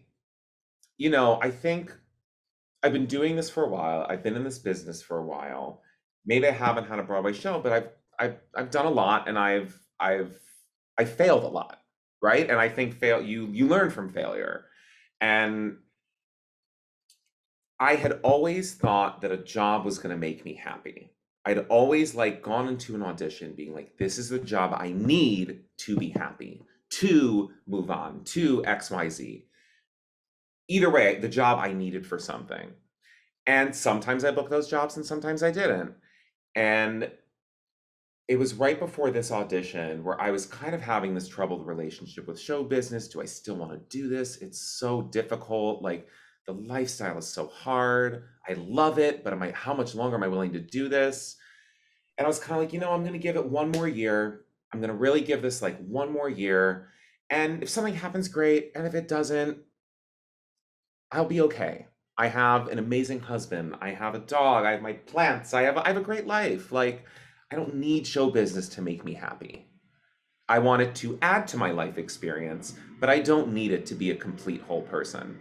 you 0.97 1.09
know, 1.09 1.39
I 1.41 1.49
think 1.49 1.93
I've 2.83 2.93
been 2.93 3.05
doing 3.05 3.35
this 3.35 3.49
for 3.49 3.63
a 3.63 3.69
while. 3.69 4.05
I've 4.07 4.23
been 4.23 4.35
in 4.35 4.43
this 4.43 4.59
business 4.59 5.01
for 5.01 5.17
a 5.17 5.25
while. 5.25 5.81
Maybe 6.25 6.47
I 6.47 6.51
haven't 6.51 6.87
had 6.87 6.99
a 6.99 7.03
Broadway 7.03 7.33
show, 7.33 7.59
but 7.59 7.71
I've 7.71 7.89
I've 8.19 8.37
I've 8.55 8.71
done 8.71 8.85
a 8.85 8.91
lot 8.91 9.27
and 9.27 9.37
I've 9.37 9.77
I've 9.99 10.37
I 10.97 11.05
failed 11.05 11.43
a 11.43 11.47
lot 11.47 11.83
right? 12.23 12.49
And 12.49 12.59
i 12.59 12.69
think 12.69 12.95
fail 12.95 13.21
you 13.21 13.47
you 13.51 13.67
learn 13.67 13.91
from 13.91 14.09
failure. 14.09 14.65
And 15.21 15.77
i 17.79 17.95
had 17.95 18.19
always 18.23 18.73
thought 18.73 19.21
that 19.21 19.31
a 19.31 19.37
job 19.37 19.85
was 19.85 19.99
going 19.99 20.15
to 20.15 20.19
make 20.19 20.43
me 20.43 20.55
happy. 20.55 21.11
I'd 21.45 21.67
always 21.67 22.15
like 22.15 22.41
gone 22.41 22.69
into 22.69 22.95
an 22.95 23.03
audition 23.03 23.53
being 23.53 23.75
like 23.75 23.97
this 23.97 24.17
is 24.17 24.29
the 24.29 24.39
job 24.39 24.73
i 24.73 24.93
need 24.93 25.65
to 25.79 25.97
be 25.97 26.09
happy 26.09 26.63
to 27.01 27.51
move 27.67 27.91
on 27.91 28.23
to 28.23 28.61
xyz 28.61 29.43
either 30.69 30.89
way 30.89 31.19
the 31.19 31.27
job 31.27 31.59
i 31.59 31.73
needed 31.73 32.07
for 32.07 32.17
something. 32.17 32.71
And 33.45 33.75
sometimes 33.75 34.23
i 34.23 34.31
booked 34.31 34.49
those 34.49 34.69
jobs 34.69 34.95
and 34.95 35.05
sometimes 35.05 35.43
i 35.43 35.51
didn't 35.51 35.93
and 36.55 37.11
it 38.27 38.39
was 38.39 38.53
right 38.53 38.79
before 38.79 39.11
this 39.11 39.31
audition 39.31 40.03
where 40.03 40.19
I 40.19 40.31
was 40.31 40.45
kind 40.45 40.73
of 40.73 40.81
having 40.81 41.13
this 41.13 41.27
troubled 41.27 41.67
relationship 41.67 42.27
with 42.27 42.39
show 42.39 42.63
business. 42.63 43.09
Do 43.09 43.21
I 43.21 43.25
still 43.25 43.55
want 43.55 43.71
to 43.73 43.97
do 43.97 44.07
this? 44.07 44.37
It's 44.37 44.59
so 44.59 45.01
difficult. 45.01 45.81
Like 45.81 46.07
the 46.47 46.53
lifestyle 46.53 47.17
is 47.17 47.27
so 47.27 47.47
hard. 47.47 48.23
I 48.47 48.53
love 48.53 48.97
it, 48.97 49.23
but 49.23 49.33
am 49.33 49.43
I 49.43 49.51
how 49.51 49.73
much 49.73 49.93
longer 49.93 50.15
am 50.15 50.23
I 50.23 50.29
willing 50.29 50.53
to 50.53 50.59
do 50.59 50.87
this? 50.87 51.35
And 52.17 52.25
I 52.25 52.27
was 52.27 52.39
kind 52.39 52.53
of 52.53 52.59
like, 52.59 52.73
you 52.73 52.79
know, 52.79 52.91
I'm 52.91 53.01
going 53.01 53.13
to 53.13 53.19
give 53.19 53.35
it 53.35 53.45
one 53.45 53.71
more 53.71 53.87
year. 53.87 54.41
I'm 54.71 54.79
going 54.79 54.89
to 54.91 54.95
really 54.95 55.21
give 55.21 55.41
this 55.41 55.61
like 55.61 55.77
one 55.85 56.11
more 56.11 56.29
year. 56.29 56.89
And 57.29 57.63
if 57.63 57.69
something 57.69 57.95
happens, 57.95 58.27
great. 58.27 58.71
And 58.75 58.85
if 58.85 58.93
it 58.93 59.07
doesn't, 59.07 59.57
I'll 61.11 61.25
be 61.25 61.41
okay. 61.41 61.87
I 62.17 62.27
have 62.27 62.67
an 62.67 62.79
amazing 62.79 63.19
husband. 63.19 63.75
I 63.81 63.89
have 63.89 64.15
a 64.15 64.19
dog. 64.19 64.65
I 64.65 64.71
have 64.71 64.81
my 64.81 64.93
plants. 64.93 65.53
I 65.53 65.63
have 65.63 65.77
a, 65.77 65.83
I 65.83 65.87
have 65.87 65.97
a 65.97 66.01
great 66.01 66.27
life. 66.27 66.71
Like, 66.71 67.05
I 67.51 67.55
don't 67.55 67.75
need 67.75 68.05
show 68.05 68.29
business 68.29 68.69
to 68.69 68.81
make 68.81 69.03
me 69.03 69.13
happy. 69.13 69.67
I 70.47 70.59
want 70.59 70.81
it 70.81 70.93
to 70.95 71.17
add 71.21 71.47
to 71.49 71.57
my 71.57 71.71
life 71.71 71.97
experience, 71.97 72.75
but 72.99 73.09
I 73.09 73.19
don't 73.19 73.53
need 73.53 73.71
it 73.71 73.85
to 73.87 73.95
be 73.95 74.11
a 74.11 74.15
complete 74.15 74.61
whole 74.61 74.81
person. 74.81 75.39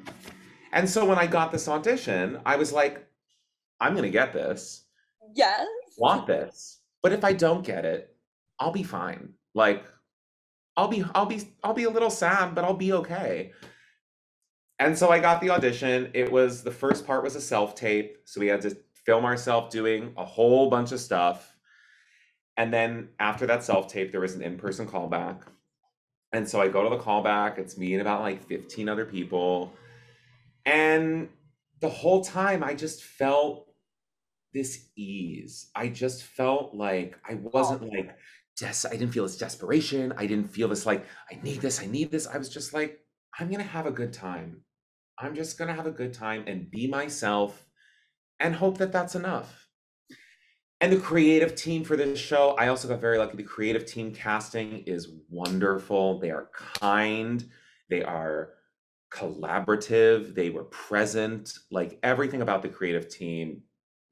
And 0.73 0.89
so 0.89 1.05
when 1.05 1.19
I 1.19 1.27
got 1.27 1.53
this 1.53 1.69
audition, 1.69 2.41
I 2.47 2.57
was 2.57 2.73
like, 2.73 3.07
I'm 3.81 3.93
going 3.93 4.05
to 4.05 4.11
get 4.11 4.33
this. 4.33 4.85
Yes. 5.35 5.67
Want 5.99 6.27
this. 6.27 6.81
But 7.03 7.13
if 7.13 7.25
I 7.25 7.33
don't 7.33 7.65
get 7.65 7.85
it, 7.85 8.15
I'll 8.59 8.73
be 8.73 8.85
fine. 8.85 9.35
Like 9.55 9.85
I'll 10.77 10.89
be 10.89 11.05
I'll 11.15 11.27
be 11.27 11.43
I'll 11.63 11.75
be 11.75 11.85
a 11.85 11.91
little 11.91 12.11
sad, 12.11 12.55
but 12.55 12.65
I'll 12.65 12.75
be 12.75 12.93
okay. 12.93 13.53
And 14.79 14.97
so 14.99 15.11
I 15.11 15.21
got 15.21 15.41
the 15.41 15.51
audition. 15.51 16.11
It 16.15 16.31
was 16.31 16.63
the 16.63 16.71
first 16.71 17.07
part 17.07 17.23
was 17.23 17.37
a 17.37 17.41
self-tape, 17.41 18.19
so 18.25 18.41
we 18.41 18.49
had 18.49 18.63
to 18.63 18.77
film 19.07 19.25
ourselves 19.25 19.73
doing 19.73 20.13
a 20.17 20.25
whole 20.25 20.71
bunch 20.71 20.93
of 20.93 21.01
stuff. 21.01 21.55
And 22.57 22.73
then 22.73 23.09
after 23.19 23.47
that 23.47 23.65
self-tape, 23.65 24.13
there 24.13 24.21
was 24.21 24.35
an 24.35 24.43
in-person 24.43 24.87
callback. 24.89 25.43
And 26.33 26.49
so 26.49 26.61
I 26.61 26.69
go 26.69 26.83
to 26.83 26.91
the 26.91 27.03
callback. 27.03 27.59
It's 27.59 27.77
me 27.77 27.93
and 27.93 28.01
about 28.01 28.23
like 28.23 28.47
15 28.47 28.89
other 28.89 29.05
people. 29.05 29.73
And 30.65 31.29
the 31.81 31.89
whole 31.89 32.25
time 32.25 32.63
I 32.63 32.75
just 32.75 33.03
felt 33.03 33.69
this 34.53 34.89
ease. 34.97 35.71
I 35.75 35.89
just 35.89 36.25
felt 36.25 36.75
like 36.75 37.19
I 37.29 37.35
wasn't 37.35 37.83
like 37.83 38.17
des- 38.57 38.89
I 38.89 38.93
didn't 38.93 39.13
feel 39.13 39.25
this 39.25 39.39
desperation. 39.39 40.13
I 40.17 40.27
didn't 40.27 40.49
feel 40.49 40.69
this 40.69 40.87
like 40.87 41.05
I 41.31 41.39
need 41.43 41.61
this, 41.61 41.81
I 41.81 41.87
need 41.87 42.11
this. 42.11 42.27
I 42.27 42.39
was 42.39 42.49
just 42.49 42.75
like 42.75 43.01
I'm 43.39 43.49
going 43.49 43.61
to 43.61 43.67
have 43.67 43.87
a 43.87 43.91
good 43.91 44.13
time. 44.13 44.63
I'm 45.19 45.35
just 45.35 45.59
going 45.59 45.69
to 45.69 45.75
have 45.75 45.87
a 45.87 45.93
good 45.93 46.13
time 46.13 46.45
and 46.47 46.71
be 46.71 46.87
myself 46.87 47.67
and 48.41 48.55
hope 48.55 48.79
that 48.79 48.93
that's 48.93 49.15
enough. 49.15 49.69
And 50.81 50.93
the 50.93 50.99
creative 50.99 51.55
team 51.55 51.85
for 51.85 51.97
this 51.97 52.19
show, 52.19 52.57
I 52.59 52.69
also 52.69 52.89
got 52.89 53.01
very 53.01 53.17
lucky. 53.17 53.37
The 53.37 53.45
creative 53.45 53.87
team 53.87 54.13
casting 54.13 54.83
is 54.85 55.13
wonderful. 55.31 56.19
They 56.19 56.31
are 56.31 56.51
kind, 56.81 57.49
they 57.89 58.03
are 58.03 58.55
collaborative, 59.13 60.35
they 60.35 60.51
were 60.51 60.65
present. 60.65 61.53
Like 61.71 62.01
everything 62.03 62.43
about 62.43 62.63
the 62.63 62.69
creative 62.69 63.09
team 63.09 63.63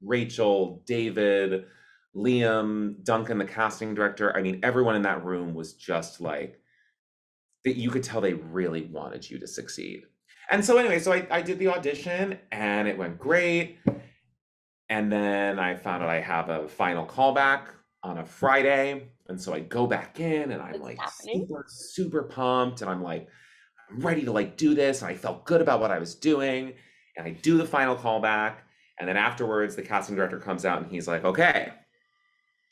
Rachel, 0.01 0.81
David, 0.85 1.65
Liam, 2.15 3.03
Duncan, 3.03 3.37
the 3.37 3.45
casting 3.45 3.93
director. 3.93 4.35
I 4.35 4.41
mean, 4.41 4.59
everyone 4.63 4.95
in 4.95 5.03
that 5.03 5.23
room 5.23 5.53
was 5.53 5.73
just 5.73 6.21
like 6.21 6.60
that 7.63 7.75
you 7.75 7.89
could 7.89 8.03
tell 8.03 8.21
they 8.21 8.33
really 8.33 8.83
wanted 8.83 9.29
you 9.29 9.39
to 9.39 9.47
succeed. 9.47 10.03
And 10.49 10.63
so 10.63 10.77
anyway, 10.77 10.99
so 10.99 11.13
I, 11.13 11.25
I 11.29 11.41
did 11.41 11.59
the 11.59 11.69
audition 11.69 12.37
and 12.51 12.87
it 12.87 12.97
went 12.97 13.17
great. 13.19 13.77
And 14.89 15.11
then 15.11 15.59
I 15.59 15.75
found 15.75 16.03
out 16.03 16.09
I 16.09 16.19
have 16.19 16.49
a 16.49 16.67
final 16.67 17.05
callback 17.05 17.67
on 18.03 18.17
a 18.17 18.25
Friday. 18.25 19.07
And 19.29 19.39
so 19.39 19.53
I 19.53 19.61
go 19.61 19.87
back 19.87 20.19
in 20.19 20.51
and 20.51 20.61
I'm 20.61 20.71
What's 20.71 20.83
like 20.83 20.99
happening? 20.99 21.45
super, 21.47 21.65
super 21.69 22.23
pumped. 22.23 22.81
And 22.81 22.89
I'm 22.89 23.01
like, 23.01 23.29
I'm 23.89 23.99
ready 23.99 24.23
to 24.25 24.31
like 24.31 24.57
do 24.57 24.75
this. 24.75 25.01
And 25.01 25.09
I 25.09 25.15
felt 25.15 25.45
good 25.45 25.61
about 25.61 25.79
what 25.79 25.91
I 25.91 25.99
was 25.99 26.15
doing. 26.15 26.73
And 27.15 27.25
I 27.27 27.31
do 27.31 27.57
the 27.57 27.65
final 27.65 27.95
callback. 27.95 28.55
And 28.99 29.07
then 29.07 29.17
afterwards, 29.17 29.75
the 29.75 29.81
casting 29.81 30.15
director 30.15 30.39
comes 30.39 30.65
out 30.65 30.81
and 30.81 30.91
he's 30.91 31.07
like, 31.07 31.23
okay, 31.23 31.71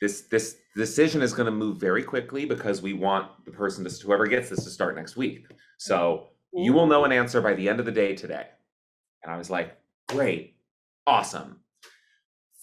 this 0.01 0.21
this 0.21 0.57
decision 0.75 1.21
is 1.21 1.33
going 1.33 1.45
to 1.45 1.51
move 1.51 1.77
very 1.77 2.03
quickly 2.03 2.45
because 2.45 2.81
we 2.81 2.93
want 2.93 3.29
the 3.45 3.51
person 3.51 3.83
to 3.83 4.05
whoever 4.05 4.27
gets 4.27 4.49
this 4.49 4.63
to 4.63 4.69
start 4.69 4.95
next 4.95 5.15
week. 5.15 5.47
So 5.77 6.27
mm-hmm. 6.55 6.63
you 6.63 6.73
will 6.73 6.87
know 6.87 7.03
an 7.05 7.11
answer 7.11 7.41
by 7.41 7.53
the 7.53 7.67
end 7.67 7.79
of 7.79 7.85
the 7.85 7.91
day 7.91 8.15
today. 8.15 8.47
And 9.23 9.31
I 9.31 9.37
was 9.37 9.49
like, 9.49 9.77
great, 10.07 10.55
awesome. 11.05 11.59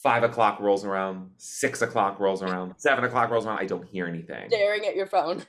Five 0.03 0.22
o'clock 0.22 0.61
rolls 0.61 0.84
around, 0.84 1.30
six 1.37 1.82
o'clock 1.82 2.20
rolls 2.20 2.43
around, 2.43 2.74
seven 2.78 3.05
o'clock 3.05 3.30
rolls 3.30 3.45
around. 3.47 3.59
I 3.59 3.66
don't 3.66 3.87
hear 3.87 4.07
anything. 4.07 4.49
Staring 4.49 4.87
at 4.87 4.97
your 4.97 5.07
phone. 5.07 5.43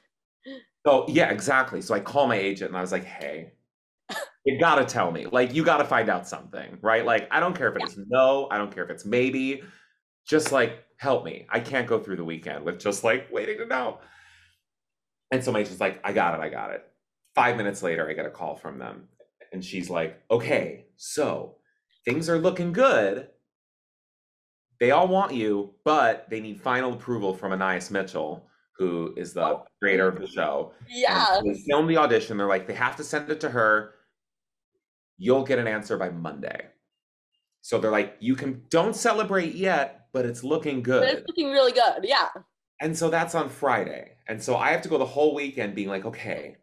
So 0.86 1.06
yeah, 1.08 1.30
exactly. 1.32 1.82
So 1.82 1.94
I 1.94 2.00
call 2.00 2.28
my 2.28 2.38
agent 2.38 2.70
and 2.70 2.78
I 2.78 2.82
was 2.82 2.92
like, 2.92 3.04
hey, 3.04 3.52
you 4.46 4.58
gotta 4.58 4.86
tell 4.86 5.12
me. 5.12 5.26
Like, 5.26 5.54
you 5.54 5.64
gotta 5.64 5.84
find 5.84 6.10
out 6.10 6.28
something, 6.28 6.78
right? 6.82 7.06
Like, 7.06 7.28
I 7.32 7.42
don't 7.42 7.56
care 7.56 7.68
if 7.70 7.76
it's 7.76 7.98
no, 8.08 8.48
I 8.50 8.58
don't 8.58 8.74
care 8.74 8.84
if 8.84 8.90
it's 8.90 9.06
maybe. 9.06 9.64
Just 10.26 10.52
like 10.52 10.84
help 10.98 11.24
me. 11.26 11.46
I 11.50 11.60
can't 11.60 11.88
go 11.88 12.00
through 12.00 12.18
the 12.18 12.24
weekend 12.26 12.64
with 12.66 12.80
just 12.80 13.04
like 13.04 13.32
waiting 13.32 13.58
to 13.60 13.66
know. 13.66 14.00
And 15.32 15.44
so 15.44 15.52
my 15.52 15.60
agent's 15.60 15.80
like, 15.82 16.00
I 16.04 16.14
got 16.14 16.34
it, 16.40 16.42
I 16.42 16.50
got 16.50 16.72
it. 16.72 16.84
Five 17.36 17.58
minutes 17.58 17.84
later, 17.84 18.10
I 18.10 18.14
get 18.14 18.26
a 18.26 18.30
call 18.32 18.56
from 18.56 18.80
them. 18.80 19.08
And 19.54 19.64
she's 19.64 19.90
like, 19.90 20.22
okay, 20.32 20.86
so 20.96 21.56
things 22.06 22.30
are 22.30 22.40
looking 22.40 22.74
good. 22.74 23.28
They 24.80 24.92
all 24.92 25.08
want 25.08 25.34
you, 25.34 25.74
but 25.84 26.30
they 26.30 26.40
need 26.40 26.62
final 26.62 26.94
approval 26.94 27.34
from 27.34 27.52
Anais 27.52 27.90
Mitchell, 27.90 28.48
who 28.78 29.14
is 29.18 29.34
the 29.34 29.44
Oh. 29.44 29.66
creator 29.82 30.08
of 30.08 30.20
the 30.20 30.28
show. 30.28 30.74
Yeah. 30.88 31.40
they 31.44 31.54
filmed 31.68 31.90
the 31.90 31.98
audition. 31.98 32.38
They're 32.38 32.48
like, 32.48 32.68
they 32.68 32.74
have 32.76 32.96
to 32.98 33.04
send 33.04 33.30
it 33.30 33.40
to 33.42 33.50
her. 33.50 33.96
You'll 35.18 35.44
get 35.44 35.58
an 35.60 35.68
answer 35.68 35.98
by 35.98 36.10
Monday. 36.10 36.68
So 37.62 37.80
they're 37.80 37.92
like, 37.92 38.16
you 38.20 38.36
can 38.36 38.64
don't 38.70 38.96
celebrate 38.96 39.56
yet, 39.56 39.97
but 40.14 40.26
it's 40.26 40.44
looking 40.44 40.78
But 40.78 40.84
good. 40.84 41.04
it's 41.10 41.28
looking 41.28 41.52
really 41.52 41.72
good. 41.72 42.00
Yeah. 42.04 42.28
And 42.82 42.96
so 42.96 43.10
that's 43.10 43.36
on 43.36 43.50
Friday. 43.50 44.12
And 44.28 44.42
so 44.42 44.56
I 44.56 44.72
have 44.72 44.82
to 44.82 44.90
go 44.90 44.98
the 44.98 45.06
whole 45.06 45.34
weekend 45.34 45.76
being 45.76 45.90
like, 45.90 46.06
okay, 46.06 46.58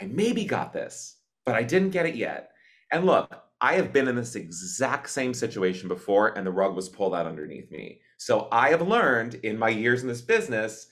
I 0.00 0.06
maybe 0.06 0.44
got 0.44 0.72
this, 0.72 1.16
but 1.46 1.54
I 1.54 1.62
didn't 1.62 1.90
get 1.90 2.06
it 2.06 2.16
yet. 2.16 2.50
And 2.92 3.06
look, 3.06 3.32
I 3.60 3.74
have 3.74 3.92
been 3.92 4.08
in 4.08 4.16
this 4.16 4.34
exact 4.34 5.08
same 5.08 5.32
situation 5.32 5.88
before, 5.88 6.36
and 6.36 6.46
the 6.46 6.50
rug 6.50 6.74
was 6.74 6.88
pulled 6.88 7.14
out 7.14 7.26
underneath 7.26 7.70
me. 7.70 8.00
So 8.18 8.48
I 8.52 8.70
have 8.70 8.86
learned 8.86 9.36
in 9.36 9.58
my 9.58 9.70
years 9.70 10.02
in 10.02 10.08
this 10.08 10.20
business 10.20 10.88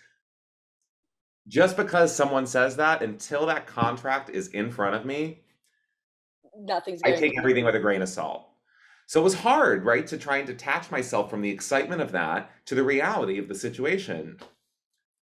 just 1.48 1.76
because 1.76 2.14
someone 2.14 2.46
says 2.46 2.76
that, 2.76 3.02
until 3.02 3.46
that 3.46 3.66
contract 3.66 4.30
is 4.30 4.48
in 4.48 4.70
front 4.70 4.94
of 4.94 5.04
me, 5.04 5.40
Nothing's 6.56 7.02
I 7.02 7.12
take 7.12 7.36
everything 7.38 7.64
with 7.64 7.74
a 7.74 7.80
grain 7.80 8.02
of 8.02 8.08
salt. 8.08 8.48
So 9.06 9.20
it 9.20 9.24
was 9.24 9.34
hard, 9.34 9.84
right, 9.84 10.06
to 10.06 10.16
try 10.16 10.38
and 10.38 10.46
detach 10.46 10.90
myself 10.90 11.28
from 11.30 11.42
the 11.42 11.50
excitement 11.50 12.00
of 12.00 12.12
that 12.12 12.50
to 12.66 12.74
the 12.74 12.82
reality 12.82 13.38
of 13.38 13.48
the 13.48 13.54
situation. 13.54 14.38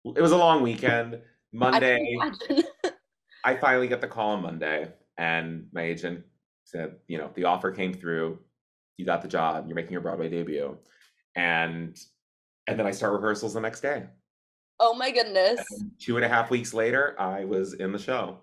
It 0.05 0.21
was 0.21 0.31
a 0.31 0.37
long 0.37 0.61
weekend. 0.61 1.19
Monday, 1.51 1.97
Imagine. 2.13 2.65
I 3.43 3.55
finally 3.55 3.87
get 3.87 4.01
the 4.01 4.07
call 4.07 4.31
on 4.31 4.43
Monday, 4.43 4.91
and 5.17 5.67
my 5.71 5.81
agent 5.81 6.23
said, 6.65 6.97
you 7.07 7.17
know, 7.17 7.31
the 7.33 7.45
offer 7.45 7.71
came 7.71 7.93
through. 7.93 8.39
You 8.97 9.05
got 9.05 9.21
the 9.21 9.27
job. 9.27 9.65
You're 9.67 9.75
making 9.75 9.93
your 9.93 10.01
Broadway 10.01 10.29
debut, 10.29 10.77
and 11.35 11.97
and 12.67 12.79
then 12.79 12.85
I 12.85 12.91
start 12.91 13.13
rehearsals 13.13 13.53
the 13.53 13.61
next 13.61 13.81
day. 13.81 14.03
Oh 14.79 14.93
my 14.93 15.11
goodness. 15.11 15.59
And 15.79 15.91
two 15.99 16.17
and 16.17 16.25
a 16.25 16.29
half 16.29 16.51
weeks 16.51 16.73
later, 16.73 17.15
I 17.19 17.45
was 17.45 17.73
in 17.73 17.91
the 17.91 17.99
show. 17.99 18.39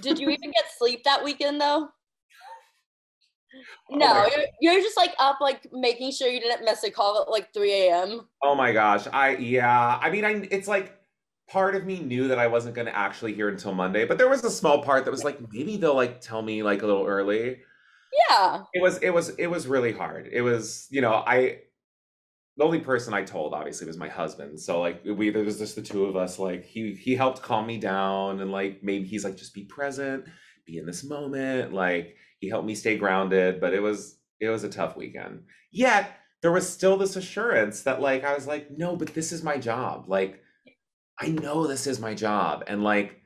Did 0.00 0.18
you 0.18 0.28
even 0.30 0.50
get 0.50 0.64
sleep 0.76 1.04
that 1.04 1.22
weekend 1.22 1.60
though? 1.60 1.88
Oh 3.90 3.96
No, 3.96 4.26
you're, 4.34 4.46
you're 4.60 4.82
just 4.82 4.96
like 4.96 5.14
up, 5.18 5.40
like 5.40 5.66
making 5.72 6.12
sure 6.12 6.28
you 6.28 6.40
didn't 6.40 6.64
miss 6.64 6.82
a 6.84 6.90
call 6.90 7.22
at 7.22 7.30
like 7.30 7.52
3 7.52 7.72
a.m. 7.72 8.28
Oh 8.42 8.54
my 8.54 8.72
gosh. 8.72 9.06
I 9.12 9.36
yeah. 9.36 9.98
I 10.00 10.10
mean, 10.10 10.24
I 10.24 10.48
it's 10.50 10.68
like 10.68 10.98
part 11.48 11.74
of 11.74 11.84
me 11.84 12.00
knew 12.00 12.28
that 12.28 12.38
I 12.38 12.46
wasn't 12.46 12.74
going 12.74 12.86
to 12.86 12.96
actually 12.96 13.34
hear 13.34 13.48
until 13.48 13.74
Monday, 13.74 14.06
but 14.06 14.18
there 14.18 14.28
was 14.28 14.42
a 14.44 14.50
small 14.50 14.82
part 14.82 15.04
that 15.04 15.10
was 15.10 15.24
like 15.24 15.38
maybe 15.52 15.76
they'll 15.76 15.94
like 15.94 16.20
tell 16.20 16.42
me 16.42 16.62
like 16.62 16.82
a 16.82 16.86
little 16.86 17.06
early. 17.06 17.60
Yeah. 18.30 18.62
It 18.74 18.82
was 18.82 18.98
it 18.98 19.10
was 19.10 19.30
it 19.30 19.46
was 19.46 19.66
really 19.66 19.92
hard. 19.92 20.28
It 20.32 20.42
was, 20.42 20.86
you 20.90 21.00
know, 21.00 21.12
I 21.14 21.58
the 22.56 22.64
only 22.64 22.80
person 22.80 23.14
I 23.14 23.24
told 23.24 23.54
obviously 23.54 23.86
was 23.86 23.96
my 23.96 24.08
husband. 24.08 24.60
So 24.60 24.80
like 24.80 25.02
we 25.04 25.30
there 25.30 25.44
was 25.44 25.58
just 25.58 25.76
the 25.76 25.82
two 25.82 26.04
of 26.04 26.16
us 26.16 26.38
like 26.38 26.64
he 26.64 26.94
he 26.94 27.14
helped 27.14 27.42
calm 27.42 27.66
me 27.66 27.78
down 27.78 28.40
and 28.40 28.50
like 28.50 28.82
maybe 28.82 29.06
he's 29.06 29.24
like 29.24 29.36
just 29.36 29.54
be 29.54 29.64
present, 29.64 30.24
be 30.66 30.78
in 30.78 30.86
this 30.86 31.04
moment, 31.04 31.72
like 31.72 32.16
he 32.42 32.48
helped 32.48 32.66
me 32.66 32.74
stay 32.74 32.98
grounded, 32.98 33.60
but 33.60 33.72
it 33.72 33.80
was 33.80 34.18
it 34.40 34.48
was 34.48 34.64
a 34.64 34.68
tough 34.68 34.96
weekend. 34.96 35.44
Yet 35.70 36.10
there 36.42 36.50
was 36.50 36.68
still 36.68 36.96
this 36.96 37.14
assurance 37.14 37.84
that 37.84 38.00
like 38.02 38.24
I 38.24 38.34
was 38.34 38.48
like 38.48 38.68
no, 38.70 38.96
but 38.96 39.14
this 39.14 39.30
is 39.30 39.44
my 39.44 39.56
job. 39.56 40.06
Like 40.08 40.42
I 41.18 41.28
know 41.28 41.68
this 41.68 41.86
is 41.86 42.00
my 42.00 42.14
job 42.14 42.64
and 42.66 42.82
like 42.82 43.20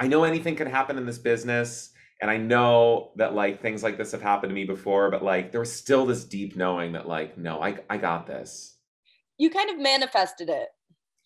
I 0.00 0.08
know 0.08 0.24
anything 0.24 0.56
can 0.56 0.66
happen 0.66 0.98
in 0.98 1.06
this 1.06 1.18
business 1.18 1.92
and 2.20 2.28
I 2.28 2.38
know 2.38 3.12
that 3.16 3.34
like 3.34 3.62
things 3.62 3.84
like 3.84 3.96
this 3.96 4.10
have 4.10 4.22
happened 4.22 4.50
to 4.50 4.54
me 4.54 4.64
before, 4.64 5.08
but 5.12 5.22
like 5.22 5.52
there 5.52 5.60
was 5.60 5.72
still 5.72 6.04
this 6.04 6.24
deep 6.24 6.56
knowing 6.56 6.92
that 6.92 7.06
like 7.06 7.38
no, 7.38 7.62
I 7.62 7.78
I 7.88 7.98
got 7.98 8.26
this. 8.26 8.76
You 9.38 9.48
kind 9.48 9.70
of 9.70 9.78
manifested 9.78 10.48
it. 10.48 10.68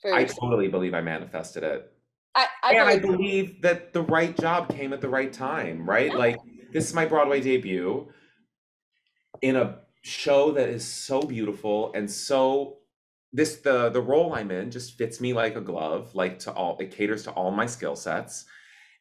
I 0.04 0.24
totally 0.24 0.68
believe 0.68 0.92
I 0.92 1.00
manifested 1.00 1.62
it. 1.62 1.90
I, 2.34 2.46
I, 2.62 2.72
and 2.74 2.82
I 2.82 2.98
believe- 2.98 3.16
believe 3.16 3.62
that 3.62 3.94
the 3.94 4.02
right 4.02 4.36
job 4.36 4.68
came 4.68 4.92
at 4.92 5.00
the 5.00 5.08
right 5.08 5.32
time, 5.32 5.88
right? 5.88 6.12
Yeah. 6.12 6.18
Like 6.18 6.36
this 6.76 6.88
is 6.88 6.94
my 6.94 7.06
Broadway 7.06 7.40
debut 7.40 8.06
in 9.40 9.56
a 9.56 9.78
show 10.02 10.52
that 10.52 10.68
is 10.68 10.86
so 10.86 11.22
beautiful 11.22 11.90
and 11.94 12.10
so 12.10 12.76
this 13.32 13.56
the 13.56 13.88
the 13.88 14.00
role 14.02 14.34
I'm 14.34 14.50
in 14.50 14.70
just 14.70 14.98
fits 14.98 15.18
me 15.18 15.32
like 15.32 15.56
a 15.56 15.62
glove, 15.62 16.14
like 16.14 16.38
to 16.40 16.52
all 16.52 16.76
it 16.78 16.90
caters 16.90 17.22
to 17.24 17.30
all 17.30 17.50
my 17.50 17.64
skill 17.64 17.96
sets. 17.96 18.44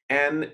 And 0.10 0.50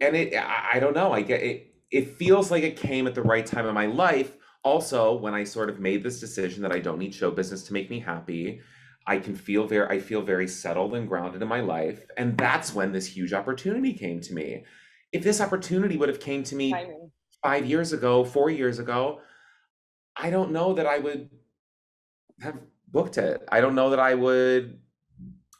and 0.00 0.14
it 0.14 0.32
I, 0.36 0.78
don't 0.78 0.94
know, 0.94 1.12
I 1.12 1.22
get 1.22 1.42
it 1.42 1.74
it 1.90 2.16
feels 2.16 2.52
like 2.52 2.62
it 2.62 2.76
came 2.76 3.08
at 3.08 3.16
the 3.16 3.22
right 3.22 3.44
time 3.44 3.66
in 3.66 3.74
my 3.74 3.86
life. 3.86 4.36
Also, 4.62 5.12
when 5.14 5.34
I 5.34 5.42
sort 5.42 5.70
of 5.70 5.80
made 5.80 6.04
this 6.04 6.20
decision 6.20 6.62
that 6.62 6.72
I 6.72 6.78
don't 6.78 7.00
need 7.00 7.12
show 7.12 7.32
business 7.32 7.64
to 7.64 7.72
make 7.72 7.90
me 7.90 7.98
happy, 7.98 8.60
I 9.08 9.18
can 9.18 9.34
feel 9.34 9.66
very 9.66 9.88
I 9.88 9.98
feel 9.98 10.22
very 10.22 10.46
settled 10.46 10.94
and 10.94 11.08
grounded 11.08 11.42
in 11.42 11.48
my 11.48 11.62
life. 11.62 12.06
And 12.16 12.38
that's 12.38 12.72
when 12.72 12.92
this 12.92 13.06
huge 13.06 13.32
opportunity 13.32 13.92
came 13.92 14.20
to 14.20 14.34
me. 14.34 14.64
If 15.12 15.22
this 15.22 15.40
opportunity 15.40 15.96
would 15.96 16.08
have 16.08 16.20
came 16.20 16.42
to 16.44 16.54
me 16.54 16.70
Timing. 16.70 17.10
five 17.42 17.66
years 17.66 17.92
ago, 17.92 18.24
four 18.24 18.50
years 18.50 18.78
ago, 18.78 19.20
I 20.16 20.30
don't 20.30 20.52
know 20.52 20.74
that 20.74 20.86
I 20.86 20.98
would 20.98 21.30
have 22.40 22.58
booked 22.88 23.18
it. 23.18 23.42
I 23.50 23.60
don't 23.60 23.74
know 23.74 23.90
that 23.90 23.98
I 23.98 24.14
would. 24.14 24.78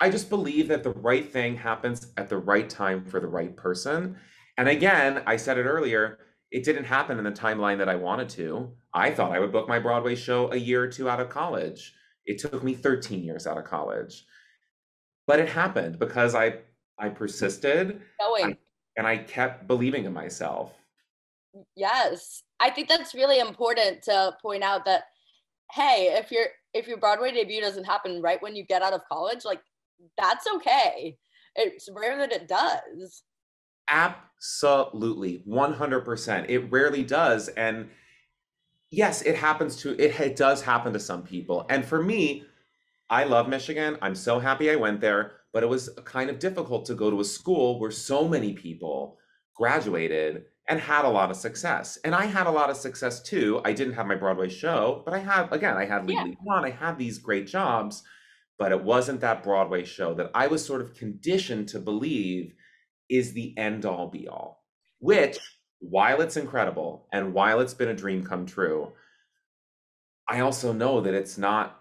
I 0.01 0.09
just 0.09 0.31
believe 0.31 0.69
that 0.69 0.83
the 0.83 0.91
right 0.91 1.31
thing 1.31 1.57
happens 1.57 2.13
at 2.17 2.29
the 2.29 2.39
right 2.39 2.69
time 2.69 3.05
for 3.05 3.21
the 3.21 3.27
right 3.27 3.55
person. 3.57 4.17
And 4.57 4.69
again, 4.69 5.23
I 5.27 5.37
said 5.37 5.59
it 5.59 5.65
earlier, 5.65 6.19
it 6.51 6.65
didn't 6.65 6.85
happen 6.85 7.19
in 7.19 7.25
the 7.25 7.31
timeline 7.31 7.79
that 7.79 7.89
I 7.89 7.97
wanted 7.97 8.29
to. 8.31 8.73
I 8.93 9.11
thought 9.11 9.33
I 9.33 9.39
would 9.39 9.53
book 9.53 9.69
my 9.69 9.79
Broadway 9.79 10.17
show 10.17 10.51
a 10.53 10.57
year 10.57 10.83
or 10.83 10.89
two 10.89 11.09
out 11.09 11.21
of 11.21 11.29
college. 11.29 11.95
It 12.27 12.39
took 12.39 12.63
me 12.63 12.75
13 12.75 13.23
years 13.23 13.47
out 13.47 13.59
of 13.59 13.65
college. 13.65 14.25
But 15.27 15.39
it 15.39 15.49
happened 15.49 15.99
because 15.99 16.35
I 16.35 16.59
I 16.99 17.09
persisted 17.09 18.03
Going. 18.21 18.53
I, 18.53 18.57
and 18.97 19.07
I 19.07 19.19
kept 19.19 19.67
believing 19.67 20.05
in 20.05 20.13
myself. 20.13 20.73
Yes. 21.77 22.43
I 22.61 22.71
think 22.71 22.89
that's 22.89 23.15
really 23.15 23.39
important 23.39 24.03
to 24.03 24.37
point 24.43 24.63
out 24.63 24.85
that 24.85 25.05
hey, 25.73 26.17
if 26.19 26.31
your 26.31 26.47
if 26.75 26.87
your 26.87 26.99
Broadway 26.99 27.33
debut 27.33 27.61
doesn't 27.61 27.85
happen 27.85 28.23
right 28.23 28.41
when 28.43 28.55
you 28.55 28.65
get 28.65 28.83
out 28.83 28.93
of 28.93 29.03
college, 29.11 29.45
like 29.45 29.61
that's 30.19 30.47
okay. 30.57 31.17
It's 31.57 31.89
rare 31.93 32.17
that 32.19 32.33
it 32.33 32.49
does. 32.49 33.23
Absolutely, 33.91 35.43
100%. 35.49 36.49
It 36.49 36.59
rarely 36.71 37.03
does 37.03 37.49
and 37.49 37.89
yes, 38.91 39.23
it 39.23 39.37
happens 39.37 39.77
to 39.77 40.01
it, 40.01 40.19
it 40.21 40.37
does 40.37 40.63
happen 40.63 40.93
to 40.93 41.01
some 41.01 41.23
people. 41.23 41.67
And 41.69 41.85
for 41.85 42.03
me, 42.03 42.45
I 43.09 43.25
love 43.25 43.49
Michigan. 43.49 43.99
I'm 44.03 44.15
so 44.15 44.39
happy 44.39 44.71
I 44.71 44.77
went 44.77 45.01
there, 45.01 45.33
but 45.53 45.63
it 45.63 45.69
was 45.69 45.91
kind 46.05 46.31
of 46.31 46.39
difficult 46.39 46.85
to 46.87 46.95
go 46.95 47.11
to 47.11 47.21
a 47.21 47.25
school 47.25 47.81
where 47.81 47.91
so 47.91 48.29
many 48.29 48.53
people 48.53 49.19
graduated 49.55 50.45
and 50.69 50.81
had 50.81 51.05
a 51.05 51.09
lot 51.09 51.31
of 51.31 51.37
success. 51.37 51.99
And 52.05 52.15
I 52.15 52.27
had 52.27 52.47
a 52.47 52.51
lot 52.51 52.71
of 52.71 52.77
success 52.77 53.23
too. 53.23 53.61
I 53.65 53.73
didn't 53.73 53.95
have 53.95 54.07
my 54.07 54.15
Broadway 54.15 54.49
show, 54.49 55.03
but 55.05 55.15
I 55.15 55.19
had, 55.19 55.53
again, 55.53 55.77
I 55.77 55.85
had 55.85 56.09
Yeah. 56.09 56.23
Legally 56.23 56.39
Blonde, 56.43 56.67
I 56.67 56.71
had 56.71 56.97
these 56.99 57.19
great 57.19 57.47
jobs, 57.47 58.03
but 58.59 58.73
it 58.73 58.83
wasn't 58.83 59.21
that 59.21 59.43
Broadway 59.43 59.85
show 59.85 60.15
that 60.15 60.31
I 60.35 60.47
was 60.47 60.65
sort 60.65 60.81
of 60.81 60.95
conditioned 60.95 61.69
to 61.71 61.81
believe 61.81 62.55
is 63.09 63.33
the 63.33 63.57
end 63.59 63.85
all 63.85 64.09
be 64.09 64.29
all, 64.29 64.65
which, 65.01 65.39
while 65.81 66.21
it's 66.21 66.37
incredible 66.37 67.09
and 67.13 67.35
while 67.35 67.61
it's 67.61 67.75
been 67.75 67.89
a 67.89 67.95
dream 67.95 68.25
come 68.25 68.47
true, 68.47 68.93
I 70.29 70.41
also 70.41 70.73
know 70.73 71.01
that 71.01 71.15
it's 71.15 71.37
not 71.37 71.80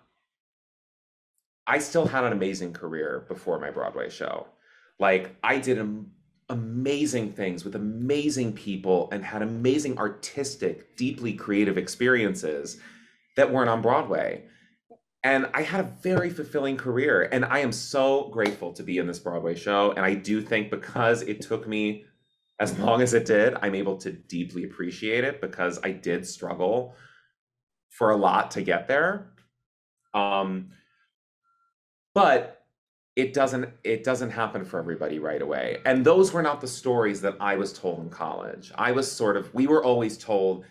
I 1.69 1.77
still 1.77 2.07
had 2.07 2.23
an 2.23 2.33
amazing 2.33 2.73
career 2.73 3.25
before 3.27 3.59
my 3.59 3.69
Broadway 3.69 4.09
show. 4.09 4.47
Like 4.99 5.35
I 5.43 5.59
did 5.59 5.77
am- 5.77 6.11
amazing 6.49 7.33
things 7.33 7.63
with 7.63 7.75
amazing 7.75 8.53
people 8.53 9.07
and 9.11 9.23
had 9.23 9.43
amazing 9.43 9.99
artistic, 9.99 10.97
deeply 10.97 11.31
creative 11.31 11.77
experiences 11.77 12.79
that 13.35 13.53
weren't 13.53 13.69
on 13.69 13.83
Broadway. 13.83 14.45
And 15.23 15.47
I 15.53 15.61
had 15.61 15.81
a 15.81 15.93
very 16.01 16.31
fulfilling 16.31 16.75
career 16.75 17.29
and 17.31 17.45
I 17.45 17.59
am 17.59 17.71
so 17.71 18.29
grateful 18.29 18.73
to 18.73 18.81
be 18.81 18.97
in 18.97 19.05
this 19.05 19.19
Broadway 19.19 19.53
show 19.53 19.91
and 19.91 20.03
I 20.03 20.15
do 20.15 20.41
think 20.41 20.71
because 20.71 21.21
it 21.21 21.39
took 21.39 21.67
me 21.67 22.05
as 22.59 22.77
long 22.79 23.03
as 23.03 23.13
it 23.13 23.25
did, 23.25 23.55
I'm 23.61 23.75
able 23.75 23.97
to 23.97 24.11
deeply 24.11 24.63
appreciate 24.63 25.23
it 25.23 25.39
because 25.39 25.79
I 25.83 25.91
did 25.91 26.25
struggle 26.25 26.95
for 27.89 28.09
a 28.09 28.17
lot 28.17 28.49
to 28.51 28.63
get 28.63 28.87
there. 28.87 29.33
Um 30.15 30.71
but 32.13 32.63
it 33.15 33.33
doesn't 33.33 33.69
it 33.83 34.03
doesn't 34.03 34.29
happen 34.29 34.63
for 34.63 34.79
everybody 34.79 35.19
right 35.19 35.41
away. 35.41 35.79
And 35.85 36.05
those 36.05 36.31
were 36.31 36.41
not 36.41 36.61
the 36.61 36.67
stories 36.67 37.21
that 37.21 37.35
i 37.39 37.55
was 37.55 37.73
told 37.73 37.99
in 37.99 38.09
college. 38.09 38.71
I 38.75 38.91
was 38.91 39.11
sort 39.11 39.37
of 39.37 39.53
we 39.53 39.67
were 39.67 39.83
always 39.83 40.17
told 40.17 40.65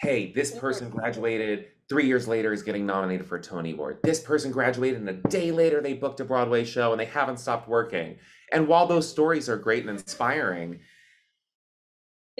hey 0.00 0.32
this 0.32 0.52
person 0.52 0.90
graduated 0.90 1.66
three 1.88 2.06
years 2.06 2.28
later 2.28 2.52
is 2.52 2.62
getting 2.62 2.86
nominated 2.86 3.26
for 3.26 3.36
a 3.36 3.42
tony 3.42 3.72
award. 3.72 3.98
This 4.02 4.20
person 4.20 4.52
graduated 4.52 5.00
and 5.00 5.08
a 5.08 5.28
day 5.28 5.50
later 5.50 5.80
they 5.80 5.94
booked 5.94 6.20
a 6.20 6.24
broadway 6.24 6.64
show 6.64 6.92
and 6.92 7.00
they 7.00 7.06
haven't 7.06 7.38
stopped 7.38 7.68
working. 7.68 8.16
And 8.52 8.68
while 8.68 8.86
those 8.86 9.08
stories 9.08 9.48
are 9.48 9.56
great 9.56 9.82
and 9.82 9.90
inspiring 9.90 10.80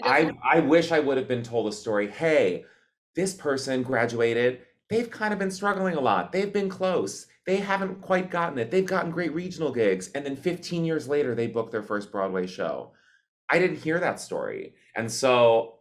i 0.01 0.31
i 0.41 0.61
wish 0.61 0.93
i 0.93 0.99
would 0.99 1.17
have 1.17 1.27
been 1.27 1.43
told 1.43 1.67
a 1.67 1.73
story 1.73 2.09
hey 2.09 2.63
this 3.15 3.33
person 3.33 3.83
graduated. 3.83 4.61
They've 4.89 5.09
kind 5.09 5.33
of 5.33 5.39
been 5.39 5.51
struggling 5.51 5.95
a 5.95 5.99
lot. 5.99 6.31
They've 6.31 6.53
been 6.53 6.69
close 6.69 7.27
they 7.49 7.57
haven't 7.57 7.99
quite 8.01 8.29
gotten 8.29 8.59
it. 8.59 8.69
They've 8.69 8.85
gotten 8.85 9.09
great 9.09 9.33
regional 9.33 9.71
gigs, 9.71 10.11
and 10.13 10.23
then 10.23 10.35
15 10.35 10.85
years 10.85 11.07
later, 11.07 11.33
they 11.33 11.47
booked 11.47 11.71
their 11.71 11.81
first 11.81 12.11
Broadway 12.11 12.45
show. 12.45 12.91
I 13.49 13.57
didn't 13.57 13.77
hear 13.77 13.99
that 13.99 14.19
story, 14.19 14.75
and 14.95 15.11
so 15.11 15.79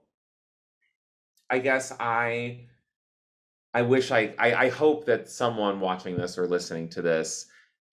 I 1.51 1.59
guess 1.59 1.93
I 2.01 2.69
I 3.75 3.83
wish 3.83 4.11
I 4.11 4.35
I, 4.39 4.55
I 4.55 4.69
hope 4.71 5.05
that 5.05 5.29
someone 5.29 5.79
watching 5.79 6.17
this 6.17 6.39
or 6.39 6.47
listening 6.47 6.89
to 6.91 7.03
this 7.03 7.45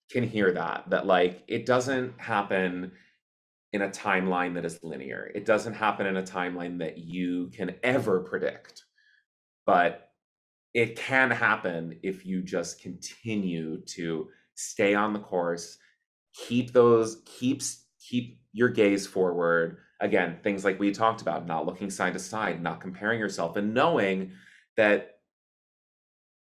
can 0.09 0.23
hear 0.23 0.53
that 0.53 0.89
that 0.89 1.05
like 1.05 1.43
it 1.49 1.65
doesn't 1.65 2.17
happen 2.17 2.93
in 3.73 3.82
a 3.82 3.89
timeline 3.89 4.53
that 4.53 4.63
is 4.63 4.80
linear. 4.84 5.30
It 5.36 5.45
doesn't 5.45 5.73
happen 5.73 6.05
in 6.05 6.15
a 6.15 6.23
timeline 6.23 6.80
that 6.80 6.97
you 6.97 7.49
can 7.49 7.76
ever 7.84 8.21
predict, 8.21 8.86
but 9.65 10.05
it 10.76 10.95
can 10.95 11.32
happen 11.32 11.99
if 12.03 12.26
you 12.28 12.43
just 12.43 12.82
continue 12.82 13.82
to 13.86 14.28
stay 14.55 14.93
on 14.93 15.13
the 15.13 15.19
course 15.19 15.80
keep 16.36 16.71
those 16.73 17.23
keeps 17.26 17.86
keep 17.99 18.39
your 18.53 18.69
gaze 18.69 19.07
forward 19.07 19.78
again 20.01 20.38
things 20.43 20.63
like 20.63 20.80
we 20.80 20.91
talked 20.91 21.21
about 21.21 21.47
not 21.47 21.65
looking 21.65 21.89
side 21.89 22.13
to 22.13 22.19
side 22.19 22.61
not 22.61 22.82
comparing 22.82 23.19
yourself 23.19 23.55
and 23.55 23.73
knowing 23.73 24.32
that 24.78 25.19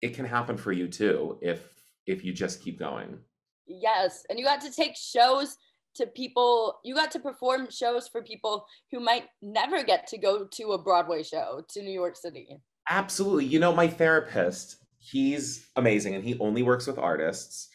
it 0.01 0.15
can 0.15 0.25
happen 0.25 0.57
for 0.57 0.71
you 0.71 0.87
too 0.87 1.37
if 1.41 1.61
if 2.07 2.23
you 2.23 2.31
just 2.31 2.63
keep 2.63 2.79
going 2.79 3.19
Yes, 3.69 4.25
and 4.29 4.39
you 4.39 4.45
got 4.45 4.61
to 4.61 4.71
take 4.71 4.97
shows 4.97 5.57
to 5.95 6.07
people. 6.07 6.79
You 6.83 6.95
got 6.95 7.11
to 7.11 7.19
perform 7.19 7.69
shows 7.69 8.07
for 8.07 8.23
people 8.23 8.65
who 8.91 8.99
might 8.99 9.25
never 9.41 9.83
get 9.83 10.07
to 10.07 10.17
go 10.17 10.45
to 10.45 10.71
a 10.71 10.81
Broadway 10.81 11.23
show 11.23 11.61
to 11.69 11.81
New 11.83 11.91
York 11.91 12.15
City. 12.15 12.57
Absolutely. 12.89 13.45
You 13.45 13.59
know, 13.59 13.73
my 13.73 13.87
therapist, 13.87 14.77
he's 14.97 15.67
amazing 15.75 16.15
and 16.15 16.23
he 16.23 16.37
only 16.39 16.63
works 16.63 16.87
with 16.87 16.97
artists. 16.97 17.69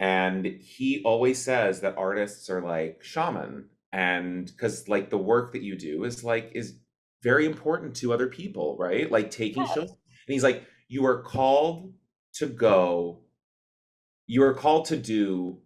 And 0.00 0.46
he 0.46 1.02
always 1.04 1.42
says 1.42 1.80
that 1.80 1.96
artists 1.98 2.50
are 2.50 2.62
like 2.62 3.02
shaman. 3.02 3.70
And 3.92 4.46
because 4.46 4.88
like 4.88 5.10
the 5.10 5.18
work 5.18 5.52
that 5.52 5.62
you 5.62 5.76
do 5.76 6.04
is 6.04 6.24
like 6.24 6.52
is 6.54 6.78
very 7.22 7.46
important 7.46 7.96
to 7.96 8.12
other 8.12 8.28
people, 8.28 8.76
right? 8.78 9.10
Like 9.10 9.30
taking 9.30 9.64
Yes. 9.64 9.74
shows. 9.74 9.90
And 9.90 9.98
he's 10.34 10.44
like, 10.44 10.64
you 10.88 11.06
are 11.06 11.22
called 11.22 11.94
to 12.34 12.46
go, 12.46 13.20
you 14.26 14.42
are 14.44 14.54
called 14.54 14.86
to 14.86 14.96
do 14.96 15.60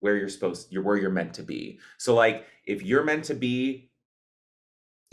where 0.00 0.16
you're 0.16 0.28
supposed 0.28 0.70
you're 0.70 0.82
where 0.82 0.96
you're 0.96 1.10
meant 1.10 1.34
to 1.34 1.42
be. 1.42 1.80
So 1.98 2.14
like 2.14 2.46
if 2.64 2.82
you're 2.82 3.04
meant 3.04 3.24
to 3.24 3.34
be 3.34 3.85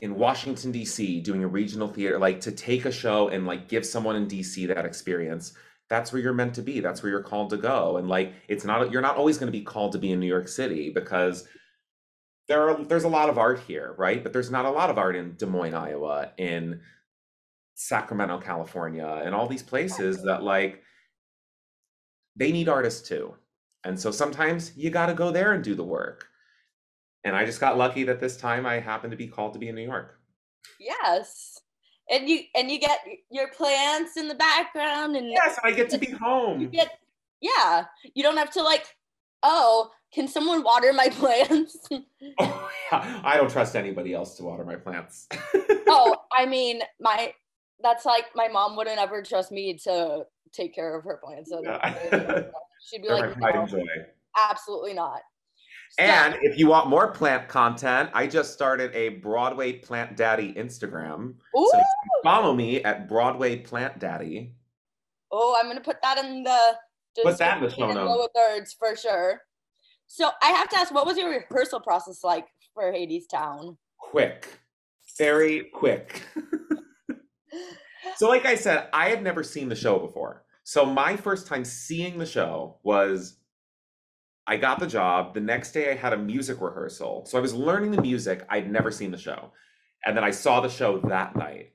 in 0.04 0.16
Washington 0.16 0.70
D.C. 0.70 1.22
doing 1.22 1.46
a 1.46 1.48
regional 1.48 1.88
theater, 1.88 2.20
like 2.20 2.42
to 2.42 2.52
take 2.52 2.84
a 2.84 2.92
show 2.92 3.30
and 3.30 3.48
like 3.48 3.70
give 3.70 3.86
someone 3.86 4.18
in 4.18 4.28
D.C. 4.28 4.66
that 4.66 4.86
experience, 4.86 5.54
that's 5.90 6.12
where 6.12 6.22
you're 6.22 6.34
meant 6.34 6.54
to 6.56 6.62
be. 6.62 6.82
That's 6.82 7.02
where 7.02 7.10
you're 7.10 7.24
called 7.24 7.50
to 7.52 7.58
go. 7.58 7.96
And 7.96 8.10
like 8.10 8.34
it's 8.50 8.66
not 8.66 8.92
you're 8.92 9.02
not 9.02 9.16
always 9.16 9.38
going 9.38 9.48
to 9.52 9.58
be 9.58 9.64
called 9.64 9.94
to 9.94 9.98
be 9.98 10.12
in 10.12 10.20
New 10.20 10.28
York 10.28 10.50
City 10.50 10.90
because 10.90 11.48
there 12.50 12.70
are 12.70 12.84
there's 12.84 13.06
a 13.06 13.10
lot 13.10 13.30
of 13.30 13.38
art 13.38 13.62
here, 13.62 13.96
right? 13.98 14.22
But 14.22 14.34
there's 14.34 14.52
not 14.52 14.66
a 14.66 14.70
lot 14.70 14.90
of 14.90 14.98
art 14.98 15.16
in 15.16 15.36
Des 15.38 15.46
Moines, 15.46 15.74
Iowa, 15.74 16.34
in 16.38 16.82
Sacramento, 17.76 18.42
California, 18.42 19.22
and 19.24 19.34
all 19.34 19.48
these 19.48 19.64
places 19.64 20.22
that 20.24 20.44
like 20.44 20.84
they 22.36 22.52
need 22.52 22.68
artists 22.68 23.08
too. 23.08 23.36
And 23.86 23.98
so 23.98 24.12
sometimes 24.12 24.76
you 24.76 24.90
got 24.90 25.06
to 25.06 25.14
go 25.14 25.32
there 25.32 25.54
and 25.54 25.64
do 25.64 25.76
the 25.76 25.86
work. 25.86 26.28
And 27.24 27.36
I 27.36 27.46
just 27.46 27.60
got 27.60 27.78
lucky 27.78 28.04
that 28.04 28.20
this 28.20 28.36
time 28.38 28.66
I 28.66 28.80
happened 28.80 29.12
to 29.12 29.18
be 29.18 29.28
called 29.28 29.54
to 29.54 29.60
be 29.60 29.70
in 29.70 29.76
New 29.76 29.84
York. 29.84 30.20
Yes, 30.80 31.60
and 32.10 32.28
you 32.28 32.42
and 32.56 32.70
you 32.70 32.80
get 32.80 33.00
your 33.32 33.50
plants 33.50 34.18
in 34.18 34.28
the 34.28 34.36
background, 34.36 35.16
and 35.16 35.30
Yes, 35.30 35.58
I 35.64 35.72
get 35.72 35.90
to 35.92 35.98
be 35.98 36.12
home. 36.12 36.60
you 36.60 36.68
get 36.68 36.90
yeah. 37.42 37.86
You 38.14 38.24
don't 38.24 38.38
have 38.38 38.52
to 38.52 38.62
like, 38.64 38.86
oh, 39.44 39.92
can 40.14 40.28
someone 40.28 40.64
water 40.64 40.92
my 40.94 41.08
plants? 41.12 41.78
Oh, 42.40 42.70
yeah. 42.92 43.22
I 43.24 43.38
don't 43.38 43.50
trust 43.50 43.76
anybody 43.76 44.14
else 44.14 44.36
to 44.38 44.44
water 44.44 44.64
my 44.66 44.76
plants. 44.76 45.28
oh, 45.88 46.16
I 46.38 46.46
mean, 46.46 46.82
my 47.00 47.34
that's 47.82 48.06
like 48.06 48.26
my 48.36 48.48
mom 48.50 48.76
wouldn't 48.76 49.00
ever 49.00 49.22
trust 49.22 49.52
me 49.52 49.78
to 49.84 50.24
take 50.54 50.74
care 50.76 50.98
of 50.98 51.04
her 51.06 51.20
plants. 51.24 51.50
So 51.50 51.62
Yeah. 51.64 52.44
she'd 52.90 53.02
be 53.02 53.08
They're 53.08 53.18
like, 53.30 53.38
"No, 53.40 53.48
absolutely 54.50 54.94
not. 54.94 55.22
And 56.00 56.36
if 56.42 56.58
you 56.58 56.68
want 56.68 56.88
more 56.90 57.12
plant 57.12 57.48
content, 57.48 58.10
I 58.14 58.26
just 58.28 58.54
started 58.54 58.92
a 58.96 59.10
Broadway 59.10 59.74
Plant 59.74 60.18
Daddy 60.18 60.54
Instagram. 60.54 61.36
Ooh, 61.58 61.70
So 61.72 61.82
follow 62.24 62.54
me 62.56 62.84
at 62.84 63.08
Broadway 63.08 63.58
Plant 63.58 64.00
Daddy. 64.00 64.56
oh, 65.32 65.56
I'm 65.60 65.68
gonna 65.68 65.82
put 65.82 66.02
that 66.02 66.18
in 66.24 66.44
the 66.44 66.78
Put 67.24 67.38
that 67.38 67.58
in 67.58 67.64
the 67.64 67.70
show 67.70 67.88
notes. 67.92 67.98
lower 68.10 68.28
thirds 68.36 68.74
for 68.74 68.96
sure. 68.96 69.42
So 70.08 70.32
I 70.42 70.48
have 70.48 70.68
to 70.70 70.78
ask, 70.78 70.94
what 70.94 71.06
was 71.06 71.18
your 71.18 71.30
rehearsal 71.30 71.80
process 71.80 72.24
like 72.24 72.48
for 72.74 72.92
Hadestown? 72.92 73.78
Quick. 74.00 74.48
Very 75.18 75.66
quick. 75.74 76.24
so, 78.16 78.28
like 78.28 78.46
I 78.46 78.56
said, 78.56 78.90
I 78.94 79.10
had 79.10 79.22
never 79.24 79.44
seen 79.44 79.70
the 79.70 79.76
show 79.76 80.00
before. 80.00 80.44
So, 80.64 80.86
my 80.86 81.16
first 81.16 81.46
time 81.46 81.64
seeing 81.66 82.18
the 82.18 82.26
show 82.26 82.78
was 82.84 83.38
I 84.48 84.58
got 84.58 84.80
the 84.80 84.88
job. 84.88 85.34
The 85.34 85.40
next 85.42 85.72
day, 85.72 85.92
I 85.92 85.96
had 85.96 86.14
a 86.14 86.18
music 86.18 86.60
rehearsal. 86.62 87.26
So, 87.26 87.38
I 87.38 87.42
was 87.42 87.54
learning 87.54 87.92
the 87.92 88.02
music. 88.02 88.46
I'd 88.50 88.72
never 88.72 88.92
seen 88.92 89.12
the 89.12 89.18
show. 89.18 89.52
And 90.06 90.16
then 90.18 90.24
I 90.24 90.32
saw 90.32 90.60
the 90.62 90.70
show 90.70 91.00
that 91.00 91.36
night. 91.36 91.74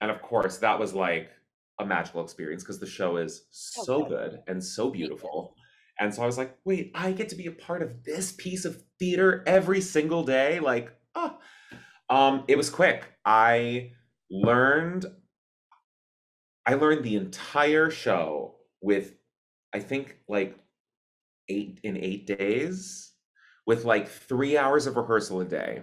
And 0.00 0.10
of 0.10 0.20
course, 0.20 0.58
that 0.58 0.78
was 0.78 0.94
like 0.94 1.30
a 1.78 1.86
magical 1.86 2.22
experience 2.22 2.62
because 2.62 2.80
the 2.80 2.86
show 2.86 3.16
is 3.16 3.46
so 3.50 4.02
Okay. 4.02 4.08
good 4.08 4.40
and 4.48 4.62
so 4.62 4.90
beautiful. 4.90 5.54
And 6.00 6.12
so 6.12 6.22
I 6.22 6.26
was 6.26 6.38
like, 6.38 6.58
wait, 6.64 6.90
I 6.94 7.12
get 7.12 7.28
to 7.30 7.36
be 7.36 7.46
a 7.46 7.52
part 7.52 7.82
of 7.82 8.02
this 8.04 8.32
piece 8.32 8.64
of 8.64 8.82
theater 8.98 9.44
every 9.46 9.80
single 9.80 10.24
day. 10.24 10.58
Like, 10.58 10.92
oh, 11.14 11.38
um, 12.10 12.44
it 12.48 12.56
was 12.56 12.70
quick. 12.70 13.04
I 13.24 13.92
learned, 14.30 15.06
I 16.66 16.74
learned 16.74 17.04
the 17.04 17.16
entire 17.16 17.90
show 17.90 18.56
with, 18.80 19.14
I 19.72 19.80
think, 19.80 20.16
like 20.28 20.56
eight 21.48 21.80
in 21.82 21.96
eight 21.96 22.26
days, 22.26 23.12
with 23.66 23.84
like 23.84 24.08
three 24.08 24.56
hours 24.56 24.86
of 24.86 24.96
rehearsal 24.96 25.40
a 25.40 25.44
day. 25.44 25.82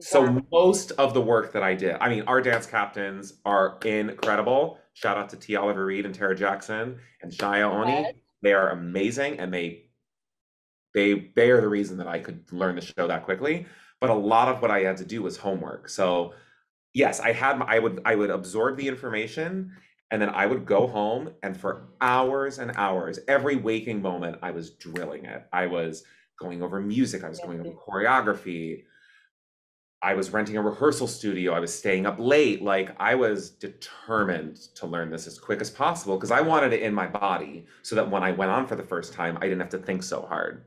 So 0.00 0.42
most 0.52 0.90
of 0.92 1.14
the 1.14 1.22
work 1.22 1.52
that 1.54 1.62
I 1.62 1.74
did, 1.74 1.96
I 2.00 2.10
mean, 2.10 2.24
our 2.26 2.42
dance 2.42 2.66
captains 2.66 3.34
are 3.46 3.78
incredible. 3.84 4.78
Shout 4.92 5.16
out 5.16 5.30
to 5.30 5.36
T. 5.36 5.56
Oliver 5.56 5.86
Reid 5.86 6.04
and 6.04 6.14
Tara 6.14 6.36
Jackson 6.36 6.98
and 7.22 7.32
Shia 7.32 7.64
Oni. 7.64 8.12
They 8.42 8.52
are 8.52 8.70
amazing, 8.70 9.40
and 9.40 9.52
they 9.52 9.86
they 10.94 11.30
they 11.34 11.50
are 11.50 11.60
the 11.60 11.68
reason 11.68 11.96
that 11.98 12.08
I 12.08 12.18
could 12.18 12.52
learn 12.52 12.74
the 12.76 12.82
show 12.82 13.06
that 13.06 13.24
quickly. 13.24 13.66
But 14.00 14.10
a 14.10 14.14
lot 14.14 14.48
of 14.48 14.60
what 14.60 14.70
I 14.70 14.80
had 14.80 14.98
to 14.98 15.04
do 15.06 15.22
was 15.22 15.38
homework. 15.38 15.88
So 15.88 16.34
yes, 16.92 17.20
I 17.20 17.32
had 17.32 17.58
my, 17.58 17.66
I 17.66 17.78
would 17.78 18.00
I 18.04 18.16
would 18.16 18.30
absorb 18.30 18.76
the 18.76 18.88
information, 18.88 19.72
and 20.10 20.22
then 20.22 20.30
I 20.30 20.46
would 20.46 20.66
go 20.66 20.86
home, 20.86 21.30
and 21.42 21.58
for 21.58 21.88
hours 22.00 22.58
and 22.58 22.72
hours, 22.76 23.18
every 23.26 23.56
waking 23.56 24.00
moment, 24.00 24.38
I 24.42 24.52
was 24.52 24.70
drilling 24.70 25.24
it. 25.24 25.46
I 25.52 25.66
was 25.66 26.04
going 26.38 26.62
over 26.62 26.80
music. 26.80 27.24
I 27.24 27.28
was 27.28 27.40
going 27.40 27.60
over 27.60 27.70
choreography. 27.70 28.84
I 30.02 30.14
was 30.14 30.30
renting 30.30 30.56
a 30.56 30.62
rehearsal 30.62 31.08
studio. 31.08 31.52
I 31.52 31.58
was 31.58 31.76
staying 31.76 32.06
up 32.06 32.16
late. 32.18 32.62
Like 32.62 32.94
I 33.00 33.14
was 33.14 33.50
determined 33.50 34.56
to 34.76 34.86
learn 34.86 35.10
this 35.10 35.26
as 35.26 35.38
quick 35.38 35.60
as 35.60 35.70
possible 35.70 36.16
because 36.16 36.30
I 36.30 36.42
wanted 36.42 36.72
it 36.72 36.82
in 36.82 36.94
my 36.94 37.06
body 37.06 37.66
so 37.82 37.96
that 37.96 38.08
when 38.08 38.22
I 38.22 38.30
went 38.30 38.50
on 38.50 38.66
for 38.66 38.76
the 38.76 38.84
first 38.84 39.14
time, 39.14 39.36
I 39.38 39.48
didn't 39.48 39.60
have 39.60 39.70
to 39.70 39.78
think 39.78 40.02
so 40.02 40.22
hard. 40.22 40.64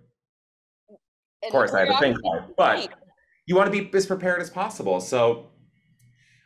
And 0.89 1.49
Of 1.49 1.51
course, 1.51 1.73
I 1.73 1.85
had 1.85 1.89
to 1.89 1.97
think 1.99 2.17
hard, 2.25 2.55
but 2.57 2.89
you 3.45 3.55
want 3.55 3.71
to 3.71 3.83
be 3.83 3.89
as 3.95 4.05
prepared 4.05 4.41
as 4.41 4.49
possible. 4.49 4.99
So 4.99 5.51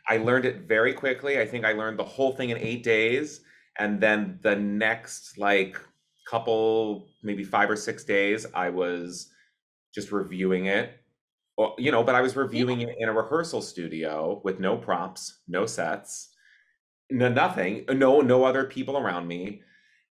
I 0.08 0.18
learned 0.18 0.44
it 0.44 0.62
very 0.68 0.92
quickly. 0.92 1.40
I 1.40 1.46
think 1.46 1.64
I 1.64 1.72
learned 1.72 1.98
the 1.98 2.04
whole 2.04 2.32
thing 2.32 2.50
in 2.50 2.58
eight 2.58 2.82
days. 2.82 3.40
And 3.78 4.00
then 4.00 4.38
the 4.42 4.56
next 4.56 5.38
like 5.38 5.80
couple, 6.28 7.08
maybe 7.22 7.44
five 7.44 7.70
or 7.70 7.76
six 7.76 8.04
days, 8.04 8.46
I 8.54 8.70
was 8.70 9.30
just 9.94 10.12
reviewing 10.12 10.66
it. 10.66 10.92
Well, 11.56 11.74
you 11.78 11.92
know, 11.92 12.02
but 12.02 12.14
I 12.14 12.20
was 12.20 12.36
reviewing 12.36 12.80
it 12.80 12.96
in 12.98 13.08
a 13.08 13.12
rehearsal 13.12 13.62
studio 13.62 14.40
with 14.44 14.58
no 14.58 14.76
props, 14.76 15.40
no 15.46 15.66
sets, 15.66 16.30
no 17.10 17.28
nothing, 17.28 17.84
no 17.88 18.20
no 18.20 18.44
other 18.44 18.64
people 18.64 18.98
around 18.98 19.28
me. 19.28 19.62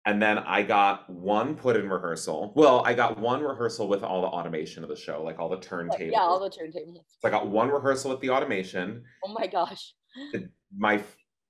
And 0.07 0.21
then 0.21 0.39
I 0.39 0.63
got 0.63 1.09
one 1.09 1.55
put 1.55 1.77
in 1.77 1.89
rehearsal. 1.89 2.53
Well, 2.55 2.83
I 2.85 2.93
got 2.93 3.19
one 3.19 3.43
rehearsal 3.43 3.89
with 3.89 4.03
all 4.03 4.21
the 4.21 4.27
automation 4.27 4.83
of 4.83 4.91
the 4.91 4.97
show, 4.97 5.23
like 5.23 5.39
all 5.39 5.49
the 5.49 5.57
oh, 5.57 5.61
turntables. 5.61 6.13
yeah, 6.13 6.21
all 6.21 6.41
the 6.41 6.51
turntables. 6.51 7.05
So 7.21 7.29
I 7.29 7.31
got 7.31 7.49
one 7.49 7.71
rehearsal 7.71 8.11
with 8.11 8.21
the 8.21 8.31
automation. 8.31 9.03
Oh 9.25 9.33
my 9.33 9.47
gosh. 9.47 9.95
The, 10.33 10.51
my 10.77 11.03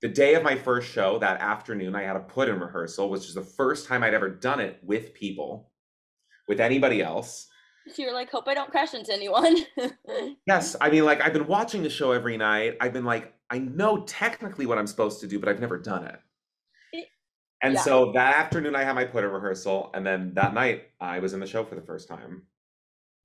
the 0.02 0.08
day 0.08 0.34
of 0.34 0.42
my 0.42 0.54
first 0.54 0.92
show, 0.92 1.18
that 1.18 1.40
afternoon, 1.40 1.94
I 1.94 2.02
had 2.02 2.14
a 2.14 2.20
put 2.20 2.48
in 2.48 2.60
rehearsal, 2.60 3.08
which 3.08 3.22
is 3.22 3.34
the 3.34 3.42
first 3.42 3.88
time 3.88 4.02
I'd 4.02 4.14
ever 4.14 4.28
done 4.28 4.60
it 4.60 4.78
with 4.82 5.14
people, 5.14 5.70
with 6.46 6.60
anybody 6.60 7.00
else. 7.02 7.48
So 7.88 8.02
you're 8.02 8.14
like, 8.14 8.30
hope 8.30 8.46
I 8.46 8.54
don't 8.54 8.70
crash 8.70 8.94
into 8.94 9.12
anyone. 9.12 9.56
Yes, 10.46 10.76
I 10.78 10.90
mean, 10.90 11.06
like 11.06 11.22
I've 11.22 11.32
been 11.32 11.46
watching 11.46 11.82
the 11.82 11.90
show 11.90 12.12
every 12.12 12.36
night. 12.36 12.76
I've 12.80 12.92
been 12.92 13.04
like, 13.04 13.32
I 13.48 13.58
know 13.58 14.02
technically 14.04 14.66
what 14.66 14.76
I'm 14.76 14.86
supposed 14.86 15.20
to 15.20 15.26
do, 15.26 15.40
but 15.40 15.48
I've 15.48 15.60
never 15.60 15.78
done 15.78 16.04
it. 16.04 16.14
It- 16.14 16.20
And 17.64 17.74
yeah. 17.74 17.80
so 17.80 18.12
that 18.12 18.36
afternoon, 18.36 18.76
I 18.76 18.84
had 18.84 18.94
my 18.94 19.06
put 19.06 19.24
in 19.24 19.30
rehearsal, 19.30 19.90
and 19.94 20.06
then 20.06 20.34
that 20.34 20.52
night, 20.52 20.90
I 21.00 21.18
was 21.18 21.32
in 21.32 21.40
the 21.40 21.46
show 21.46 21.64
for 21.64 21.76
the 21.76 21.80
first 21.80 22.08
time. 22.08 22.42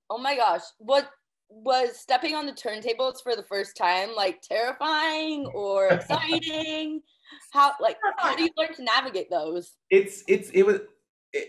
oh 0.08 0.16
my 0.16 0.34
gosh. 0.34 0.62
What 0.78 1.10
was 1.50 1.98
stepping 1.98 2.34
on 2.34 2.46
the 2.46 2.52
turntables 2.52 3.22
for 3.22 3.36
the 3.36 3.42
first 3.42 3.76
time 3.76 4.10
like 4.16 4.40
terrifying 4.40 5.44
or 5.54 5.88
exciting? 5.88 7.02
How 7.52 7.74
like 7.80 7.98
how 8.16 8.34
do 8.34 8.44
you 8.44 8.50
learn 8.56 8.74
to 8.74 8.82
navigate 8.82 9.30
those? 9.30 9.74
It's 9.90 10.24
it's 10.26 10.48
it 10.50 10.62
was 10.62 10.80
it, 11.34 11.48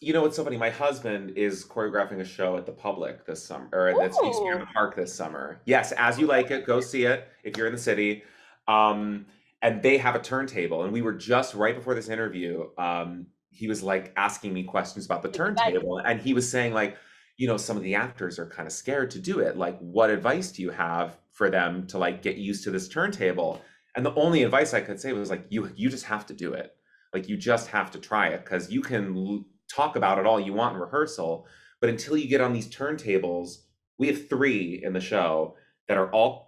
you 0.00 0.12
know 0.12 0.20
what's 0.20 0.36
so 0.36 0.44
funny? 0.44 0.58
My 0.58 0.70
husband 0.70 1.38
is 1.38 1.64
choreographing 1.64 2.20
a 2.20 2.24
show 2.24 2.58
at 2.58 2.66
the 2.66 2.72
public 2.72 3.24
this 3.24 3.42
summer, 3.42 3.68
or 3.72 3.88
in 3.88 3.96
the 3.96 4.66
park 4.74 4.94
this 4.94 5.14
summer. 5.14 5.60
Yes, 5.64 5.92
as 5.92 6.18
you 6.18 6.26
like 6.26 6.50
it, 6.50 6.66
go 6.66 6.80
see 6.80 7.04
it 7.04 7.28
if 7.44 7.56
you're 7.56 7.66
in 7.66 7.72
the 7.72 7.80
city. 7.80 8.24
Um, 8.68 9.26
and 9.62 9.82
they 9.82 9.98
have 9.98 10.14
a 10.14 10.20
turntable, 10.20 10.82
and 10.84 10.92
we 10.92 11.02
were 11.02 11.12
just 11.12 11.54
right 11.54 11.74
before 11.74 11.94
this 11.94 12.08
interview. 12.08 12.68
Um, 12.78 13.26
he 13.50 13.68
was 13.68 13.82
like 13.82 14.12
asking 14.16 14.52
me 14.52 14.64
questions 14.64 15.06
about 15.06 15.22
the 15.22 15.30
turntable, 15.30 15.98
and 15.98 16.20
he 16.20 16.34
was 16.34 16.48
saying 16.48 16.74
like, 16.74 16.96
you 17.36 17.46
know, 17.46 17.56
some 17.56 17.76
of 17.76 17.82
the 17.82 17.94
actors 17.94 18.38
are 18.38 18.46
kind 18.46 18.66
of 18.66 18.72
scared 18.72 19.10
to 19.12 19.18
do 19.18 19.40
it. 19.40 19.56
Like, 19.56 19.78
what 19.78 20.10
advice 20.10 20.52
do 20.52 20.62
you 20.62 20.70
have 20.70 21.18
for 21.32 21.50
them 21.50 21.86
to 21.88 21.98
like 21.98 22.22
get 22.22 22.36
used 22.36 22.64
to 22.64 22.70
this 22.70 22.88
turntable? 22.88 23.62
And 23.94 24.04
the 24.04 24.14
only 24.14 24.42
advice 24.42 24.74
I 24.74 24.82
could 24.82 25.00
say 25.00 25.12
was 25.12 25.30
like, 25.30 25.46
you 25.48 25.70
you 25.74 25.88
just 25.88 26.04
have 26.04 26.26
to 26.26 26.34
do 26.34 26.52
it. 26.52 26.76
Like, 27.14 27.28
you 27.28 27.36
just 27.36 27.68
have 27.68 27.90
to 27.92 27.98
try 27.98 28.28
it 28.28 28.44
because 28.44 28.70
you 28.70 28.82
can 28.82 29.16
l- 29.16 29.44
talk 29.74 29.96
about 29.96 30.18
it 30.18 30.26
all 30.26 30.38
you 30.38 30.52
want 30.52 30.74
in 30.74 30.80
rehearsal, 30.80 31.46
but 31.80 31.88
until 31.88 32.16
you 32.16 32.28
get 32.28 32.40
on 32.40 32.52
these 32.52 32.68
turntables, 32.68 33.58
we 33.98 34.06
have 34.08 34.28
three 34.28 34.82
in 34.84 34.92
the 34.92 35.00
show 35.00 35.56
that 35.88 35.96
are 35.96 36.10
all 36.10 36.45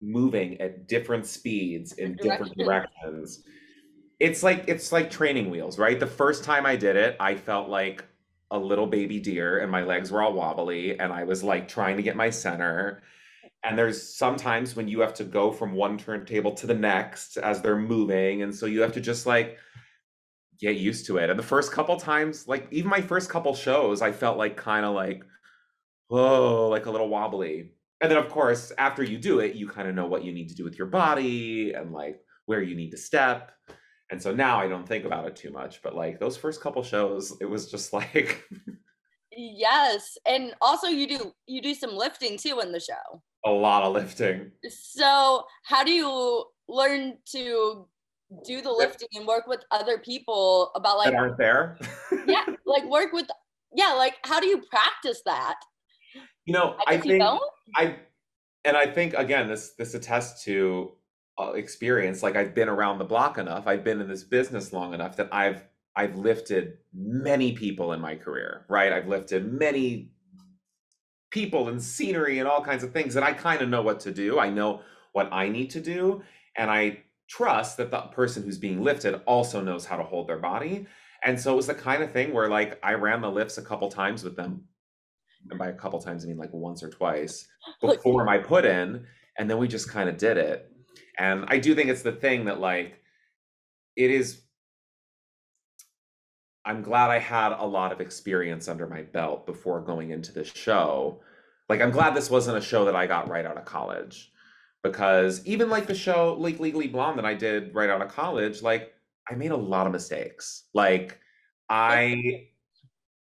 moving 0.00 0.60
at 0.60 0.88
different 0.88 1.26
speeds 1.26 1.92
in 1.94 2.16
different 2.16 2.56
Directions. 2.56 2.96
directions. 3.38 3.44
It's 4.18 4.42
like 4.42 4.64
it's 4.66 4.92
like 4.92 5.10
training 5.10 5.50
wheels, 5.50 5.78
right? 5.78 5.98
The 6.00 6.06
first 6.06 6.44
time 6.44 6.64
I 6.66 6.76
did 6.76 6.96
it, 6.96 7.16
I 7.20 7.34
felt 7.34 7.68
like 7.68 8.04
a 8.50 8.58
little 8.58 8.86
baby 8.86 9.18
deer 9.18 9.58
and 9.58 9.70
my 9.70 9.82
legs 9.82 10.10
were 10.10 10.22
all 10.22 10.32
wobbly 10.32 10.98
and 10.98 11.12
I 11.12 11.24
was 11.24 11.42
like 11.42 11.68
trying 11.68 11.96
to 11.96 12.02
get 12.02 12.16
my 12.16 12.30
center. 12.30 13.02
And 13.64 13.76
there's 13.76 14.00
sometimes 14.16 14.76
when 14.76 14.86
you 14.86 15.00
have 15.00 15.14
to 15.14 15.24
go 15.24 15.50
from 15.50 15.72
one 15.72 15.98
turntable 15.98 16.52
to 16.52 16.66
the 16.66 16.74
next 16.74 17.36
as 17.36 17.60
they're 17.60 17.76
moving. 17.76 18.42
And 18.42 18.54
so 18.54 18.66
you 18.66 18.80
have 18.82 18.92
to 18.92 19.00
just 19.00 19.26
like 19.26 19.58
get 20.60 20.76
used 20.76 21.06
to 21.06 21.18
it. 21.18 21.30
And 21.30 21.38
the 21.38 21.42
first 21.42 21.72
couple 21.72 21.96
times, 21.96 22.46
like 22.46 22.68
even 22.70 22.88
my 22.88 23.00
first 23.00 23.28
couple 23.28 23.54
shows, 23.54 24.02
I 24.02 24.12
felt 24.12 24.38
like 24.38 24.56
kind 24.56 24.86
of 24.86 24.94
like, 24.94 25.24
whoa, 26.08 26.68
like 26.68 26.86
a 26.86 26.90
little 26.90 27.08
wobbly. 27.08 27.72
And 28.00 28.10
then, 28.10 28.18
of 28.18 28.28
course, 28.28 28.72
after 28.78 29.02
you 29.02 29.18
do 29.18 29.40
it, 29.40 29.54
you 29.54 29.68
kind 29.68 29.88
of 29.88 29.94
know 29.94 30.06
what 30.06 30.24
you 30.24 30.32
need 30.32 30.48
to 30.50 30.54
do 30.54 30.64
with 30.64 30.76
your 30.76 30.88
body 30.88 31.72
and 31.72 31.92
like 31.92 32.20
where 32.44 32.62
you 32.62 32.74
need 32.74 32.90
to 32.90 32.98
step. 32.98 33.52
And 34.10 34.22
so 34.22 34.34
now 34.34 34.60
I 34.60 34.68
don't 34.68 34.86
think 34.86 35.04
about 35.04 35.26
it 35.26 35.34
too 35.34 35.50
much. 35.50 35.82
But 35.82 35.96
like 35.96 36.20
those 36.20 36.36
first 36.36 36.60
couple 36.60 36.82
shows, 36.82 37.36
it 37.40 37.46
was 37.46 37.70
just 37.70 37.92
like 37.94 38.44
Yes. 39.36 40.16
And 40.26 40.54
also 40.62 40.88
you 40.88 41.06
do 41.06 41.32
you 41.46 41.60
do 41.60 41.74
some 41.74 41.94
lifting 41.94 42.38
too 42.38 42.60
in 42.60 42.72
the 42.72 42.80
show. 42.80 43.22
a 43.44 43.50
lot 43.50 43.82
of 43.82 43.92
lifting. 43.92 44.50
So 44.68 45.44
how 45.64 45.84
do 45.84 45.92
you 45.92 46.44
learn 46.68 47.18
to 47.32 47.86
do 48.44 48.60
the 48.60 48.72
lifting 48.72 49.08
and 49.14 49.26
work 49.26 49.46
with 49.46 49.60
other 49.70 49.98
people 49.98 50.72
about 50.74 50.98
like 50.98 51.12
that 51.12 51.18
aren't 51.18 51.38
there. 51.38 51.78
yeah, 52.26 52.44
like 52.66 52.84
work 52.84 53.12
with 53.12 53.26
yeah, 53.74 53.92
like 53.92 54.14
how 54.24 54.40
do 54.40 54.46
you 54.46 54.62
practice 54.70 55.22
that? 55.26 55.56
You 56.46 56.54
know, 56.54 56.76
I 56.86 56.94
I 56.94 56.96
guess 56.96 57.04
you 57.06 57.18
think? 57.18 57.22
I 57.76 57.96
and 58.64 58.76
I 58.76 58.86
think 58.86 59.14
again 59.14 59.48
this 59.48 59.72
this 59.78 59.94
attests 59.94 60.44
to 60.44 60.92
uh, 61.38 61.52
experience. 61.52 62.22
Like 62.22 62.36
I've 62.36 62.54
been 62.54 62.68
around 62.68 62.98
the 62.98 63.04
block 63.04 63.36
enough. 63.36 63.66
I've 63.66 63.84
been 63.84 64.00
in 64.00 64.08
this 64.08 64.24
business 64.24 64.72
long 64.72 64.94
enough 64.94 65.16
that 65.16 65.28
I've 65.32 65.62
I've 65.94 66.16
lifted 66.16 66.78
many 66.94 67.52
people 67.52 67.92
in 67.92 68.00
my 68.00 68.14
career. 68.14 68.64
Right? 68.68 68.92
I've 68.92 69.08
lifted 69.08 69.52
many 69.52 70.12
people 71.30 71.68
and 71.68 71.82
scenery 71.82 72.38
and 72.38 72.48
all 72.48 72.62
kinds 72.62 72.82
of 72.82 72.92
things 72.92 73.12
that 73.14 73.22
I 73.22 73.32
kind 73.32 73.60
of 73.60 73.68
know 73.68 73.82
what 73.82 74.00
to 74.00 74.12
do. 74.12 74.38
I 74.38 74.48
know 74.48 74.80
what 75.12 75.28
I 75.32 75.48
need 75.48 75.70
to 75.70 75.80
do. 75.80 76.22
And 76.56 76.70
I 76.70 77.02
trust 77.28 77.76
that 77.78 77.90
the 77.90 78.00
person 78.02 78.42
who's 78.42 78.58
being 78.58 78.82
lifted 78.82 79.20
also 79.26 79.60
knows 79.60 79.84
how 79.84 79.96
to 79.96 80.04
hold 80.04 80.28
their 80.28 80.38
body. 80.38 80.86
And 81.24 81.38
so 81.40 81.52
it 81.52 81.56
was 81.56 81.66
the 81.66 81.74
kind 81.74 82.02
of 82.02 82.12
thing 82.12 82.32
where 82.32 82.48
like 82.48 82.78
I 82.82 82.94
ran 82.94 83.20
the 83.20 83.30
lifts 83.30 83.58
a 83.58 83.62
couple 83.62 83.90
times 83.90 84.22
with 84.22 84.36
them. 84.36 84.64
And 85.50 85.58
by 85.58 85.68
a 85.68 85.72
couple 85.72 86.00
times, 86.00 86.24
I 86.24 86.28
mean 86.28 86.38
like 86.38 86.52
once 86.52 86.82
or 86.82 86.90
twice 86.90 87.46
before 87.80 88.24
my 88.24 88.38
put 88.38 88.64
in. 88.64 89.06
And 89.38 89.50
then 89.50 89.58
we 89.58 89.68
just 89.68 89.90
kind 89.90 90.08
of 90.08 90.16
did 90.16 90.36
it. 90.36 90.70
And 91.18 91.44
I 91.48 91.58
do 91.58 91.74
think 91.74 91.90
it's 91.90 92.02
the 92.02 92.12
thing 92.12 92.46
that 92.46 92.60
like 92.60 93.00
it 93.96 94.10
is 94.10 94.42
I'm 96.64 96.82
glad 96.82 97.10
I 97.10 97.20
had 97.20 97.52
a 97.52 97.64
lot 97.64 97.92
of 97.92 98.00
experience 98.00 98.66
under 98.66 98.88
my 98.88 99.02
belt 99.02 99.46
before 99.46 99.80
going 99.80 100.10
into 100.10 100.32
this 100.32 100.48
show. 100.48 101.20
Like 101.68 101.80
I'm 101.80 101.92
glad 101.92 102.14
this 102.14 102.28
wasn't 102.28 102.58
a 102.58 102.60
show 102.60 102.84
that 102.86 102.96
I 102.96 103.06
got 103.06 103.28
right 103.28 103.46
out 103.46 103.56
of 103.56 103.64
college 103.64 104.32
because 104.82 105.44
even 105.46 105.70
like 105.70 105.86
the 105.86 105.94
show 105.94 106.36
like 106.38 106.58
Legally 106.58 106.88
Blonde 106.88 107.18
that 107.18 107.24
I 107.24 107.34
did 107.34 107.74
right 107.74 107.88
out 107.88 108.02
of 108.02 108.08
college, 108.08 108.62
like 108.62 108.92
I 109.30 109.34
made 109.34 109.52
a 109.52 109.56
lot 109.56 109.86
of 109.86 109.92
mistakes. 109.92 110.64
Like 110.74 111.20
I 111.70 112.48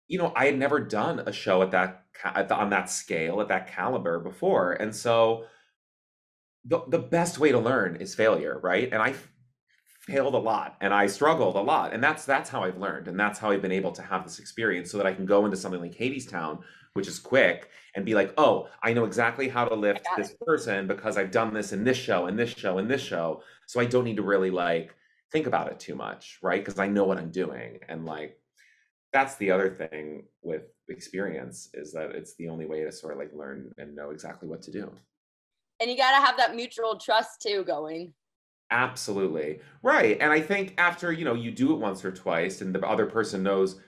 you 0.08 0.18
know, 0.18 0.32
I 0.36 0.46
had 0.46 0.58
never 0.58 0.80
done 0.80 1.20
a 1.20 1.32
show 1.32 1.62
at 1.62 1.70
that 1.72 2.04
at 2.24 2.48
the, 2.48 2.54
on 2.56 2.70
that 2.70 2.90
scale, 2.90 3.40
at 3.40 3.48
that 3.48 3.68
caliber 3.68 4.18
before. 4.20 4.72
And 4.72 4.94
so 4.94 5.46
the 6.64 6.80
the 6.88 6.98
best 6.98 7.38
way 7.38 7.52
to 7.52 7.58
learn 7.58 7.96
is 7.96 8.14
failure, 8.14 8.58
right? 8.62 8.88
And 8.92 9.02
I 9.02 9.14
failed 10.00 10.34
a 10.34 10.38
lot 10.38 10.76
and 10.80 10.92
I 10.92 11.06
struggled 11.06 11.56
a 11.56 11.60
lot. 11.60 11.92
And 11.94 12.02
that's 12.02 12.24
that's 12.24 12.50
how 12.50 12.62
I've 12.64 12.78
learned. 12.78 13.08
And 13.08 13.18
that's 13.18 13.38
how 13.38 13.50
I've 13.50 13.62
been 13.62 13.72
able 13.72 13.92
to 13.92 14.02
have 14.02 14.24
this 14.24 14.38
experience 14.38 14.90
so 14.90 14.96
that 14.98 15.06
I 15.06 15.14
can 15.14 15.26
go 15.26 15.44
into 15.44 15.56
something 15.56 15.80
like 15.80 15.96
Hadestown, 15.96 16.60
which 16.94 17.08
is 17.08 17.18
quick, 17.18 17.70
and 17.94 18.04
be 18.04 18.14
like, 18.14 18.32
oh, 18.38 18.68
I 18.82 18.92
know 18.92 19.04
exactly 19.04 19.48
how 19.48 19.64
to 19.66 19.74
lift 19.74 20.08
this 20.16 20.30
it. 20.30 20.40
person 20.46 20.86
because 20.86 21.16
I've 21.16 21.30
done 21.30 21.52
this 21.54 21.72
in 21.72 21.84
this 21.84 21.98
show 21.98 22.26
and 22.26 22.38
this 22.38 22.50
show 22.50 22.78
and 22.78 22.90
this 22.90 23.02
show. 23.02 23.42
So 23.66 23.80
I 23.80 23.86
don't 23.86 24.04
need 24.04 24.16
to 24.16 24.22
really 24.22 24.50
like 24.50 24.94
think 25.32 25.46
about 25.46 25.70
it 25.70 25.80
too 25.80 25.94
much, 25.94 26.38
right? 26.42 26.64
Because 26.64 26.78
I 26.78 26.88
know 26.88 27.04
what 27.04 27.18
I'm 27.18 27.30
doing. 27.30 27.80
And 27.88 28.04
like 28.06 28.38
that's 29.14 29.36
the 29.36 29.50
other 29.50 29.70
thing 29.70 30.24
with 30.42 30.62
experience 30.88 31.70
is 31.72 31.92
that 31.92 32.10
it's 32.10 32.34
the 32.34 32.48
only 32.48 32.66
way 32.66 32.82
to 32.82 32.90
sort 32.90 33.12
of 33.12 33.18
like 33.20 33.30
learn 33.32 33.72
and 33.78 33.94
know 33.94 34.10
exactly 34.10 34.48
what 34.48 34.60
to 34.62 34.72
do. 34.72 34.90
And 35.80 35.88
you 35.88 35.96
got 35.96 36.18
to 36.18 36.26
have 36.26 36.36
that 36.36 36.56
mutual 36.56 36.98
trust 36.98 37.40
too 37.40 37.62
going. 37.64 38.12
Absolutely. 38.72 39.60
Right. 39.84 40.18
And 40.20 40.32
I 40.32 40.40
think 40.40 40.74
after, 40.78 41.12
you 41.12 41.24
know, 41.24 41.34
you 41.34 41.52
do 41.52 41.72
it 41.72 41.78
once 41.78 42.04
or 42.04 42.10
twice 42.10 42.60
and 42.60 42.74
the 42.74 42.84
other 42.86 43.06
person 43.06 43.44
knows 43.44 43.80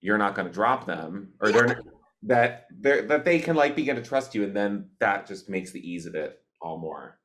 you're 0.00 0.18
not 0.18 0.34
going 0.34 0.48
to 0.48 0.52
drop 0.52 0.86
them 0.86 1.34
or 1.40 1.50
yeah. 1.50 1.56
they're 1.56 1.82
that 2.24 2.66
they're 2.80 3.02
that 3.02 3.24
they 3.26 3.40
can 3.40 3.56
like 3.56 3.76
begin 3.76 3.96
to 3.96 4.02
trust 4.02 4.34
you 4.34 4.44
and 4.44 4.56
then 4.56 4.88
that 5.00 5.26
just 5.26 5.50
makes 5.50 5.70
the 5.70 5.86
ease 5.86 6.06
of 6.06 6.14
it 6.14 6.40
all 6.62 6.78
more. 6.78 7.18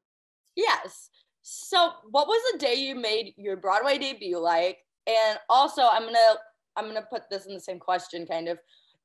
Yes. 0.58 1.12
So, 1.44 1.94
what 2.10 2.28
was 2.28 2.42
the 2.52 2.58
day 2.58 2.74
you 2.74 2.94
made 2.94 3.34
your 3.38 3.56
Broadway 3.56 3.98
debut 3.98 4.38
like? 4.38 4.80
And 5.08 5.40
also, 5.50 5.84
I'm 5.90 6.02
going 6.02 6.14
to 6.14 6.38
I'm 6.78 6.86
going 6.86 6.96
to 6.96 7.02
put 7.02 7.24
this 7.30 7.48
in 7.48 7.54
the 7.54 7.60
same 7.60 7.80
question 7.80 8.26
kind 8.26 8.48
of. 8.48 8.58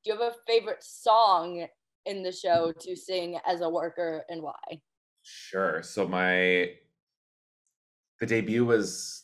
Do 0.03 0.11
you 0.11 0.19
have 0.19 0.33
a 0.33 0.35
favorite 0.47 0.83
song 0.83 1.65
in 2.05 2.23
the 2.23 2.31
show 2.31 2.71
to 2.79 2.95
sing 2.95 3.39
as 3.47 3.61
a 3.61 3.69
worker 3.69 4.23
and 4.29 4.41
why? 4.41 4.81
Sure. 5.23 5.81
So 5.81 6.07
my 6.07 6.71
the 8.19 8.25
debut 8.25 8.63
was 8.63 9.23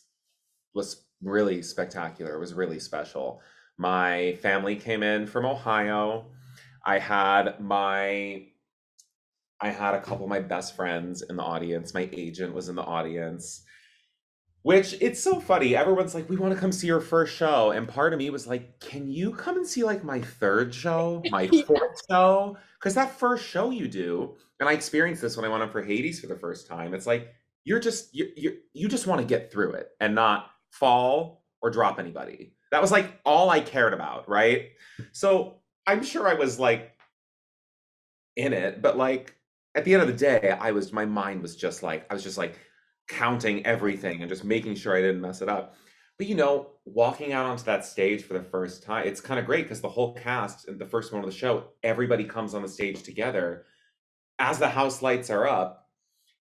was 0.74 1.04
really 1.22 1.62
spectacular. 1.62 2.34
It 2.34 2.40
was 2.40 2.54
really 2.54 2.80
special. 2.80 3.40
My 3.78 4.38
family 4.42 4.76
came 4.76 5.02
in 5.02 5.26
from 5.26 5.46
Ohio. 5.46 6.26
I 6.84 6.98
had 6.98 7.60
my 7.60 8.46
I 9.60 9.68
had 9.68 9.94
a 9.94 10.00
couple 10.00 10.24
of 10.24 10.30
my 10.30 10.40
best 10.40 10.74
friends 10.74 11.22
in 11.22 11.36
the 11.36 11.42
audience. 11.42 11.92
My 11.92 12.08
agent 12.12 12.54
was 12.54 12.70
in 12.70 12.76
the 12.76 12.82
audience. 12.82 13.62
Which 14.62 14.94
it's 15.00 15.22
so 15.22 15.40
funny. 15.40 15.74
Everyone's 15.74 16.14
like, 16.14 16.28
we 16.28 16.36
want 16.36 16.52
to 16.52 16.60
come 16.60 16.70
see 16.70 16.86
your 16.86 17.00
first 17.00 17.34
show. 17.34 17.70
And 17.70 17.88
part 17.88 18.12
of 18.12 18.18
me 18.18 18.28
was 18.28 18.46
like, 18.46 18.78
can 18.78 19.10
you 19.10 19.32
come 19.32 19.56
and 19.56 19.66
see 19.66 19.82
like 19.82 20.04
my 20.04 20.20
third 20.20 20.74
show, 20.74 21.22
my 21.30 21.48
fourth 21.66 22.02
show? 22.10 22.58
Because 22.78 22.94
that 22.94 23.18
first 23.18 23.44
show 23.44 23.70
you 23.70 23.88
do, 23.88 24.36
and 24.58 24.68
I 24.68 24.72
experienced 24.72 25.22
this 25.22 25.36
when 25.36 25.46
I 25.46 25.48
went 25.48 25.62
up 25.62 25.72
for 25.72 25.82
Hades 25.82 26.20
for 26.20 26.26
the 26.26 26.36
first 26.36 26.66
time. 26.66 26.92
It's 26.92 27.06
like 27.06 27.32
you're 27.64 27.80
just 27.80 28.14
you 28.14 28.28
you 28.36 28.58
you 28.74 28.88
just 28.88 29.06
want 29.06 29.20
to 29.20 29.26
get 29.26 29.50
through 29.50 29.72
it 29.72 29.88
and 30.00 30.14
not 30.14 30.50
fall 30.70 31.44
or 31.62 31.70
drop 31.70 31.98
anybody. 31.98 32.52
That 32.70 32.82
was 32.82 32.92
like 32.92 33.20
all 33.24 33.50
I 33.50 33.60
cared 33.60 33.94
about, 33.94 34.28
right? 34.28 34.68
So 35.12 35.56
I'm 35.86 36.02
sure 36.02 36.28
I 36.28 36.34
was 36.34 36.58
like 36.58 36.92
in 38.36 38.52
it, 38.52 38.80
but 38.80 38.96
like 38.96 39.34
at 39.74 39.84
the 39.84 39.94
end 39.94 40.02
of 40.02 40.08
the 40.08 40.14
day, 40.14 40.50
I 40.50 40.72
was 40.72 40.92
my 40.92 41.04
mind 41.04 41.42
was 41.42 41.56
just 41.56 41.82
like 41.82 42.06
I 42.10 42.14
was 42.14 42.22
just 42.22 42.38
like 42.38 42.58
counting 43.10 43.64
everything 43.66 44.22
and 44.22 44.28
just 44.28 44.44
making 44.44 44.76
sure 44.76 44.96
I 44.96 45.00
didn't 45.00 45.20
mess 45.20 45.42
it 45.42 45.48
up. 45.48 45.74
But 46.18 46.26
you 46.26 46.34
know, 46.34 46.72
walking 46.84 47.32
out 47.32 47.46
onto 47.46 47.64
that 47.64 47.84
stage 47.84 48.22
for 48.22 48.34
the 48.34 48.42
first 48.42 48.82
time, 48.82 49.06
it's 49.06 49.20
kind 49.20 49.40
of 49.40 49.46
great 49.46 49.64
because 49.64 49.80
the 49.80 49.88
whole 49.88 50.14
cast 50.14 50.68
and 50.68 50.78
the 50.78 50.86
first 50.86 51.12
one 51.12 51.22
of 51.22 51.30
the 51.30 51.36
show, 51.36 51.64
everybody 51.82 52.24
comes 52.24 52.54
on 52.54 52.62
the 52.62 52.68
stage 52.68 53.02
together 53.02 53.64
as 54.38 54.58
the 54.58 54.68
house 54.68 55.02
lights 55.02 55.30
are 55.30 55.46
up 55.46 55.80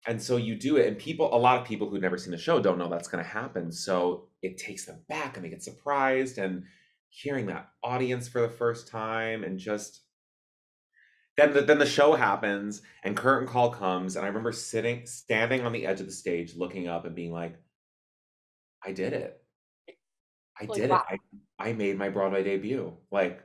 and 0.05 0.21
so 0.21 0.37
you 0.37 0.55
do 0.55 0.77
it 0.77 0.87
and 0.87 0.97
people 0.97 1.33
a 1.33 1.37
lot 1.37 1.59
of 1.59 1.65
people 1.65 1.89
who've 1.89 2.01
never 2.01 2.17
seen 2.17 2.31
the 2.31 2.37
show 2.37 2.59
don't 2.59 2.77
know 2.77 2.89
that's 2.89 3.07
going 3.07 3.23
to 3.23 3.29
happen 3.29 3.71
so 3.71 4.27
it 4.41 4.57
takes 4.57 4.85
them 4.85 4.99
back 5.07 5.35
and 5.35 5.45
they 5.45 5.49
get 5.49 5.63
surprised 5.63 6.37
and 6.37 6.63
hearing 7.09 7.45
that 7.45 7.69
audience 7.83 8.27
for 8.27 8.41
the 8.41 8.49
first 8.49 8.87
time 8.87 9.43
and 9.43 9.59
just 9.59 10.01
then 11.37 11.53
the, 11.53 11.61
then 11.61 11.79
the 11.79 11.85
show 11.85 12.13
happens 12.13 12.81
and 13.03 13.17
curtain 13.17 13.47
call 13.47 13.69
comes 13.69 14.15
and 14.15 14.25
i 14.25 14.27
remember 14.27 14.51
sitting 14.51 15.05
standing 15.05 15.65
on 15.65 15.71
the 15.71 15.85
edge 15.85 15.99
of 15.99 16.05
the 16.05 16.11
stage 16.11 16.55
looking 16.55 16.87
up 16.87 17.05
and 17.05 17.15
being 17.15 17.31
like 17.31 17.55
i 18.85 18.91
did 18.91 19.13
it 19.13 19.41
i 20.59 20.65
did 20.65 20.89
wow. 20.89 21.03
it 21.09 21.19
I, 21.59 21.69
I 21.69 21.73
made 21.73 21.97
my 21.97 22.09
broadway 22.09 22.43
debut 22.43 22.93
like 23.11 23.41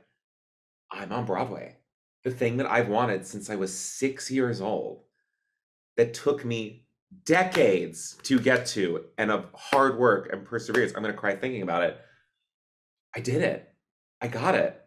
i'm 0.91 1.11
on 1.11 1.25
broadway 1.25 1.77
the 2.23 2.31
thing 2.31 2.57
that 2.57 2.69
i've 2.69 2.89
wanted 2.89 3.25
since 3.25 3.49
i 3.49 3.55
was 3.55 3.77
six 3.77 4.29
years 4.29 4.61
old 4.61 5.03
that 5.97 6.13
took 6.13 6.45
me 6.45 6.85
decades 7.25 8.17
to 8.23 8.39
get 8.39 8.65
to 8.65 9.05
and 9.17 9.31
of 9.31 9.45
hard 9.53 9.97
work 9.97 10.29
and 10.31 10.45
perseverance. 10.45 10.93
I'm 10.95 11.01
going 11.01 11.13
to 11.13 11.19
cry 11.19 11.35
thinking 11.35 11.61
about 11.61 11.83
it. 11.83 11.97
I 13.15 13.19
did 13.19 13.41
it. 13.41 13.71
I 14.21 14.27
got 14.27 14.55
it. 14.55 14.79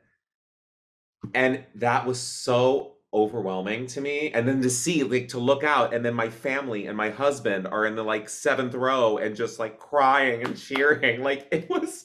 And 1.35 1.65
that 1.77 2.07
was 2.07 2.21
so 2.21 2.91
overwhelming 3.15 3.87
to 3.89 4.01
me. 4.01 4.31
And 4.33 4.47
then 4.47 4.63
to 4.63 4.71
see, 4.71 5.03
like, 5.03 5.29
to 5.29 5.39
look 5.39 5.65
out, 5.65 5.95
and 5.95 6.05
then 6.05 6.15
my 6.15 6.31
family 6.31 6.87
and 6.87 6.97
my 6.97 7.11
husband 7.11 7.67
are 7.67 7.87
in 7.87 7.97
the 7.97 8.03
like 8.03 8.29
seventh 8.29 8.75
row 8.75 9.19
and 9.19 9.37
just 9.37 9.59
like 9.59 9.79
crying 9.79 10.43
and 10.43 10.57
cheering. 10.57 11.23
Like, 11.33 11.47
it 11.53 11.71
was, 11.71 12.05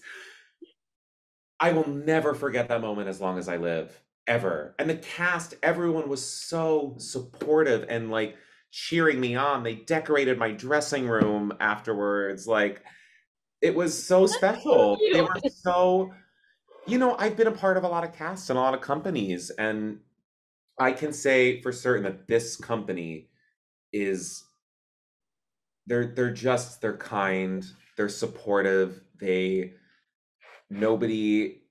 I 1.60 1.72
will 1.72 1.88
never 1.88 2.34
forget 2.34 2.70
that 2.70 2.82
moment 2.82 3.08
as 3.10 3.20
long 3.20 3.38
as 3.38 3.50
I 3.50 3.58
live, 3.58 4.00
ever. 4.28 4.76
And 4.78 4.90
the 4.90 4.96
cast, 4.96 5.56
everyone 5.64 6.10
was 6.10 6.24
so 6.24 6.96
supportive 6.98 7.86
and 7.90 8.12
like, 8.12 8.36
cheering 8.72 9.20
me 9.20 9.36
on. 9.36 9.64
They 9.64 9.76
decorated 9.76 10.38
my 10.38 10.52
dressing 10.52 11.08
room 11.08 11.54
afterwards. 11.60 12.48
Like 12.48 12.84
it 13.62 13.76
was 13.76 14.02
so 14.02 14.28
special. 14.28 14.98
They 15.12 15.22
were 15.22 15.30
so 15.50 16.14
you 16.86 16.98
know, 16.98 17.18
I've 17.20 17.36
been 17.36 17.48
a 17.48 17.52
part 17.52 17.76
of 17.76 17.84
a 17.84 17.88
lot 17.88 18.06
of 18.06 18.14
casts 18.14 18.50
and 18.50 18.58
a 18.58 18.62
lot 18.62 18.74
of 18.74 18.80
companies 18.80 19.50
and 19.50 20.00
I 20.80 20.92
can 20.92 21.14
say 21.14 21.62
for 21.62 21.72
certain 21.72 22.04
that 22.04 22.28
this 22.28 22.56
company 22.56 23.30
is 23.92 24.44
they're 25.86 26.08
they're 26.08 26.34
just 26.34 26.82
they're 26.82 26.98
kind, 26.98 27.66
they're 27.96 28.10
supportive, 28.10 29.02
they 29.20 29.74
nobody 30.70 31.62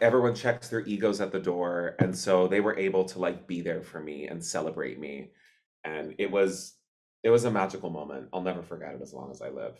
everyone 0.00 0.34
checks 0.34 0.68
their 0.68 0.84
egos 0.86 1.20
at 1.20 1.32
the 1.32 1.40
door 1.40 1.96
and 1.98 2.16
so 2.16 2.46
they 2.46 2.60
were 2.60 2.78
able 2.78 3.04
to 3.04 3.18
like 3.18 3.46
be 3.46 3.60
there 3.60 3.82
for 3.82 4.00
me 4.00 4.28
and 4.28 4.44
celebrate 4.44 4.98
me 5.00 5.30
and 5.84 6.14
it 6.18 6.30
was 6.30 6.76
it 7.24 7.30
was 7.30 7.44
a 7.44 7.50
magical 7.50 7.90
moment. 7.90 8.28
I'll 8.32 8.42
never 8.42 8.62
forget 8.62 8.94
it 8.94 9.00
as 9.02 9.14
long 9.14 9.30
as 9.30 9.40
I 9.40 9.48
live. 9.48 9.76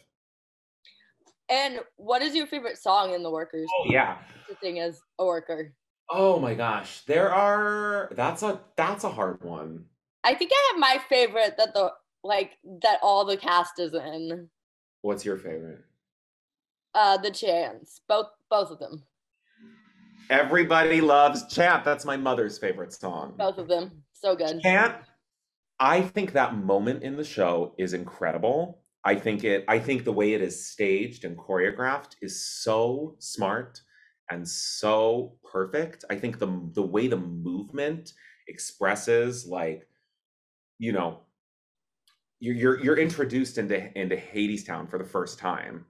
And 1.51 1.81
what 1.97 2.23
is 2.23 2.35
your 2.35 2.47
favorite 2.47 2.79
song 2.79 3.13
in 3.13 3.23
The 3.23 3.31
Workers? 3.31 3.69
Oh 3.81 3.87
yeah, 3.91 4.17
the 4.49 4.55
thing 4.57 4.81
as 4.81 5.01
a 5.19 5.27
worker. 5.27 5.75
Oh 6.11 6.39
my 6.39 6.55
gosh, 6.55 7.01
there 7.03 7.33
are. 7.33 8.11
That's 8.13 8.43
a 8.43 8.61
that's 8.77 9.05
a 9.05 9.11
hard 9.11 9.43
one. 9.43 9.87
I 10.23 10.35
think 10.35 10.51
I 10.55 10.71
have 10.73 10.81
my 10.81 11.03
favorite 11.09 11.57
that 11.59 11.75
the 11.75 11.93
like 12.23 12.59
that 12.83 12.99
all 13.03 13.25
the 13.25 13.37
cast 13.37 13.79
is 13.79 13.95
in. 13.95 14.51
What's 15.03 15.25
your 15.25 15.37
favorite? 15.37 15.85
Uh, 16.95 17.17
the 17.17 17.31
Chants. 17.31 18.01
Both 18.09 18.29
both 18.51 18.71
of 18.71 18.79
them. 18.79 19.05
Everybody 20.31 21.01
loves 21.01 21.47
Chant. 21.53 21.85
That's 21.85 22.05
my 22.05 22.17
mother's 22.17 22.59
favorite 22.59 22.93
song. 22.93 23.35
Both 23.37 23.59
of 23.59 23.69
them. 23.69 24.05
So 24.13 24.37
good. 24.37 24.61
Chant 24.63 24.97
I 25.81 26.03
think 26.03 26.33
that 26.33 26.57
moment 26.57 27.03
in 27.03 27.17
the 27.17 27.25
show 27.25 27.75
is 27.79 27.95
incredible. 27.95 28.83
I 29.05 29.17
think 29.17 29.45
it 29.45 29.65
I 29.69 29.79
think 29.79 30.05
the 30.05 30.13
way 30.13 30.33
it 30.33 30.41
is 30.41 30.67
staged 30.71 31.25
and 31.25 31.37
choreographed 31.37 32.17
is 32.23 32.47
so 32.47 33.17
smart 33.19 33.83
and 34.31 34.49
so 34.49 35.37
perfect. 35.51 36.05
I 36.11 36.17
think 36.17 36.39
the 36.39 36.71
the 36.73 36.83
way 36.83 37.09
the 37.09 37.17
movement 37.17 38.13
expresses 38.49 39.47
like 39.47 39.89
you 40.79 40.93
know 40.93 41.21
you're 42.41 42.55
you're, 42.55 42.85
you're 42.85 42.99
introduced 42.99 43.59
into 43.59 43.99
into 43.99 44.17
Hadestown 44.17 44.89
for 44.89 44.99
the 44.99 45.05
first 45.05 45.39
time. 45.39 45.87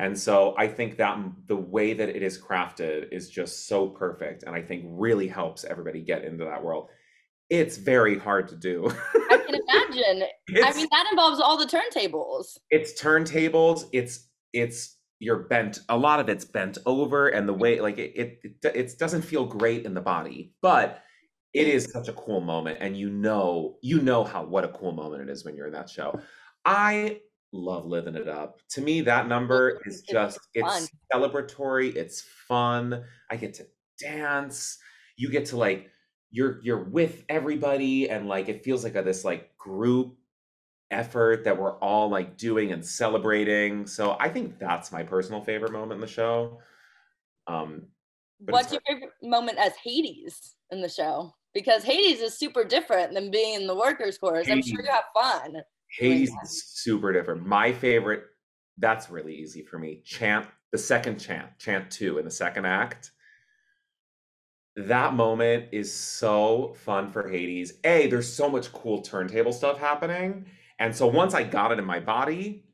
And 0.00 0.18
so 0.18 0.56
I 0.58 0.66
think 0.66 0.96
that 0.96 1.16
the 1.46 1.56
way 1.56 1.92
that 1.92 2.08
it 2.08 2.20
is 2.20 2.36
crafted 2.36 3.12
is 3.12 3.30
just 3.30 3.68
so 3.68 3.86
perfect 3.86 4.42
and 4.42 4.54
I 4.56 4.60
think 4.60 4.84
really 4.88 5.28
helps 5.28 5.62
everybody 5.64 6.00
get 6.00 6.24
into 6.24 6.44
that 6.44 6.64
world. 6.64 6.88
It's 7.48 7.76
very 7.76 8.18
hard 8.18 8.48
to 8.48 8.56
do. 8.56 8.90
I 9.30 9.36
can 9.36 9.54
imagine. 9.68 10.28
I 10.64 10.74
mean 10.74 10.88
that 10.90 11.06
involves 11.12 11.40
all 11.40 11.56
the 11.56 11.66
turntables. 11.66 12.58
It's 12.70 13.00
turntables, 13.00 13.84
it's 13.92 14.28
it's 14.52 14.96
you're 15.24 15.44
bent 15.44 15.78
a 15.88 15.96
lot 15.96 16.20
of 16.20 16.28
it's 16.28 16.44
bent 16.44 16.76
over 16.84 17.28
and 17.28 17.48
the 17.48 17.52
way 17.54 17.80
like 17.80 17.98
it 17.98 18.12
it, 18.14 18.38
it, 18.44 18.76
it 18.76 18.98
doesn't 18.98 19.22
feel 19.22 19.46
great 19.46 19.86
in 19.86 19.94
the 19.94 20.00
body. 20.00 20.52
But 20.60 21.02
it 21.54 21.66
is 21.66 21.90
such 21.90 22.08
a 22.08 22.12
cool 22.12 22.40
moment 22.40 22.78
and 22.80 22.96
you 22.96 23.08
know 23.08 23.76
you 23.80 24.00
know 24.00 24.24
how 24.24 24.44
what 24.44 24.64
a 24.64 24.68
cool 24.68 24.92
moment 24.92 25.22
it 25.22 25.32
is 25.32 25.44
when 25.44 25.56
you're 25.56 25.66
in 25.66 25.72
that 25.72 25.88
show. 25.88 26.20
I 26.64 27.20
love 27.52 27.86
living 27.86 28.16
it 28.16 28.28
up. 28.28 28.60
To 28.70 28.82
me 28.82 29.00
that 29.02 29.26
number 29.26 29.80
is 29.86 30.02
just 30.02 30.38
it's, 30.52 30.84
it's 30.84 30.90
celebratory 31.12 31.94
it's 31.96 32.20
fun. 32.20 33.04
I 33.30 33.36
get 33.36 33.54
to 33.54 33.66
dance. 33.98 34.78
You 35.16 35.30
get 35.30 35.46
to 35.46 35.56
like 35.56 35.90
you're 36.30 36.60
you're 36.62 36.84
with 36.84 37.24
everybody 37.28 38.10
and 38.10 38.28
like 38.28 38.48
it 38.48 38.64
feels 38.64 38.84
like 38.84 38.96
a 38.96 39.02
this 39.02 39.24
like 39.24 39.56
group 39.56 40.18
effort 40.94 41.44
that 41.44 41.58
we're 41.58 41.76
all 41.78 42.08
like 42.08 42.36
doing 42.36 42.72
and 42.72 42.84
celebrating 42.84 43.86
so 43.86 44.16
i 44.20 44.28
think 44.28 44.58
that's 44.58 44.92
my 44.92 45.02
personal 45.02 45.42
favorite 45.42 45.72
moment 45.72 45.92
in 45.92 46.00
the 46.00 46.06
show 46.06 46.58
um 47.46 47.82
what's 48.38 48.72
your 48.72 48.80
favorite 48.86 49.12
moment 49.22 49.58
as 49.58 49.72
hades 49.82 50.54
in 50.70 50.80
the 50.80 50.88
show 50.88 51.32
because 51.54 51.84
Hades 51.84 52.20
is 52.20 52.36
super 52.36 52.64
different 52.64 53.14
than 53.14 53.30
being 53.30 53.54
in 53.54 53.66
the 53.66 53.74
workers' 53.74 54.18
chorus. 54.18 54.48
Hades, 54.48 54.66
I'm 54.66 54.74
sure 54.74 54.84
you 54.84 54.90
have 54.90 55.04
fun. 55.14 55.62
Hades 55.88 56.32
is 56.42 56.64
super 56.66 57.12
different. 57.12 57.46
My 57.46 57.72
favorite, 57.72 58.24
that's 58.76 59.08
really 59.08 59.34
easy 59.34 59.62
for 59.62 59.78
me. 59.78 60.02
Chant, 60.04 60.46
the 60.72 60.78
second 60.78 61.18
chant, 61.18 61.56
chant 61.58 61.90
two 61.90 62.18
in 62.18 62.24
the 62.24 62.30
second 62.30 62.66
act. 62.66 63.12
That 64.76 65.14
moment 65.14 65.66
is 65.70 65.94
so 65.94 66.74
fun 66.84 67.12
for 67.12 67.28
Hades. 67.28 67.74
A, 67.84 68.08
there's 68.08 68.30
so 68.30 68.50
much 68.50 68.72
cool 68.72 69.00
turntable 69.00 69.52
stuff 69.52 69.78
happening. 69.78 70.46
And 70.78 70.94
so 70.94 71.06
once 71.06 71.34
I 71.34 71.44
got 71.44 71.72
it 71.72 71.78
in 71.78 71.84
my 71.84 72.00
body, 72.00 72.64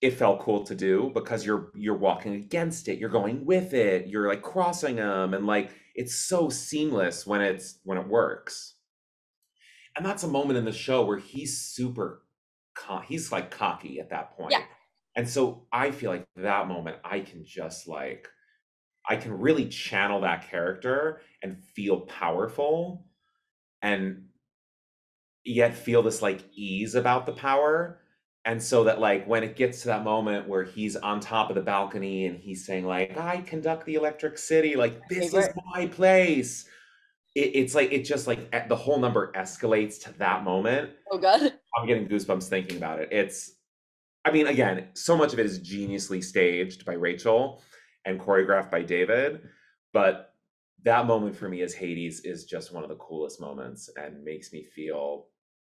it 0.00 0.12
felt 0.12 0.40
cool 0.40 0.64
to 0.64 0.74
do 0.74 1.10
because 1.14 1.46
you're 1.46 1.70
you're 1.74 1.96
walking 1.96 2.34
against 2.34 2.88
it, 2.88 2.98
you're 2.98 3.08
going 3.08 3.44
with 3.46 3.72
it, 3.74 4.06
you're 4.08 4.28
like 4.28 4.42
crossing 4.42 4.96
them 4.96 5.34
and 5.34 5.46
like 5.46 5.70
it's 5.94 6.14
so 6.14 6.48
seamless 6.48 7.26
when 7.26 7.40
it's 7.40 7.78
when 7.84 7.98
it 7.98 8.06
works. 8.06 8.74
And 9.96 10.04
that's 10.04 10.24
a 10.24 10.28
moment 10.28 10.58
in 10.58 10.66
the 10.66 10.72
show 10.72 11.04
where 11.04 11.18
he's 11.18 11.58
super 11.58 12.22
he's 13.06 13.32
like 13.32 13.50
cocky 13.50 14.00
at 14.00 14.10
that 14.10 14.36
point. 14.36 14.52
Yeah. 14.52 14.64
and 15.16 15.26
so 15.28 15.66
i 15.72 15.90
feel 15.90 16.10
like 16.10 16.26
that 16.36 16.68
moment 16.68 16.98
i 17.04 17.20
can 17.20 17.42
just 17.44 17.88
like 17.88 18.28
i 19.08 19.16
can 19.16 19.32
really 19.38 19.66
channel 19.68 20.20
that 20.20 20.50
character 20.50 21.22
and 21.42 21.62
feel 21.74 22.00
powerful. 22.00 23.06
And 23.82 24.26
yet 25.46 25.74
feel 25.74 26.02
this 26.02 26.22
like 26.22 26.44
ease 26.54 26.94
about 26.94 27.26
the 27.26 27.32
power. 27.32 28.00
And 28.44 28.62
so 28.62 28.84
that 28.84 29.00
like 29.00 29.26
when 29.26 29.42
it 29.42 29.56
gets 29.56 29.82
to 29.82 29.88
that 29.88 30.04
moment 30.04 30.48
where 30.48 30.62
he's 30.62 30.96
on 30.96 31.20
top 31.20 31.48
of 31.48 31.56
the 31.56 31.62
balcony 31.62 32.26
and 32.26 32.38
he's 32.38 32.64
saying 32.64 32.86
like 32.86 33.16
i 33.18 33.38
conduct 33.38 33.86
the 33.86 33.96
electric 33.96 34.38
city 34.38 34.76
like 34.76 35.00
this 35.08 35.34
is 35.34 35.48
my 35.74 35.86
place. 35.86 36.64
It, 37.34 37.56
it's 37.56 37.74
like 37.74 37.92
it 37.92 38.04
just 38.04 38.26
like 38.26 38.68
the 38.68 38.76
whole 38.76 38.98
number 38.98 39.32
escalates 39.32 40.00
to 40.04 40.12
that 40.18 40.44
moment. 40.44 40.90
Oh 41.10 41.18
god. 41.18 41.40
I'm 41.76 41.86
getting 41.86 42.08
goosebumps 42.08 42.48
thinking 42.48 42.76
about 42.76 43.00
it. 43.00 43.08
It's 43.10 43.56
i 44.26 44.30
mean 44.30 44.48
again 44.48 44.88
so 44.92 45.16
much 45.16 45.32
of 45.32 45.38
it 45.38 45.46
is 45.46 45.60
geniusly 45.60 46.22
staged 46.22 46.84
by 46.84 46.92
rachel 46.92 47.62
and 48.04 48.20
choreographed 48.20 48.70
by 48.70 48.82
david 48.82 49.40
but 49.92 50.34
that 50.82 51.06
moment 51.06 51.34
for 51.34 51.48
me 51.48 51.62
as 51.62 51.72
hades 51.72 52.20
is 52.20 52.44
just 52.44 52.72
one 52.72 52.82
of 52.82 52.88
the 52.88 52.96
coolest 52.96 53.40
moments 53.40 53.88
and 53.96 54.22
makes 54.22 54.52
me 54.52 54.62
feel 54.62 55.26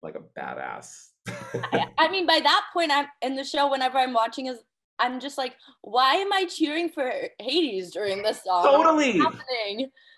like 0.04 0.16
a 0.16 0.40
badass 0.40 1.08
I, 1.26 1.86
I, 1.98 2.10
mean, 2.10 2.26
by 2.26 2.40
that 2.42 2.66
point, 2.72 2.90
I'm 2.92 3.06
in 3.22 3.36
the 3.36 3.44
show. 3.44 3.70
Whenever 3.70 3.98
I'm 3.98 4.12
watching, 4.12 4.46
is 4.46 4.58
I'm 4.98 5.20
just 5.20 5.38
like, 5.38 5.56
why 5.82 6.14
am 6.14 6.32
I 6.32 6.44
cheering 6.44 6.88
for 6.88 7.10
Hades 7.40 7.92
during 7.92 8.22
this 8.22 8.44
song? 8.44 8.64
Totally. 8.64 9.20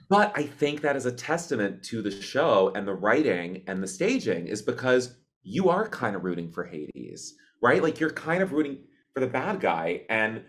But 0.08 0.32
I 0.36 0.44
think 0.44 0.82
that 0.82 0.96
is 0.96 1.06
a 1.06 1.12
testament 1.12 1.82
to 1.84 2.02
the 2.02 2.10
show 2.10 2.72
and 2.76 2.86
the 2.86 2.94
writing 2.94 3.62
and 3.66 3.82
the 3.82 3.88
staging, 3.88 4.46
is 4.46 4.62
because 4.62 5.16
you 5.42 5.68
are 5.68 5.88
kind 5.88 6.14
of 6.14 6.24
rooting 6.24 6.50
for 6.50 6.64
Hades, 6.64 7.34
right? 7.62 7.82
Like 7.82 8.00
you're 8.00 8.10
kind 8.10 8.42
of 8.42 8.52
rooting 8.52 8.78
for 9.14 9.20
the 9.20 9.26
bad 9.26 9.60
guy, 9.60 10.02
and 10.08 10.42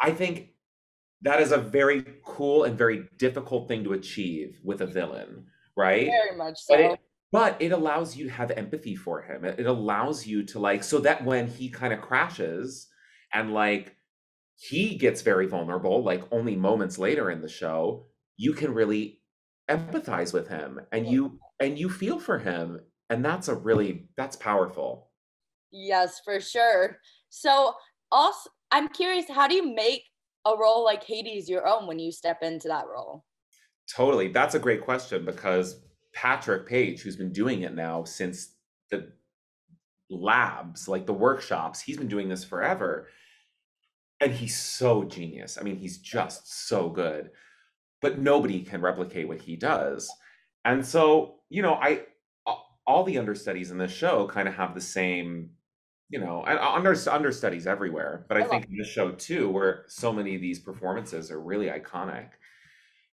I 0.00 0.10
think 0.10 0.50
that 1.22 1.40
is 1.40 1.50
a 1.50 1.58
very 1.58 2.04
cool 2.24 2.64
and 2.64 2.76
very 2.76 3.08
difficult 3.18 3.68
thing 3.68 3.82
to 3.84 3.94
achieve 3.94 4.60
with 4.62 4.82
a 4.82 4.86
villain, 4.86 5.46
right? 5.76 6.06
Very 6.06 6.36
much 6.36 6.58
so 6.60 6.74
but 6.74 6.80
it 6.80 7.00
allows 7.72 8.16
you 8.16 8.24
to 8.24 8.30
have 8.30 8.50
empathy 8.50 8.96
for 8.96 9.22
him. 9.22 9.44
It, 9.44 9.66
allows 9.66 10.26
you 10.26 10.44
to 10.44 10.58
like 10.58 10.82
so 10.82 10.98
that 11.00 11.24
when 11.24 11.46
he 11.46 11.68
kind 11.68 11.92
of 11.92 12.00
crashes 12.00 12.88
and 13.32 13.52
like 13.52 13.96
he 14.56 14.96
gets 14.96 15.22
very 15.22 15.46
vulnerable 15.46 16.02
like 16.02 16.22
only 16.32 16.56
moments 16.56 16.98
later 16.98 17.30
in 17.30 17.42
the 17.42 17.48
show 17.48 18.06
you 18.38 18.54
can 18.54 18.72
really 18.72 19.20
empathize 19.70 20.32
with 20.32 20.48
him 20.48 20.80
and 20.92 21.06
you 21.06 21.38
and 21.60 21.78
you 21.78 21.90
feel 21.90 22.18
for 22.18 22.38
him 22.38 22.80
and 23.10 23.24
that's 23.24 23.48
a 23.48 23.54
really 23.54 24.08
that's 24.16 24.36
powerful. 24.36 25.10
Yes 25.72 26.20
for 26.24 26.40
sure. 26.40 26.98
So 27.28 27.74
also 28.12 28.50
i'm 28.72 28.88
curious 28.88 29.26
how 29.28 29.46
do 29.48 29.54
you 29.54 29.74
make 29.74 30.02
a 30.46 30.56
role 30.56 30.84
like 30.84 31.02
hades 31.04 31.48
your 31.48 31.66
own 31.66 31.86
when 31.86 31.98
you 31.98 32.12
step 32.12 32.42
into 32.42 32.68
that 32.68 32.86
role? 32.86 33.24
Totally. 33.94 34.28
That's 34.28 34.54
a 34.54 34.58
great 34.58 34.82
question 34.82 35.24
because 35.24 35.80
Patrick 36.16 36.66
Page, 36.66 37.02
who's 37.02 37.14
been 37.14 37.32
doing 37.32 37.60
it 37.60 37.74
now 37.74 38.02
since 38.02 38.54
the 38.90 39.12
labs, 40.08 40.88
like 40.88 41.04
the 41.04 41.12
workshops, 41.12 41.82
he's 41.82 41.98
been 41.98 42.08
doing 42.08 42.30
this 42.30 42.42
forever. 42.42 43.08
And 44.18 44.32
he's 44.32 44.56
so 44.56 45.04
genius. 45.04 45.58
I 45.60 45.62
mean, 45.62 45.76
he's 45.76 45.98
just 45.98 46.68
so 46.68 46.88
good. 46.88 47.30
But 48.00 48.18
nobody 48.18 48.62
can 48.62 48.80
replicate 48.80 49.28
what 49.28 49.42
he 49.42 49.56
does. 49.56 50.10
And 50.64 50.84
so, 50.84 51.40
you 51.50 51.60
know, 51.60 51.74
I 51.74 52.04
all 52.86 53.04
the 53.04 53.18
understudies 53.18 53.70
in 53.70 53.78
this 53.78 53.92
show 53.92 54.26
kind 54.26 54.48
of 54.48 54.54
have 54.54 54.74
the 54.74 54.80
same, 54.80 55.50
you 56.08 56.20
know, 56.20 56.44
and 56.46 56.58
uh, 56.58 56.72
under, 56.72 56.94
understudies 57.10 57.66
everywhere. 57.66 58.24
But 58.28 58.38
I, 58.38 58.40
I 58.40 58.44
think 58.44 58.66
in 58.70 58.78
this 58.78 58.88
show 58.88 59.10
too, 59.10 59.50
where 59.50 59.84
so 59.88 60.12
many 60.12 60.34
of 60.34 60.40
these 60.40 60.60
performances 60.60 61.30
are 61.30 61.40
really 61.40 61.66
iconic 61.66 62.30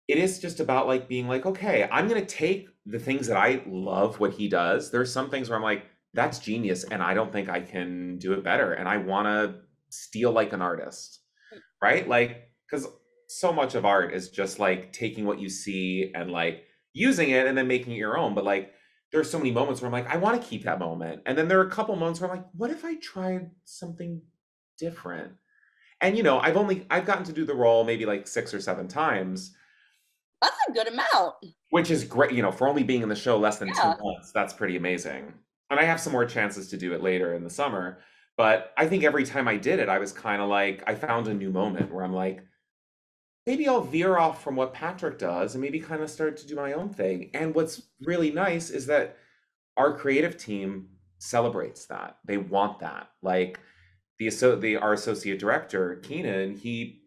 it 0.09 0.17
is 0.17 0.39
just 0.39 0.59
about 0.59 0.87
like 0.87 1.07
being 1.07 1.27
like, 1.27 1.45
okay, 1.45 1.87
I'm 1.91 2.07
gonna 2.07 2.25
take 2.25 2.67
the 2.87 2.97
things 2.97 3.27
that 3.27 3.37
I 3.37 3.61
love 3.67 4.19
what 4.19 4.33
he 4.33 4.49
does. 4.49 4.89
There's 4.89 5.13
some 5.13 5.29
things 5.29 5.49
where 5.49 5.55
I'm 5.55 5.63
like, 5.63 5.85
that's 6.15 6.39
genius, 6.39 6.83
and 6.83 7.03
I 7.03 7.13
don't 7.13 7.31
think 7.31 7.47
I 7.47 7.61
can 7.61 8.17
do 8.17 8.33
it 8.33 8.43
better. 8.43 8.73
And 8.73 8.89
I 8.89 8.97
wanna 8.97 9.59
steal 9.89 10.31
like 10.31 10.51
an 10.51 10.63
artist, 10.63 11.19
hmm. 11.53 11.59
right? 11.79 12.09
Like, 12.09 12.49
because 12.65 12.87
so 13.27 13.53
much 13.53 13.75
of 13.75 13.85
art 13.85 14.11
is 14.11 14.29
just 14.29 14.57
like 14.57 14.91
taking 14.91 15.25
what 15.25 15.39
you 15.39 15.47
see 15.47 16.11
and 16.15 16.31
like 16.31 16.63
using 16.93 17.29
it 17.29 17.45
and 17.45 17.55
then 17.55 17.67
making 17.67 17.93
it 17.93 17.97
your 17.97 18.17
own. 18.17 18.33
But 18.33 18.45
like, 18.45 18.73
there's 19.11 19.29
so 19.29 19.37
many 19.37 19.51
moments 19.51 19.79
where 19.79 19.87
I'm 19.87 19.93
like, 19.93 20.11
I 20.11 20.17
want 20.17 20.41
to 20.41 20.47
keep 20.47 20.63
that 20.63 20.79
moment. 20.79 21.21
And 21.27 21.37
then 21.37 21.47
there 21.47 21.59
are 21.59 21.67
a 21.67 21.69
couple 21.69 21.95
moments 21.95 22.19
where 22.19 22.31
I'm 22.31 22.37
like, 22.37 22.47
what 22.55 22.71
if 22.71 22.83
I 22.83 22.95
tried 22.95 23.51
something 23.63 24.23
different? 24.79 25.33
And 26.01 26.17
you 26.17 26.23
know, 26.23 26.39
I've 26.39 26.57
only 26.57 26.87
I've 26.89 27.05
gotten 27.05 27.25
to 27.25 27.33
do 27.33 27.45
the 27.45 27.53
role 27.53 27.83
maybe 27.83 28.07
like 28.07 28.27
six 28.27 28.55
or 28.55 28.59
seven 28.59 28.87
times 28.87 29.53
that's 30.41 30.57
a 30.67 30.71
good 30.71 30.87
amount. 30.87 31.35
Which 31.71 31.91
is 31.91 32.03
great, 32.03 32.31
you 32.31 32.41
know, 32.41 32.51
for 32.51 32.67
only 32.67 32.83
being 32.83 33.01
in 33.01 33.09
the 33.09 33.15
show 33.15 33.37
less 33.37 33.57
than 33.57 33.69
yeah. 33.69 33.95
two 33.95 34.03
months, 34.03 34.31
that's 34.31 34.53
pretty 34.53 34.77
amazing. 34.77 35.33
And 35.69 35.79
I 35.79 35.83
have 35.83 35.99
some 35.99 36.13
more 36.13 36.25
chances 36.25 36.67
to 36.69 36.77
do 36.77 36.93
it 36.93 37.03
later 37.03 37.33
in 37.33 37.43
the 37.43 37.49
summer. 37.49 37.99
But 38.37 38.73
I 38.77 38.87
think 38.87 39.03
every 39.03 39.25
time 39.25 39.47
I 39.47 39.57
did 39.57 39.79
it, 39.79 39.89
I 39.89 39.99
was 39.99 40.13
kind 40.13 40.41
of 40.41 40.49
like, 40.49 40.83
I 40.87 40.95
found 40.95 41.27
a 41.27 41.33
new 41.33 41.51
moment 41.51 41.93
where 41.93 42.03
I'm 42.05 42.13
like, 42.13 42.41
maybe 43.45 43.67
I'll 43.67 43.81
veer 43.81 44.17
off 44.17 44.43
from 44.43 44.55
what 44.55 44.73
Patrick 44.73 45.17
does 45.17 45.55
and 45.55 45.61
maybe 45.61 45.79
kind 45.79 46.01
of 46.01 46.09
start 46.09 46.37
to 46.37 46.47
do 46.47 46.55
my 46.55 46.73
own 46.73 46.89
thing. 46.89 47.31
And 47.33 47.53
what's 47.53 47.81
really 48.01 48.31
nice 48.31 48.69
is 48.69 48.85
that 48.87 49.17
our 49.75 49.93
creative 49.93 50.37
team 50.37 50.87
celebrates 51.19 51.85
that. 51.85 52.17
They 52.25 52.37
want 52.37 52.79
that. 52.79 53.09
Like 53.21 53.59
the 54.19 54.29
the 54.59 54.77
our 54.77 54.93
associate 54.93 55.39
director, 55.39 55.95
Keenan, 56.03 56.55
he 56.55 56.98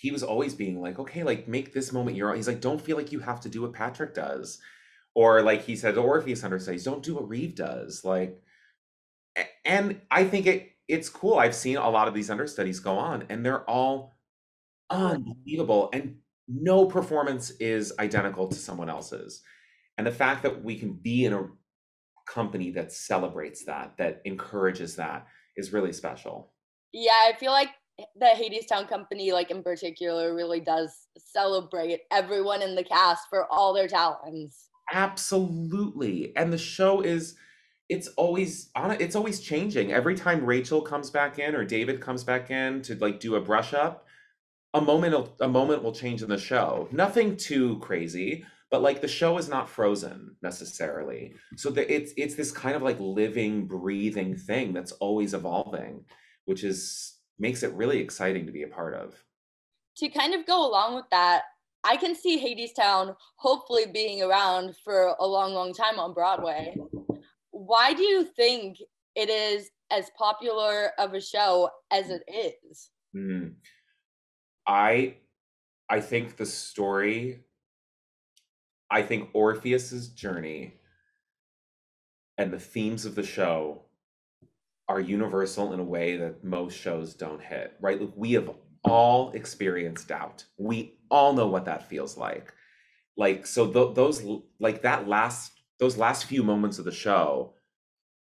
he 0.00 0.10
was 0.10 0.22
always 0.22 0.54
being 0.54 0.80
like, 0.80 0.98
okay, 0.98 1.24
like 1.24 1.48
make 1.48 1.72
this 1.72 1.92
moment 1.92 2.16
your 2.16 2.30
own. 2.30 2.36
He's 2.36 2.46
like, 2.46 2.60
don't 2.60 2.80
feel 2.80 2.96
like 2.96 3.10
you 3.10 3.20
have 3.20 3.40
to 3.40 3.48
do 3.48 3.62
what 3.62 3.72
Patrick 3.72 4.14
does. 4.14 4.58
Or 5.14 5.42
like 5.42 5.64
he 5.64 5.74
said, 5.74 5.98
Orpheus 5.98 6.44
understudies, 6.44 6.84
don't 6.84 7.02
do 7.02 7.16
what 7.16 7.28
Reeve 7.28 7.56
does. 7.56 8.04
Like, 8.04 8.40
and 9.64 10.00
I 10.10 10.24
think 10.24 10.46
it 10.46 10.70
it's 10.86 11.08
cool. 11.10 11.34
I've 11.38 11.54
seen 11.54 11.76
a 11.76 11.90
lot 11.90 12.08
of 12.08 12.14
these 12.14 12.30
understudies 12.30 12.80
go 12.80 12.96
on, 12.96 13.24
and 13.28 13.44
they're 13.44 13.68
all 13.68 14.18
unbelievable. 14.88 15.90
And 15.92 16.16
no 16.48 16.86
performance 16.86 17.50
is 17.60 17.92
identical 17.98 18.48
to 18.48 18.54
someone 18.54 18.88
else's. 18.88 19.42
And 19.98 20.06
the 20.06 20.12
fact 20.12 20.42
that 20.44 20.64
we 20.64 20.78
can 20.78 20.94
be 20.94 21.26
in 21.26 21.34
a 21.34 21.48
company 22.26 22.70
that 22.70 22.92
celebrates 22.92 23.64
that, 23.66 23.96
that 23.98 24.22
encourages 24.24 24.96
that 24.96 25.26
is 25.56 25.72
really 25.72 25.92
special. 25.92 26.52
Yeah, 26.92 27.12
I 27.26 27.34
feel 27.34 27.52
like 27.52 27.68
the 28.16 28.26
Hadestown 28.26 28.88
company, 28.88 29.32
like 29.32 29.50
in 29.50 29.62
particular, 29.62 30.34
really 30.34 30.60
does 30.60 31.08
celebrate 31.18 32.00
everyone 32.12 32.62
in 32.62 32.74
the 32.74 32.84
cast 32.84 33.28
for 33.28 33.46
all 33.50 33.74
their 33.74 33.88
talents. 33.88 34.68
Absolutely. 34.92 36.32
And 36.36 36.52
the 36.52 36.58
show 36.58 37.00
is 37.00 37.36
it's 37.88 38.08
always 38.08 38.70
on 38.74 38.92
it's 38.92 39.16
always 39.16 39.40
changing. 39.40 39.92
Every 39.92 40.14
time 40.14 40.44
Rachel 40.44 40.80
comes 40.80 41.10
back 41.10 41.38
in 41.38 41.54
or 41.54 41.64
David 41.64 42.00
comes 42.00 42.24
back 42.24 42.50
in 42.50 42.82
to 42.82 42.94
like 42.96 43.20
do 43.20 43.36
a 43.36 43.40
brush 43.40 43.74
up, 43.74 44.06
a 44.74 44.80
moment 44.80 45.30
a 45.40 45.48
moment 45.48 45.82
will 45.82 45.92
change 45.92 46.22
in 46.22 46.28
the 46.28 46.38
show. 46.38 46.88
Nothing 46.92 47.36
too 47.36 47.78
crazy, 47.80 48.44
but 48.70 48.82
like 48.82 49.00
the 49.00 49.08
show 49.08 49.38
is 49.38 49.48
not 49.48 49.68
frozen 49.68 50.36
necessarily. 50.42 51.34
So 51.56 51.70
that 51.70 51.92
it's 51.92 52.12
it's 52.16 52.34
this 52.34 52.52
kind 52.52 52.76
of 52.76 52.82
like 52.82 53.00
living, 53.00 53.66
breathing 53.66 54.36
thing 54.36 54.72
that's 54.72 54.92
always 54.92 55.34
evolving, 55.34 56.04
which 56.44 56.64
is 56.64 57.17
makes 57.38 57.62
it 57.62 57.72
really 57.72 57.98
exciting 57.98 58.46
to 58.46 58.52
be 58.52 58.62
a 58.62 58.68
part 58.68 58.94
of. 58.94 59.14
To 59.98 60.08
kind 60.08 60.34
of 60.34 60.46
go 60.46 60.68
along 60.68 60.94
with 60.94 61.06
that, 61.10 61.42
I 61.84 61.96
can 61.96 62.14
see 62.14 62.38
Hadestown 62.38 63.16
hopefully 63.36 63.86
being 63.92 64.22
around 64.22 64.76
for 64.84 65.14
a 65.18 65.26
long, 65.26 65.54
long 65.54 65.72
time 65.72 65.98
on 65.98 66.14
Broadway. 66.14 66.76
Why 67.50 67.94
do 67.94 68.02
you 68.02 68.24
think 68.24 68.78
it 69.14 69.28
is 69.28 69.70
as 69.90 70.10
popular 70.16 70.90
of 70.98 71.14
a 71.14 71.20
show 71.20 71.70
as 71.90 72.10
it 72.10 72.22
is? 72.28 72.90
Mm. 73.16 73.54
I 74.66 75.16
I 75.88 76.00
think 76.00 76.36
the 76.36 76.46
story 76.46 77.40
I 78.90 79.02
think 79.02 79.30
Orpheus's 79.34 80.08
journey 80.08 80.74
and 82.36 82.52
the 82.52 82.60
themes 82.60 83.04
of 83.04 83.14
the 83.14 83.22
show 83.22 83.82
are 84.88 85.00
universal 85.00 85.72
in 85.72 85.80
a 85.80 85.84
way 85.84 86.16
that 86.16 86.42
most 86.42 86.76
shows 86.76 87.14
don't 87.14 87.42
hit, 87.42 87.74
right? 87.80 88.00
Look, 88.00 88.12
we 88.16 88.32
have 88.32 88.50
all 88.84 89.32
experienced 89.32 90.08
doubt. 90.08 90.44
We 90.56 90.98
all 91.10 91.34
know 91.34 91.46
what 91.46 91.66
that 91.66 91.88
feels 91.88 92.16
like. 92.16 92.52
Like 93.16 93.46
so 93.46 93.70
th- 93.70 93.94
those 93.94 94.24
like 94.60 94.82
that 94.82 95.08
last 95.08 95.52
those 95.78 95.96
last 95.96 96.24
few 96.24 96.42
moments 96.42 96.78
of 96.78 96.84
the 96.84 96.92
show, 96.92 97.54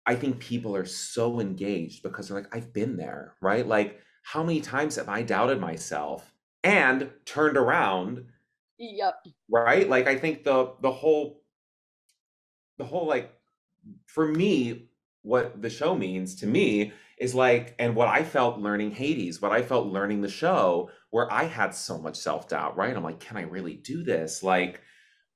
I 0.06 0.16
think 0.16 0.40
people 0.40 0.76
are 0.76 0.86
so 0.86 1.40
engaged 1.40 2.04
because 2.04 2.28
they're 2.28 2.42
like 2.42 2.54
I've 2.56 2.74
been 2.74 2.98
there, 2.98 3.36
right? 3.42 3.66
Like 3.66 4.02
how 4.24 4.44
many 4.44 4.62
times 4.62 4.96
have 4.98 5.08
I 5.10 5.22
doubted 5.22 5.62
myself 5.62 6.34
and 6.64 7.10
turned 7.26 7.58
around? 7.58 8.26
Yep. 8.80 9.16
Right? 9.50 9.88
Like 9.88 10.08
I 10.08 10.18
think 10.18 10.44
the 10.44 10.74
the 10.82 10.92
whole 10.92 11.44
the 12.78 12.86
whole 12.86 13.08
like 13.08 13.32
for 14.08 14.28
me 14.28 14.89
what 15.30 15.62
the 15.62 15.70
show 15.70 15.96
means 15.96 16.36
to 16.36 16.48
me 16.48 16.92
is 17.20 17.36
like 17.36 17.76
and 17.78 17.96
what 17.96 18.08
i 18.08 18.24
felt 18.24 18.60
learning 18.60 18.90
hades 18.90 19.40
what 19.40 19.52
i 19.52 19.62
felt 19.62 19.86
learning 19.86 20.22
the 20.22 20.28
show 20.28 20.90
where 21.12 21.32
i 21.32 21.44
had 21.44 21.74
so 21.74 22.00
much 22.00 22.18
self-doubt 22.18 22.76
right? 22.76 22.96
I'm 22.98 23.04
like 23.04 23.20
can 23.20 23.38
i 23.38 23.42
really 23.42 23.76
do 23.76 24.04
this? 24.04 24.42
Like 24.42 24.82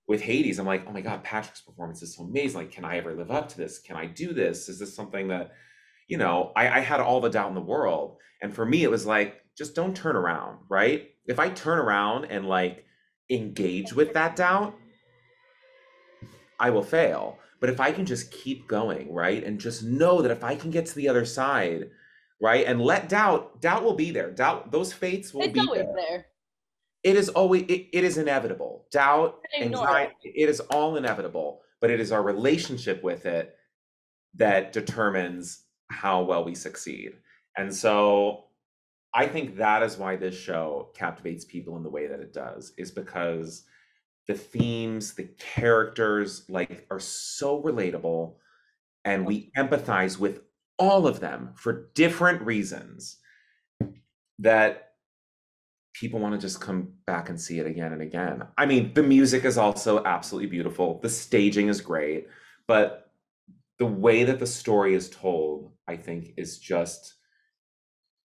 with 0.08 0.22
hades 0.22 0.58
i'm 0.58 0.66
like 0.66 0.86
oh 0.88 0.92
my 0.92 1.02
god 1.02 1.24
patrick's 1.24 1.62
performance 1.62 2.02
is 2.02 2.16
so 2.16 2.24
amazing. 2.24 2.62
Like 2.62 2.72
can 2.72 2.86
i 2.86 2.98
ever 2.98 3.14
live 3.14 3.30
up 3.30 3.50
to 3.50 3.58
this? 3.58 3.80
Can 3.80 3.96
i 3.96 4.08
do 4.08 4.34
this? 4.34 4.68
Is 4.68 4.80
this 4.80 4.96
something 4.96 5.28
that 5.28 5.52
you 6.08 6.18
know 6.18 6.52
i, 6.56 6.68
I 6.68 6.80
had 6.80 7.00
all 7.00 7.22
the 7.22 7.30
doubt 7.30 7.50
in 7.50 7.56
the 7.56 7.62
world. 7.62 8.18
And 8.42 8.54
for 8.54 8.66
me 8.66 8.84
it 8.84 8.92
was 8.92 9.06
like 9.06 9.42
just 9.56 9.76
don't 9.76 9.96
turn 9.96 10.16
around 10.16 10.58
right? 10.70 11.10
If 11.28 11.38
i 11.38 11.50
turn 11.50 11.78
around 11.78 12.26
and 12.26 12.48
like 12.48 12.84
engage 13.30 13.94
with 13.94 14.14
that 14.14 14.36
doubt 14.36 14.76
i 16.60 16.70
will 16.70 16.84
fail 16.84 17.38
but 17.64 17.70
if 17.70 17.80
I 17.80 17.94
can 17.94 18.06
just 18.06 18.30
keep 18.30 18.68
going, 18.68 19.14
right? 19.14 19.42
And 19.42 19.58
just 19.58 19.84
know 19.84 20.22
that 20.22 20.32
if 20.32 20.44
I 20.44 20.54
can 20.54 20.70
get 20.70 20.86
to 20.88 20.96
the 20.96 21.08
other 21.08 21.24
side, 21.24 21.92
right? 22.42 22.66
And 22.66 22.82
let 22.82 23.08
doubt, 23.08 23.62
doubt 23.62 23.86
will 23.86 23.94
be 23.94 24.12
there. 24.12 24.32
Doubt, 24.32 24.70
those 24.70 24.92
fates 24.92 25.34
will 25.34 25.44
it's 25.44 25.54
be 25.54 25.66
there. 25.74 25.88
there. 25.96 26.26
It 27.04 27.16
is 27.16 27.30
always, 27.30 27.62
it, 27.70 27.88
it 27.94 28.04
is 28.04 28.18
inevitable. 28.18 28.88
Doubt, 28.92 29.40
anxiety, 29.58 30.14
it. 30.26 30.44
it 30.44 30.50
is 30.50 30.60
all 30.60 30.98
inevitable, 30.98 31.62
but 31.80 31.90
it 31.90 32.02
is 32.02 32.12
our 32.12 32.22
relationship 32.22 33.02
with 33.02 33.26
it 33.26 33.56
that 34.34 34.74
determines 34.74 35.64
how 35.90 36.22
well 36.22 36.44
we 36.44 36.56
succeed. 36.56 37.14
And 37.56 37.74
so 37.74 38.44
I 39.14 39.26
think 39.26 39.56
that 39.56 39.84
is 39.84 39.98
why 39.98 40.18
this 40.18 40.38
show 40.38 40.90
captivates 40.98 41.46
people 41.46 41.78
in 41.78 41.84
the 41.84 41.90
way 41.90 42.08
that 42.08 42.20
it 42.20 42.34
does, 42.34 42.74
is 42.78 42.92
because 42.92 43.64
the 44.28 44.34
themes, 44.34 45.14
the 45.14 45.30
characters, 45.38 46.46
like 46.50 46.86
are 46.90 47.00
so 47.00 47.62
relatable, 47.62 48.36
and 49.06 49.26
we 49.26 49.52
empathize 49.58 50.18
with 50.18 50.42
all 50.80 51.08
of 51.08 51.20
them 51.20 51.52
for 51.56 51.90
different 51.94 52.42
reasons 52.42 53.18
that 54.40 54.94
people 55.94 56.20
want 56.20 56.34
to 56.34 56.42
just 56.42 56.60
come 56.60 56.92
back 57.06 57.30
and 57.30 57.40
see 57.40 57.60
it 57.60 57.68
again 57.68 57.94
and 57.94 58.02
again. 58.02 58.44
I 58.58 58.66
mean, 58.66 58.94
the 58.94 59.04
music 59.04 59.46
is 59.46 59.58
also 59.58 60.04
absolutely 60.04 60.50
beautiful. 60.50 61.00
The 61.00 61.10
staging 61.10 61.68
is 61.68 61.82
great, 61.82 62.28
but 62.68 63.12
the 63.78 63.86
way 63.86 64.24
that 64.24 64.40
the 64.40 64.48
story 64.48 64.96
is 64.96 65.10
told, 65.10 65.72
I 65.88 65.96
think 65.98 66.34
is 66.38 66.58
just 66.58 67.16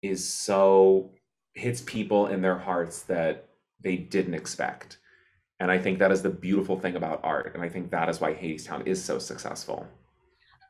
is 0.02 0.28
so 0.28 1.12
hits 1.54 1.80
people 1.80 2.26
in 2.26 2.42
their 2.42 2.58
hearts 2.58 3.02
that 3.02 3.48
they 3.80 3.96
didn't 3.96 4.34
expect. 4.34 4.98
And 5.64 5.72
I 5.72 5.78
think 5.78 5.98
that 6.00 6.12
is 6.12 6.20
the 6.20 6.28
beautiful 6.28 6.78
thing 6.78 6.96
about 6.96 7.20
art. 7.24 7.54
And 7.54 7.64
I 7.64 7.70
think 7.70 7.90
that 7.90 8.10
is 8.10 8.20
why 8.20 8.34
Hadestown 8.34 8.86
is 8.86 9.02
so 9.02 9.18
successful. 9.18 9.86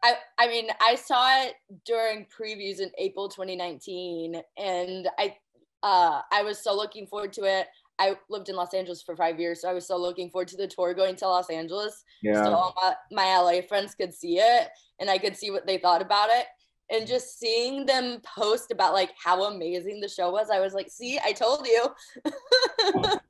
I, 0.04 0.14
I 0.38 0.46
mean, 0.46 0.68
I 0.80 0.94
saw 0.94 1.42
it 1.42 1.54
during 1.84 2.26
previews 2.26 2.78
in 2.78 2.92
April 2.96 3.28
2019, 3.28 4.40
and 4.56 5.08
I 5.18 5.36
uh, 5.82 6.20
I 6.30 6.44
was 6.44 6.62
so 6.62 6.76
looking 6.76 7.08
forward 7.08 7.32
to 7.32 7.42
it. 7.42 7.66
I 7.98 8.16
lived 8.30 8.48
in 8.48 8.54
Los 8.54 8.72
Angeles 8.72 9.02
for 9.02 9.16
five 9.16 9.40
years, 9.40 9.62
so 9.62 9.68
I 9.68 9.72
was 9.72 9.84
so 9.84 9.96
looking 9.96 10.30
forward 10.30 10.46
to 10.48 10.56
the 10.56 10.68
tour 10.68 10.94
going 10.94 11.16
to 11.16 11.26
Los 11.26 11.50
Angeles. 11.50 12.04
Yeah. 12.22 12.44
So 12.44 12.52
all 12.52 12.74
my, 12.80 12.94
my 13.10 13.36
LA 13.36 13.62
friends 13.66 13.96
could 13.96 14.14
see 14.14 14.38
it, 14.38 14.68
and 15.00 15.10
I 15.10 15.18
could 15.18 15.36
see 15.36 15.50
what 15.50 15.66
they 15.66 15.78
thought 15.78 16.02
about 16.02 16.28
it. 16.30 16.46
And 16.88 17.04
just 17.04 17.40
seeing 17.40 17.84
them 17.84 18.20
post 18.24 18.70
about 18.70 18.92
like 18.92 19.10
how 19.20 19.42
amazing 19.46 20.00
the 20.00 20.08
show 20.08 20.30
was, 20.30 20.50
I 20.50 20.60
was 20.60 20.72
like, 20.72 20.88
"See, 20.88 21.18
I 21.18 21.32
told 21.32 21.66
you." 21.66 21.88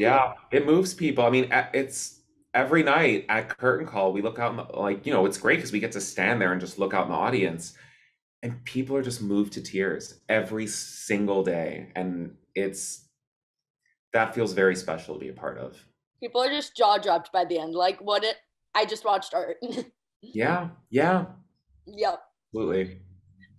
yeah 0.00 0.32
it 0.50 0.66
moves 0.66 0.94
people. 0.94 1.24
I 1.24 1.30
mean 1.30 1.48
it's 1.74 2.20
every 2.54 2.82
night 2.82 3.26
at 3.28 3.48
curtain 3.48 3.86
call 3.86 4.12
we 4.12 4.22
look 4.22 4.38
out 4.38 4.56
the, 4.56 4.76
like 4.76 5.06
you 5.06 5.12
know 5.12 5.26
it's 5.26 5.38
great 5.38 5.56
because 5.56 5.72
we 5.72 5.80
get 5.80 5.92
to 5.92 6.00
stand 6.00 6.40
there 6.40 6.52
and 6.52 6.60
just 6.60 6.78
look 6.78 6.92
out 6.94 7.04
in 7.06 7.12
the 7.12 7.16
audience 7.16 7.74
and 8.42 8.64
people 8.64 8.96
are 8.96 9.02
just 9.02 9.22
moved 9.22 9.52
to 9.52 9.60
tears 9.62 10.20
every 10.28 10.66
single 10.66 11.44
day 11.44 11.88
and 11.94 12.34
it's 12.54 13.06
that 14.12 14.34
feels 14.34 14.52
very 14.52 14.74
special 14.74 15.14
to 15.14 15.20
be 15.20 15.28
a 15.28 15.32
part 15.32 15.56
of. 15.58 15.78
People 16.20 16.42
are 16.42 16.48
just 16.48 16.76
jaw 16.76 16.98
dropped 16.98 17.30
by 17.32 17.44
the 17.44 17.58
end 17.58 17.74
like 17.74 18.00
what 18.00 18.24
it 18.24 18.36
i 18.74 18.84
just 18.84 19.04
watched 19.04 19.34
art. 19.34 19.56
Yeah 20.22 20.68
yeah. 20.90 21.26
Yep. 21.86 22.20
Absolutely. 22.54 22.98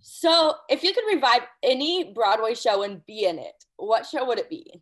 So 0.00 0.54
if 0.68 0.84
you 0.84 0.94
could 0.94 1.04
revive 1.12 1.42
any 1.62 2.12
broadway 2.12 2.54
show 2.54 2.82
and 2.84 3.04
be 3.04 3.24
in 3.26 3.38
it 3.38 3.64
what 3.76 4.06
show 4.06 4.24
would 4.24 4.38
it 4.38 4.48
be 4.48 4.80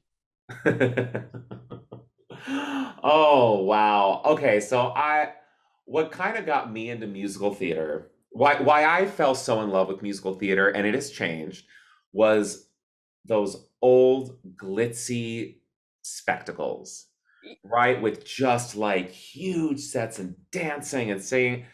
oh 3.02 3.62
wow. 3.64 4.22
Okay, 4.24 4.60
so 4.60 4.92
I 4.94 5.32
what 5.84 6.12
kind 6.12 6.36
of 6.36 6.46
got 6.46 6.72
me 6.72 6.90
into 6.90 7.06
musical 7.06 7.54
theater, 7.54 8.10
why 8.30 8.60
why 8.60 8.84
I 8.84 9.06
fell 9.06 9.34
so 9.34 9.60
in 9.62 9.70
love 9.70 9.88
with 9.88 10.02
musical 10.02 10.34
theater 10.34 10.68
and 10.68 10.86
it 10.86 10.94
has 10.94 11.10
changed 11.10 11.66
was 12.12 12.68
those 13.24 13.66
old 13.82 14.38
glitzy 14.56 15.56
spectacles. 16.02 17.06
Right, 17.64 18.00
with 18.00 18.24
just 18.24 18.76
like 18.76 19.10
huge 19.10 19.80
sets 19.80 20.18
and 20.18 20.36
dancing 20.50 21.10
and 21.10 21.22
singing. 21.22 21.64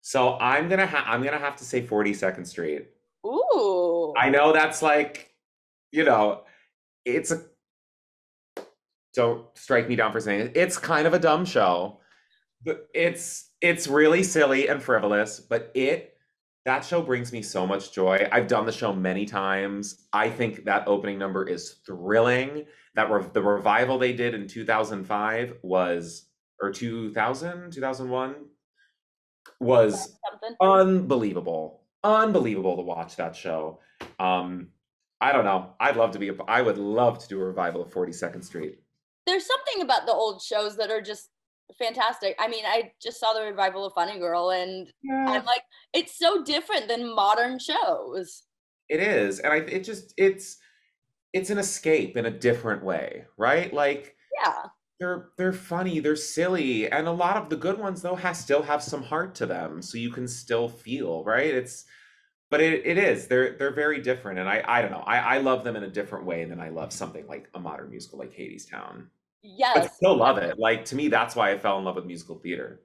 So 0.00 0.38
I'm 0.38 0.68
gonna 0.68 0.86
ha- 0.86 1.04
I'm 1.06 1.22
gonna 1.22 1.38
have 1.38 1.56
to 1.56 1.64
say 1.64 1.86
42nd 1.86 2.46
Street. 2.46 2.88
Ooh. 3.26 4.14
I 4.16 4.30
know 4.30 4.52
that's 4.52 4.80
like, 4.80 5.34
you 5.92 6.04
know, 6.04 6.44
it's 7.04 7.30
a 7.30 7.42
don't 9.14 9.46
strike 9.54 9.88
me 9.88 9.96
down 9.96 10.12
for 10.12 10.20
saying 10.20 10.40
it. 10.40 10.52
It's 10.56 10.78
kind 10.78 11.06
of 11.06 11.14
a 11.14 11.18
dumb 11.18 11.44
show. 11.44 12.00
But 12.64 12.88
it's 12.94 13.50
it's 13.60 13.88
really 13.88 14.22
silly 14.22 14.68
and 14.68 14.82
frivolous, 14.82 15.40
but 15.40 15.70
it 15.74 16.14
that 16.66 16.84
show 16.84 17.00
brings 17.00 17.32
me 17.32 17.42
so 17.42 17.66
much 17.66 17.92
joy. 17.92 18.28
I've 18.30 18.46
done 18.46 18.66
the 18.66 18.72
show 18.72 18.92
many 18.92 19.24
times. 19.24 20.06
I 20.12 20.28
think 20.28 20.64
that 20.64 20.86
opening 20.86 21.18
number 21.18 21.48
is 21.48 21.80
thrilling. 21.86 22.66
That 22.94 23.10
re- 23.10 23.24
the 23.32 23.42
revival 23.42 23.98
they 23.98 24.12
did 24.12 24.34
in 24.34 24.46
2005 24.46 25.54
was 25.62 26.26
or 26.60 26.70
2000, 26.70 27.72
2001 27.72 28.34
was 29.60 30.18
unbelievable. 30.60 31.82
Unbelievable 32.04 32.76
to 32.76 32.82
watch 32.82 33.16
that 33.16 33.34
show. 33.34 33.80
Um 34.18 34.68
I 35.22 35.32
don't 35.32 35.44
know. 35.44 35.74
I'd 35.80 35.96
love 35.96 36.12
to 36.12 36.18
be 36.18 36.28
a, 36.28 36.34
I 36.48 36.62
would 36.62 36.78
love 36.78 37.18
to 37.20 37.28
do 37.28 37.40
a 37.40 37.44
revival 37.44 37.82
of 37.82 37.90
42nd 37.92 38.44
Street 38.44 38.80
there's 39.30 39.46
something 39.46 39.82
about 39.82 40.06
the 40.06 40.12
old 40.12 40.42
shows 40.42 40.76
that 40.76 40.90
are 40.90 41.00
just 41.00 41.30
fantastic. 41.78 42.36
I 42.38 42.48
mean, 42.48 42.64
I 42.66 42.92
just 43.00 43.20
saw 43.20 43.32
the 43.32 43.42
revival 43.42 43.86
of 43.86 43.92
Funny 43.94 44.18
Girl, 44.18 44.50
and 44.50 44.92
yeah. 45.02 45.26
I'm 45.28 45.44
like, 45.44 45.62
it's 45.92 46.18
so 46.18 46.42
different 46.42 46.88
than 46.88 47.14
modern 47.14 47.58
shows. 47.58 48.42
It 48.88 49.00
is, 49.00 49.38
and 49.38 49.52
I 49.52 49.58
it 49.58 49.84
just 49.84 50.12
it's 50.16 50.58
it's 51.32 51.50
an 51.50 51.58
escape 51.58 52.16
in 52.16 52.26
a 52.26 52.30
different 52.30 52.84
way, 52.84 53.24
right? 53.38 53.72
Like, 53.72 54.16
yeah, 54.42 54.64
they're 54.98 55.28
they're 55.38 55.52
funny, 55.52 56.00
they're 56.00 56.16
silly, 56.16 56.90
and 56.90 57.06
a 57.06 57.12
lot 57.12 57.36
of 57.36 57.48
the 57.48 57.56
good 57.56 57.78
ones 57.78 58.02
though 58.02 58.16
has 58.16 58.38
still 58.38 58.62
have 58.62 58.82
some 58.82 59.02
heart 59.02 59.36
to 59.36 59.46
them, 59.46 59.80
so 59.80 59.96
you 59.96 60.10
can 60.10 60.26
still 60.26 60.68
feel 60.68 61.22
right. 61.22 61.54
It's 61.54 61.84
but 62.50 62.60
it, 62.60 62.84
it 62.84 62.98
is 62.98 63.28
they're 63.28 63.56
they're 63.56 63.72
very 63.72 64.00
different, 64.00 64.40
and 64.40 64.48
I 64.48 64.64
I 64.66 64.82
don't 64.82 64.90
know 64.90 65.04
I 65.06 65.18
I 65.18 65.38
love 65.38 65.62
them 65.62 65.76
in 65.76 65.84
a 65.84 65.90
different 65.90 66.26
way 66.26 66.44
than 66.44 66.60
I 66.60 66.70
love 66.70 66.92
something 66.92 67.26
like 67.28 67.48
a 67.54 67.60
modern 67.60 67.90
musical 67.90 68.18
like 68.18 68.36
Hadestown. 68.36 69.06
Yes. 69.42 69.76
I 69.76 69.86
still 69.88 70.16
love 70.16 70.38
it. 70.38 70.58
Like 70.58 70.84
to 70.86 70.96
me, 70.96 71.08
that's 71.08 71.34
why 71.34 71.52
I 71.52 71.58
fell 71.58 71.78
in 71.78 71.84
love 71.84 71.96
with 71.96 72.06
musical 72.06 72.36
theater. 72.36 72.80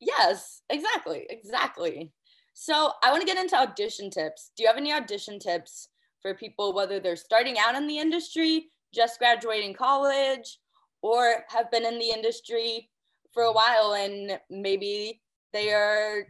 Yes, 0.00 0.62
exactly. 0.70 1.26
Exactly. 1.28 2.12
So 2.54 2.92
I 3.02 3.10
want 3.10 3.20
to 3.20 3.26
get 3.26 3.38
into 3.38 3.56
audition 3.56 4.10
tips. 4.10 4.50
Do 4.56 4.62
you 4.62 4.68
have 4.68 4.76
any 4.76 4.92
audition 4.92 5.38
tips 5.38 5.88
for 6.22 6.34
people, 6.34 6.74
whether 6.74 7.00
they're 7.00 7.16
starting 7.16 7.56
out 7.58 7.74
in 7.74 7.86
the 7.86 7.98
industry, 7.98 8.70
just 8.94 9.18
graduating 9.18 9.74
college, 9.74 10.58
or 11.02 11.44
have 11.48 11.70
been 11.70 11.84
in 11.84 11.98
the 11.98 12.10
industry 12.10 12.90
for 13.32 13.44
a 13.44 13.52
while 13.52 13.94
and 13.94 14.38
maybe 14.50 15.22
they 15.52 15.72
are 15.72 16.26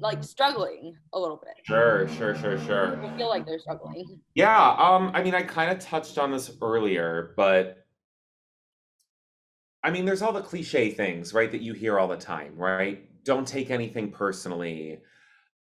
like 0.00 0.22
struggling 0.22 0.94
a 1.12 1.18
little 1.18 1.40
bit. 1.42 1.54
Sure, 1.64 2.08
sure, 2.08 2.34
sure, 2.36 2.58
sure. 2.58 3.12
Feel 3.16 3.28
like 3.28 3.46
they're 3.46 3.58
struggling. 3.58 4.20
Yeah, 4.34 4.76
um, 4.78 5.10
I 5.14 5.22
mean, 5.22 5.34
I 5.34 5.42
kind 5.42 5.70
of 5.70 5.78
touched 5.78 6.18
on 6.18 6.30
this 6.30 6.50
earlier, 6.60 7.32
but 7.36 7.83
I 9.84 9.90
mean, 9.90 10.06
there's 10.06 10.22
all 10.22 10.32
the 10.32 10.40
cliche 10.40 10.90
things, 10.90 11.34
right, 11.34 11.52
that 11.52 11.60
you 11.60 11.74
hear 11.74 11.98
all 11.98 12.08
the 12.08 12.16
time, 12.16 12.56
right? 12.56 13.06
Don't 13.24 13.46
take 13.46 13.70
anything 13.70 14.10
personally. 14.10 14.98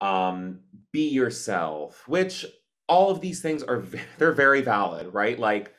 Um, 0.02 0.60
be 0.92 1.10
yourself, 1.10 2.08
which 2.08 2.46
all 2.88 3.10
of 3.10 3.22
these 3.22 3.42
things 3.42 3.64
are 3.64 3.84
they're 4.18 4.34
very 4.34 4.62
valid, 4.62 5.14
right? 5.14 5.40
Like 5.40 5.74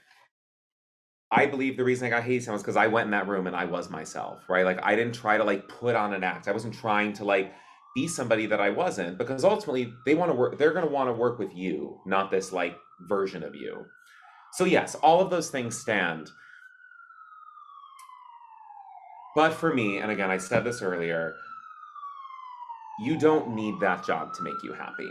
I 1.30 1.46
believe 1.46 1.76
the 1.78 1.84
reason 1.84 2.06
I 2.06 2.10
got 2.10 2.24
Hadestown 2.24 2.52
was 2.52 2.62
because 2.62 2.76
I 2.76 2.88
went 2.88 3.06
in 3.06 3.10
that 3.12 3.26
room 3.26 3.46
and 3.46 3.56
I 3.56 3.64
was 3.64 3.88
myself, 3.88 4.48
right? 4.50 4.66
Like 4.66 4.80
I 4.82 4.94
didn't 4.94 5.14
try 5.14 5.38
to 5.38 5.44
like 5.44 5.66
put 5.66 5.94
on 5.96 6.12
an 6.12 6.22
act. 6.22 6.46
I 6.46 6.52
wasn't 6.52 6.74
trying 6.74 7.14
to 7.14 7.24
like 7.24 7.54
be 7.94 8.06
somebody 8.06 8.46
that 8.46 8.60
I 8.60 8.70
wasn't 8.70 9.18
because 9.18 9.44
ultimately 9.44 9.92
they 10.04 10.14
want 10.14 10.30
to 10.30 10.34
work 10.34 10.58
they're 10.58 10.72
going 10.72 10.86
to 10.86 10.90
want 10.90 11.08
to 11.08 11.14
work 11.14 11.38
with 11.38 11.54
you, 11.54 11.98
not 12.06 12.30
this 12.30 12.52
like 12.52 12.76
version 13.08 13.42
of 13.42 13.54
you. 13.54 13.84
So 14.52 14.64
yes, 14.64 14.94
all 14.96 15.20
of 15.20 15.30
those 15.30 15.50
things 15.50 15.78
stand. 15.78 16.30
But 19.34 19.54
for 19.54 19.72
me, 19.72 19.98
and 19.98 20.10
again, 20.10 20.30
I 20.30 20.38
said 20.38 20.64
this 20.64 20.82
earlier, 20.82 21.34
you 23.00 23.18
don't 23.18 23.54
need 23.54 23.80
that 23.80 24.04
job 24.04 24.34
to 24.34 24.42
make 24.42 24.62
you 24.62 24.72
happy. 24.72 25.10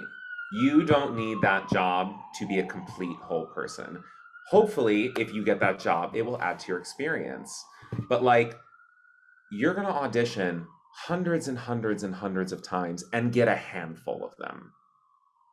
You 0.54 0.84
don't 0.84 1.16
need 1.16 1.42
that 1.42 1.70
job 1.70 2.14
to 2.40 2.48
be 2.48 2.60
a 2.60 2.66
complete 2.66 3.18
whole 3.18 3.48
person. 3.48 4.04
Hopefully, 4.50 5.12
if 5.18 5.34
you 5.34 5.44
get 5.44 5.60
that 5.62 5.80
job, 5.80 6.16
it 6.16 6.24
will 6.24 6.42
add 6.42 6.60
to 6.60 6.68
your 6.68 6.78
experience. 6.78 7.64
But 8.10 8.24
like, 8.24 8.60
you're 9.52 9.74
going 9.74 9.88
to 9.88 9.94
audition 9.94 10.68
hundreds 10.94 11.48
and 11.48 11.58
hundreds 11.58 12.04
and 12.04 12.14
hundreds 12.14 12.52
of 12.52 12.62
times 12.62 13.04
and 13.14 13.34
get 13.34 13.48
a 13.48 13.56
handful 13.56 14.24
of 14.24 14.36
them. 14.38 14.74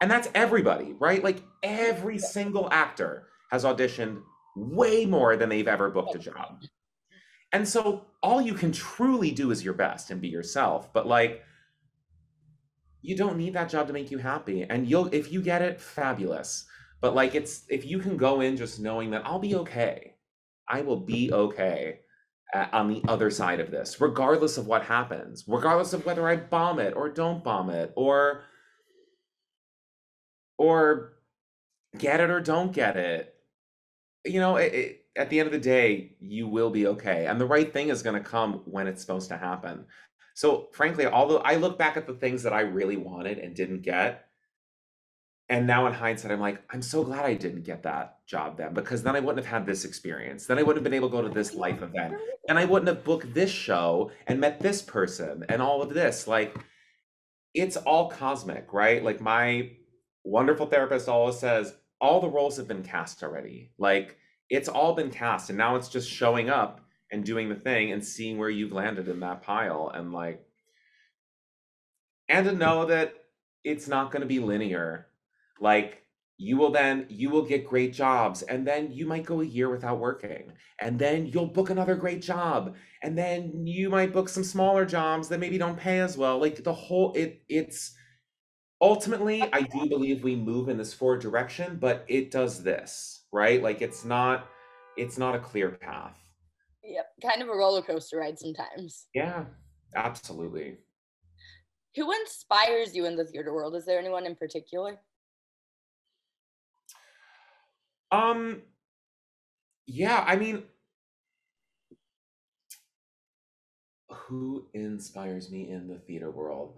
And 0.00 0.10
that's 0.10 0.28
everybody, 0.34 0.94
right? 1.00 1.22
Like, 1.24 1.42
every 1.62 2.18
single 2.18 2.68
actor 2.70 3.26
has 3.50 3.64
auditioned 3.64 4.22
way 4.56 5.06
more 5.06 5.36
than 5.36 5.48
they've 5.48 5.66
ever 5.66 5.90
booked 5.90 6.14
a 6.14 6.18
job. 6.18 6.60
And 7.52 7.66
so 7.66 8.06
all 8.22 8.40
you 8.40 8.54
can 8.54 8.72
truly 8.72 9.30
do 9.30 9.50
is 9.50 9.64
your 9.64 9.74
best 9.74 10.10
and 10.10 10.20
be 10.20 10.28
yourself. 10.28 10.92
But 10.92 11.06
like, 11.06 11.42
you 13.00 13.16
don't 13.16 13.38
need 13.38 13.54
that 13.54 13.70
job 13.70 13.86
to 13.86 13.92
make 13.92 14.10
you 14.10 14.18
happy. 14.18 14.64
And 14.64 14.88
you'll, 14.88 15.06
if 15.14 15.32
you 15.32 15.40
get 15.40 15.62
it, 15.62 15.80
fabulous. 15.80 16.66
But 17.00 17.14
like, 17.14 17.34
it's, 17.34 17.64
if 17.68 17.86
you 17.86 18.00
can 18.00 18.16
go 18.16 18.40
in 18.40 18.56
just 18.56 18.80
knowing 18.80 19.10
that 19.12 19.22
I'll 19.24 19.38
be 19.38 19.54
okay, 19.54 20.14
I 20.68 20.82
will 20.82 21.00
be 21.00 21.32
okay 21.32 22.00
uh, 22.54 22.66
on 22.72 22.88
the 22.88 23.02
other 23.08 23.30
side 23.30 23.60
of 23.60 23.70
this, 23.70 24.00
regardless 24.00 24.58
of 24.58 24.66
what 24.66 24.82
happens, 24.82 25.44
regardless 25.46 25.92
of 25.92 26.04
whether 26.04 26.28
I 26.28 26.36
bomb 26.36 26.78
it 26.78 26.94
or 26.94 27.08
don't 27.08 27.42
bomb 27.42 27.70
it 27.70 27.92
or, 27.94 28.42
or 30.58 31.12
get 31.96 32.20
it 32.20 32.30
or 32.30 32.40
don't 32.40 32.72
get 32.72 32.96
it. 32.96 33.34
You 34.24 34.40
know, 34.40 34.56
it, 34.56 34.74
it 34.74 35.07
at 35.18 35.30
the 35.30 35.40
end 35.40 35.46
of 35.46 35.52
the 35.52 35.58
day, 35.58 36.16
you 36.20 36.46
will 36.46 36.70
be 36.70 36.86
okay. 36.86 37.26
And 37.26 37.40
the 37.40 37.46
right 37.46 37.72
thing 37.72 37.88
is 37.88 38.02
going 38.02 38.22
to 38.22 38.28
come 38.28 38.62
when 38.64 38.86
it's 38.86 39.00
supposed 39.00 39.28
to 39.28 39.36
happen. 39.36 39.84
So, 40.34 40.68
frankly, 40.72 41.06
although 41.06 41.38
I 41.38 41.56
look 41.56 41.76
back 41.76 41.96
at 41.96 42.06
the 42.06 42.14
things 42.14 42.44
that 42.44 42.52
I 42.52 42.60
really 42.60 42.96
wanted 42.96 43.38
and 43.38 43.54
didn't 43.54 43.82
get, 43.82 44.28
and 45.48 45.66
now 45.66 45.86
in 45.86 45.94
hindsight, 45.94 46.30
I'm 46.30 46.40
like, 46.40 46.62
I'm 46.70 46.82
so 46.82 47.02
glad 47.02 47.24
I 47.24 47.34
didn't 47.34 47.64
get 47.64 47.82
that 47.82 48.24
job 48.26 48.58
then 48.58 48.74
because 48.74 49.02
then 49.02 49.16
I 49.16 49.20
wouldn't 49.20 49.44
have 49.44 49.52
had 49.52 49.66
this 49.66 49.84
experience. 49.84 50.46
Then 50.46 50.58
I 50.58 50.62
wouldn't 50.62 50.76
have 50.76 50.84
been 50.84 50.94
able 50.94 51.08
to 51.08 51.16
go 51.16 51.26
to 51.26 51.34
this 51.34 51.54
life 51.54 51.82
event. 51.82 52.14
And 52.48 52.58
I 52.58 52.66
wouldn't 52.66 52.88
have 52.88 53.02
booked 53.02 53.32
this 53.34 53.50
show 53.50 54.10
and 54.26 54.40
met 54.40 54.60
this 54.60 54.82
person 54.82 55.46
and 55.48 55.62
all 55.62 55.82
of 55.82 55.94
this. 55.94 56.28
Like, 56.28 56.54
it's 57.54 57.78
all 57.78 58.10
cosmic, 58.10 58.72
right? 58.72 59.02
Like, 59.02 59.22
my 59.22 59.72
wonderful 60.22 60.66
therapist 60.66 61.08
always 61.08 61.38
says, 61.38 61.74
all 62.00 62.20
the 62.20 62.28
roles 62.28 62.58
have 62.58 62.68
been 62.68 62.82
cast 62.84 63.22
already. 63.22 63.72
Like, 63.78 64.17
it's 64.50 64.68
all 64.68 64.94
been 64.94 65.10
cast 65.10 65.50
and 65.50 65.58
now 65.58 65.76
it's 65.76 65.88
just 65.88 66.08
showing 66.08 66.48
up 66.48 66.80
and 67.10 67.24
doing 67.24 67.48
the 67.48 67.54
thing 67.54 67.92
and 67.92 68.04
seeing 68.04 68.38
where 68.38 68.50
you've 68.50 68.72
landed 68.72 69.08
in 69.08 69.20
that 69.20 69.42
pile 69.42 69.90
and 69.94 70.12
like 70.12 70.44
and 72.28 72.46
to 72.46 72.52
know 72.52 72.84
that 72.86 73.14
it's 73.64 73.88
not 73.88 74.10
going 74.10 74.20
to 74.20 74.26
be 74.26 74.38
linear. 74.38 75.08
Like 75.60 76.02
you 76.36 76.56
will 76.56 76.70
then 76.70 77.06
you 77.08 77.30
will 77.30 77.42
get 77.42 77.66
great 77.66 77.92
jobs 77.92 78.42
and 78.42 78.66
then 78.66 78.92
you 78.92 79.06
might 79.06 79.26
go 79.26 79.40
a 79.40 79.44
year 79.44 79.68
without 79.68 79.98
working 79.98 80.52
and 80.80 80.98
then 80.98 81.26
you'll 81.26 81.46
book 81.46 81.70
another 81.70 81.96
great 81.96 82.22
job 82.22 82.76
and 83.02 83.18
then 83.18 83.66
you 83.66 83.90
might 83.90 84.12
book 84.12 84.28
some 84.28 84.44
smaller 84.44 84.84
jobs 84.84 85.28
that 85.28 85.40
maybe 85.40 85.58
don't 85.58 85.78
pay 85.78 85.98
as 86.00 86.16
well. 86.16 86.38
Like 86.38 86.62
the 86.62 86.72
whole 86.72 87.12
it 87.14 87.42
it's 87.48 87.94
ultimately 88.80 89.42
i 89.52 89.60
do 89.60 89.88
believe 89.88 90.22
we 90.22 90.36
move 90.36 90.68
in 90.68 90.78
this 90.78 90.94
forward 90.94 91.20
direction 91.20 91.76
but 91.80 92.04
it 92.06 92.30
does 92.30 92.62
this 92.62 93.17
right? 93.32 93.62
Like 93.62 93.82
it's 93.82 94.04
not 94.04 94.48
it's 94.96 95.18
not 95.18 95.34
a 95.34 95.38
clear 95.38 95.70
path. 95.70 96.16
Yep, 96.84 97.06
kind 97.22 97.42
of 97.42 97.48
a 97.48 97.54
roller 97.54 97.82
coaster 97.82 98.18
ride 98.18 98.38
sometimes. 98.38 99.06
Yeah, 99.14 99.44
absolutely. 99.94 100.78
Who 101.96 102.12
inspires 102.12 102.94
you 102.94 103.06
in 103.06 103.16
the 103.16 103.24
theater 103.24 103.52
world? 103.52 103.74
Is 103.74 103.84
there 103.84 103.98
anyone 103.98 104.26
in 104.26 104.34
particular? 104.34 105.00
Um 108.10 108.62
yeah, 109.86 110.24
I 110.26 110.36
mean 110.36 110.64
who 114.10 114.66
inspires 114.74 115.50
me 115.50 115.70
in 115.70 115.88
the 115.88 115.98
theater 115.98 116.30
world? 116.30 116.74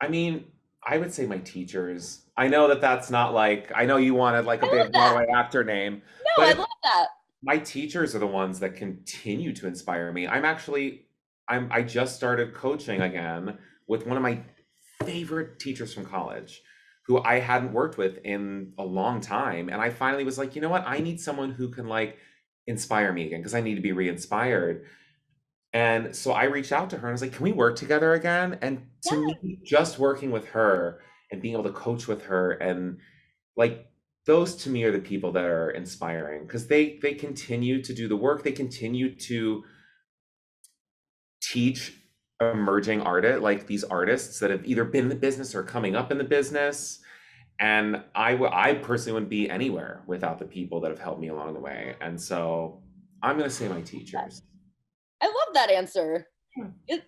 I 0.00 0.08
mean, 0.08 0.46
I 0.86 0.98
would 0.98 1.12
say 1.12 1.26
my 1.26 1.38
teachers. 1.38 2.22
I 2.36 2.48
know 2.48 2.68
that 2.68 2.80
that's 2.80 3.10
not 3.10 3.34
like 3.34 3.70
I 3.74 3.84
know 3.84 3.96
you 3.96 4.14
wanted 4.14 4.46
like 4.46 4.62
a 4.62 4.66
I 4.66 4.70
big 4.70 4.92
Broadway 4.92 5.26
actor 5.34 5.62
name. 5.62 6.02
No, 6.38 6.44
I 6.44 6.52
love 6.52 6.66
that. 6.82 7.06
My 7.42 7.58
teachers 7.58 8.14
are 8.14 8.18
the 8.18 8.26
ones 8.26 8.60
that 8.60 8.76
continue 8.76 9.52
to 9.54 9.66
inspire 9.66 10.12
me. 10.12 10.26
I'm 10.26 10.44
actually 10.44 11.06
I'm 11.48 11.68
I 11.70 11.82
just 11.82 12.16
started 12.16 12.54
coaching 12.54 13.00
again 13.02 13.58
with 13.86 14.06
one 14.06 14.16
of 14.16 14.22
my 14.22 14.40
favorite 15.04 15.58
teachers 15.58 15.92
from 15.92 16.06
college 16.06 16.62
who 17.06 17.22
I 17.22 17.40
hadn't 17.40 17.72
worked 17.72 17.98
with 17.98 18.18
in 18.24 18.72
a 18.78 18.84
long 18.84 19.20
time 19.20 19.68
and 19.68 19.80
I 19.80 19.90
finally 19.90 20.24
was 20.24 20.38
like, 20.38 20.54
"You 20.54 20.62
know 20.62 20.68
what? 20.68 20.84
I 20.86 20.98
need 21.00 21.20
someone 21.20 21.50
who 21.50 21.68
can 21.68 21.88
like 21.88 22.18
inspire 22.66 23.12
me 23.12 23.26
again 23.26 23.40
because 23.40 23.54
I 23.54 23.60
need 23.60 23.74
to 23.74 23.80
be 23.82 23.92
re-inspired." 23.92 24.86
And 25.72 26.14
so 26.16 26.32
I 26.32 26.44
reached 26.44 26.72
out 26.72 26.90
to 26.90 26.96
her 26.96 27.06
and 27.06 27.10
I 27.10 27.12
was 27.12 27.22
like, 27.22 27.32
can 27.32 27.44
we 27.44 27.52
work 27.52 27.76
together 27.76 28.14
again? 28.14 28.58
And 28.60 28.86
to 29.04 29.14
yeah. 29.14 29.34
me, 29.42 29.58
just 29.64 29.98
working 29.98 30.30
with 30.30 30.48
her 30.48 31.00
and 31.30 31.40
being 31.40 31.54
able 31.54 31.64
to 31.64 31.70
coach 31.70 32.08
with 32.08 32.24
her 32.24 32.52
and 32.52 32.98
like 33.56 33.86
those 34.26 34.56
to 34.56 34.70
me 34.70 34.82
are 34.84 34.92
the 34.92 34.98
people 34.98 35.32
that 35.32 35.44
are 35.44 35.70
inspiring 35.70 36.42
because 36.42 36.66
they 36.66 36.98
they 37.02 37.14
continue 37.14 37.82
to 37.82 37.94
do 37.94 38.08
the 38.08 38.16
work, 38.16 38.42
they 38.42 38.52
continue 38.52 39.14
to 39.14 39.64
teach 41.40 41.94
emerging 42.40 43.00
artists 43.00 43.42
like 43.42 43.66
these 43.66 43.84
artists 43.84 44.40
that 44.40 44.50
have 44.50 44.64
either 44.66 44.84
been 44.84 45.04
in 45.04 45.08
the 45.08 45.14
business 45.14 45.54
or 45.54 45.62
coming 45.62 45.94
up 45.94 46.10
in 46.10 46.18
the 46.18 46.24
business. 46.24 47.00
And 47.58 48.02
I, 48.14 48.32
w- 48.32 48.50
I 48.50 48.74
personally 48.74 49.12
wouldn't 49.12 49.30
be 49.30 49.50
anywhere 49.50 50.02
without 50.06 50.38
the 50.38 50.46
people 50.46 50.80
that 50.80 50.90
have 50.90 50.98
helped 50.98 51.20
me 51.20 51.28
along 51.28 51.52
the 51.52 51.60
way. 51.60 51.94
And 52.00 52.20
so 52.20 52.82
i'm 53.22 53.36
going 53.36 53.48
to 53.48 53.54
say 53.54 53.68
my 53.68 53.82
teachers 53.82 54.42
I 55.22 55.26
love 55.26 55.54
that 55.54 55.70
answer. 55.70 56.26
Hmm. 56.56 56.68
It, 56.88 57.04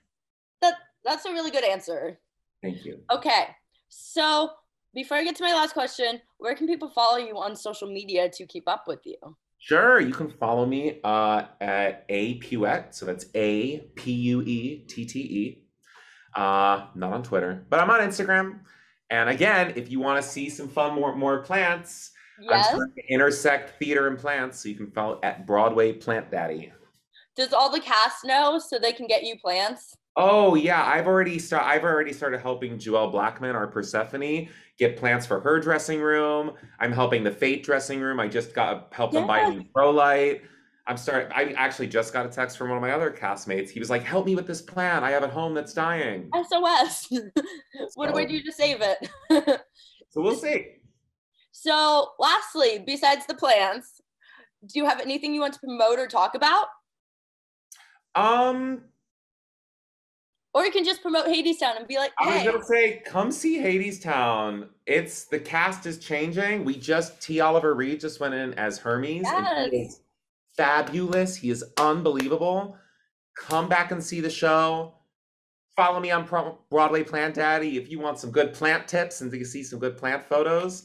that 0.61 0.75
that's 1.05 1.25
a 1.25 1.33
really 1.33 1.51
good 1.51 1.65
answer. 1.65 2.19
Thank 2.63 2.85
you. 2.85 3.01
Okay. 3.11 3.49
So 3.89 4.51
before 4.95 5.17
I 5.17 5.25
get 5.25 5.37
to 5.37 5.43
my 5.43 5.53
last 5.53 5.73
question, 5.73 6.21
where 6.39 6.55
can 6.55 6.67
people 6.67 6.89
follow 6.89 7.19
you 7.19 7.37
on 7.39 7.57
social 7.57 7.89
media 7.89 8.29
to 8.31 8.47
keep 8.47 8.69
up 8.69 8.85
with 8.87 9.01
you? 9.05 9.17
Sure, 9.59 10.01
you 10.01 10.13
can 10.13 10.29
follow 10.29 10.67
me 10.67 10.99
uh, 11.05 11.45
at 11.61 12.05
A. 12.09 12.41
So 12.91 13.07
that's 13.07 13.27
A 13.35 13.79
P 13.95 14.13
U 14.13 14.43
E 14.43 14.85
T 14.89 15.05
T 15.05 15.21
E. 15.21 15.65
Uh, 16.35 16.87
not 16.95 17.13
on 17.13 17.23
Twitter, 17.23 17.65
but 17.69 17.79
I'm 17.79 17.91
on 17.91 18.01
Instagram. 18.01 18.61
And 19.11 19.29
again, 19.29 19.75
if 19.77 19.91
you 19.91 20.01
want 20.01 20.23
to 20.23 20.29
see 20.29 20.49
some 20.49 20.69
fun, 20.69 20.95
more 20.95 21.15
more 21.15 21.43
plants, 21.43 22.11
Yes. 22.41 22.69
I'm 22.71 22.79
trying 22.79 22.93
to 22.95 23.13
intersect 23.13 23.79
theater 23.79 24.09
and 24.09 24.19
plants, 24.19 24.61
so 24.61 24.69
you 24.69 24.75
can 24.75 24.91
follow 24.91 25.21
at 25.23 25.47
Broadway 25.47 25.93
Plant 25.93 26.31
Daddy. 26.31 26.73
Does 27.37 27.53
all 27.53 27.71
the 27.71 27.81
cast 27.81 28.25
know 28.25 28.59
so 28.59 28.79
they 28.79 28.93
can 28.93 29.07
get 29.07 29.23
you 29.23 29.39
plants? 29.39 29.97
Oh 30.17 30.55
yeah, 30.55 30.85
I've 30.85 31.07
already 31.07 31.39
start. 31.39 31.65
I've 31.65 31.85
already 31.85 32.13
started 32.13 32.41
helping 32.41 32.77
Jewelle 32.77 33.11
Blackman, 33.11 33.57
our 33.57 33.67
Persephone, 33.67 34.49
get 34.79 34.99
plants 34.99 35.25
for 35.25 35.41
her 35.41 35.59
dressing 35.59 36.01
room. 36.01 36.53
I'm 36.79 36.93
helping 36.93 37.25
the 37.25 37.31
Fate 37.31 37.65
dressing 37.65 38.01
room. 38.01 38.21
I 38.21 38.29
just 38.29 38.55
got 38.55 38.93
helped 38.93 39.15
them 39.15 39.27
buy 39.27 39.41
a 39.41 39.51
new 39.51 39.65
grow 39.73 39.91
light. 39.91 40.43
I'm 40.87 40.99
starting. 40.99 41.33
I 41.33 41.53
actually 41.53 41.87
just 41.87 42.13
got 42.13 42.27
a 42.27 42.29
text 42.29 42.59
from 42.59 42.69
one 42.69 42.77
of 42.77 42.83
my 42.83 42.91
other 42.91 43.11
castmates. 43.11 43.71
He 43.71 43.79
was 43.79 43.89
like, 43.89 44.03
"Help 44.03 44.27
me 44.27 44.35
with 44.35 44.47
this 44.47 44.61
plant. 44.61 45.03
I 45.03 45.11
have 45.13 45.23
a 45.23 45.29
home 45.29 45.55
that's 45.55 45.73
dying." 45.73 46.29
SOS. 46.35 47.09
what 47.95 48.13
do 48.13 48.19
I 48.19 48.27
do 48.27 48.43
to 48.43 48.53
save 48.53 48.83
it? 48.83 49.61
So 50.11 50.21
we'll 50.21 50.35
see. 50.35 50.67
so, 51.53 52.11
lastly, 52.19 52.85
besides 52.87 53.25
the 53.25 53.33
plants, 53.33 54.03
do 54.67 54.79
you 54.79 54.85
have 54.85 55.01
anything 55.01 55.33
you 55.35 55.41
want 55.41 55.55
to 55.55 55.61
promote 55.61 55.99
or 55.99 56.07
talk 56.07 56.35
about? 56.35 56.67
Um, 58.15 58.83
Or 60.55 60.65
you 60.65 60.71
can 60.73 60.85
just 60.85 61.01
promote 61.03 61.27
Hadestown 61.27 61.79
and 61.79 61.89
be 61.89 61.97
like, 61.97 62.13
I 62.21 62.37
was 62.37 62.45
gonna 62.53 62.65
say, 62.65 63.03
come 63.07 63.33
see 63.33 63.57
Hadestown. 63.59 64.69
It's 64.87 65.25
the 65.25 65.39
cast 65.39 65.87
is 65.87 65.99
changing. 65.99 66.65
We 66.65 66.77
just 66.77 67.23
T. 67.23 67.41
Oliver 67.41 67.75
Reid 67.75 68.01
just 68.01 68.21
went 68.21 68.35
in 68.35 68.53
as 68.55 68.79
Hermes, 68.79 69.27
and 69.27 69.47
he 69.73 69.79
Yes. 69.79 69.93
is 69.95 70.01
fabulous. 70.57 71.37
He 71.37 71.49
is 71.51 71.65
unbelievable. 71.79 72.77
Come 73.37 73.69
back 73.69 73.93
and 73.93 74.03
see 74.05 74.21
the 74.21 74.29
show. 74.29 74.95
Follow 75.75 76.01
me 76.01 76.11
on 76.11 76.27
Pro- 76.27 76.59
Broadway 76.69 77.03
Plant 77.03 77.37
Daddy 77.37 77.79
if 77.79 77.91
you 77.91 77.99
want 77.99 78.19
some 78.19 78.31
good 78.31 78.53
plant 78.53 78.87
tips 78.87 79.23
and 79.23 79.31
to 79.33 79.45
see 79.47 79.63
some 79.65 79.79
good 79.79 79.97
plant 79.97 80.23
photos. 80.23 80.85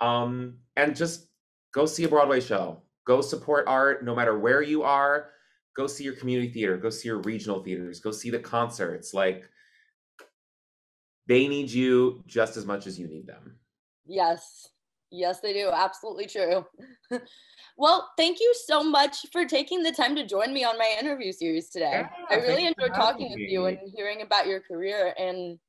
Um, 0.00 0.58
and 0.76 0.94
just 0.94 1.26
go 1.74 1.86
see 1.86 2.04
a 2.04 2.08
Broadway 2.08 2.38
show. 2.38 2.80
Go 3.04 3.20
support 3.20 3.66
art, 3.66 4.04
no 4.04 4.14
matter 4.14 4.38
where 4.38 4.62
you 4.62 4.84
are. 4.84 5.30
Go 5.78 5.86
see 5.86 6.02
your 6.02 6.14
community 6.14 6.50
theater. 6.50 6.76
Go 6.76 6.90
see 6.90 7.06
your 7.06 7.20
regional 7.20 7.62
theaters. 7.62 8.00
Go 8.00 8.10
see 8.10 8.30
the 8.30 8.38
concerts. 8.40 9.14
Like 9.14 9.48
they 11.28 11.46
need 11.46 11.70
you 11.70 12.24
just 12.26 12.56
as 12.56 12.66
much 12.66 12.88
as 12.88 12.98
you 12.98 13.06
need 13.06 13.28
them. 13.28 13.54
yes, 14.04 14.70
yes, 15.12 15.38
they 15.38 15.52
do. 15.52 15.70
Absolutely 15.72 16.26
true. 16.26 16.66
well, 17.76 18.10
thank 18.16 18.40
you 18.40 18.52
so 18.66 18.82
much 18.82 19.18
for 19.30 19.44
taking 19.44 19.84
the 19.84 19.92
time 19.92 20.16
to 20.16 20.26
join 20.26 20.52
me 20.52 20.64
on 20.64 20.76
my 20.76 20.96
interview 21.00 21.30
series 21.30 21.70
today. 21.70 22.02
Yeah, 22.02 22.08
I 22.28 22.40
really 22.40 22.64
thank 22.64 22.70
you 22.70 22.74
for 22.76 22.86
enjoyed 22.86 22.96
talking 22.96 23.30
with 23.30 23.38
you 23.38 23.66
and 23.66 23.78
hearing 23.94 24.22
about 24.22 24.48
your 24.48 24.58
career. 24.58 25.14
And 25.16 25.60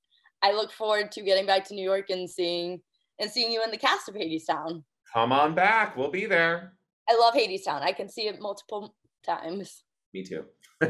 I 0.41 0.53
look 0.53 0.71
forward 0.71 1.11
to 1.11 1.21
getting 1.21 1.45
back 1.45 1.65
to 1.65 1.75
New 1.75 1.83
York 1.83 2.09
and 2.09 2.27
seeing 2.27 2.81
and 3.19 3.29
seeing 3.29 3.51
you 3.51 3.63
in 3.63 3.69
the 3.69 3.77
cast 3.77 4.09
of 4.09 4.15
Hadestown. 4.15 4.83
Come 5.13 5.31
on 5.31 5.53
back. 5.53 5.95
We'll 5.95 6.09
be 6.09 6.25
there. 6.25 6.73
I 7.07 7.15
love 7.15 7.35
Hadestown. 7.35 7.83
I 7.83 7.91
can 7.91 8.09
see 8.09 8.27
it 8.27 8.41
multiple 8.41 8.95
times. 9.23 9.83
Me 10.13 10.23
too. 10.23 10.45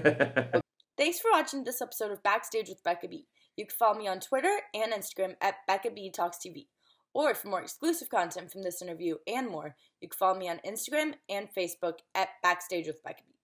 Thanks 0.97 1.19
for 1.19 1.31
watching 1.31 1.63
this 1.63 1.81
episode 1.81 2.11
of 2.11 2.23
Backstage 2.23 2.69
with 2.69 2.83
Becca 2.83 3.07
B. 3.07 3.25
You 3.55 3.65
can 3.65 3.75
follow 3.77 3.97
me 3.97 4.07
on 4.07 4.19
Twitter 4.19 4.59
and 4.73 4.93
Instagram 4.93 5.35
at 5.41 5.55
Becca 5.67 5.91
B 5.91 6.11
Talks 6.11 6.37
TV. 6.37 6.67
Or 7.13 7.33
for 7.33 7.47
more 7.47 7.61
exclusive 7.61 8.09
content 8.09 8.51
from 8.51 8.63
this 8.63 8.81
interview 8.81 9.15
and 9.27 9.47
more, 9.47 9.75
you 9.99 10.09
can 10.09 10.17
follow 10.17 10.37
me 10.37 10.49
on 10.49 10.59
Instagram 10.65 11.13
and 11.29 11.47
Facebook 11.57 11.99
at 12.13 12.29
Backstage 12.43 12.87
with 12.87 13.03
Becca 13.03 13.23
B. 13.27 13.35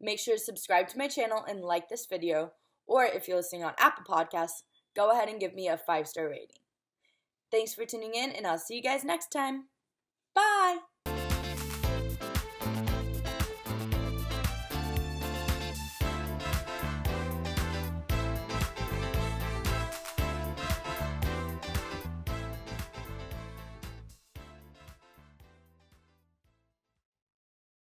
Make 0.00 0.18
sure 0.18 0.34
to 0.34 0.40
subscribe 0.40 0.88
to 0.88 0.98
my 0.98 1.08
channel 1.08 1.44
and 1.48 1.60
like 1.60 1.88
this 1.88 2.06
video, 2.06 2.52
or 2.86 3.04
if 3.04 3.28
you're 3.28 3.36
listening 3.36 3.64
on 3.64 3.74
Apple 3.78 4.04
Podcasts, 4.04 4.62
go 4.96 5.10
ahead 5.10 5.28
and 5.28 5.40
give 5.40 5.54
me 5.54 5.68
a 5.68 5.76
five 5.76 6.06
star 6.08 6.28
rating. 6.28 6.48
Thanks 7.50 7.74
for 7.74 7.84
tuning 7.84 8.14
in, 8.14 8.30
and 8.32 8.46
I'll 8.46 8.58
see 8.58 8.76
you 8.76 8.82
guys 8.82 9.04
next 9.04 9.28
time. 9.28 9.64
Bye! 10.34 10.87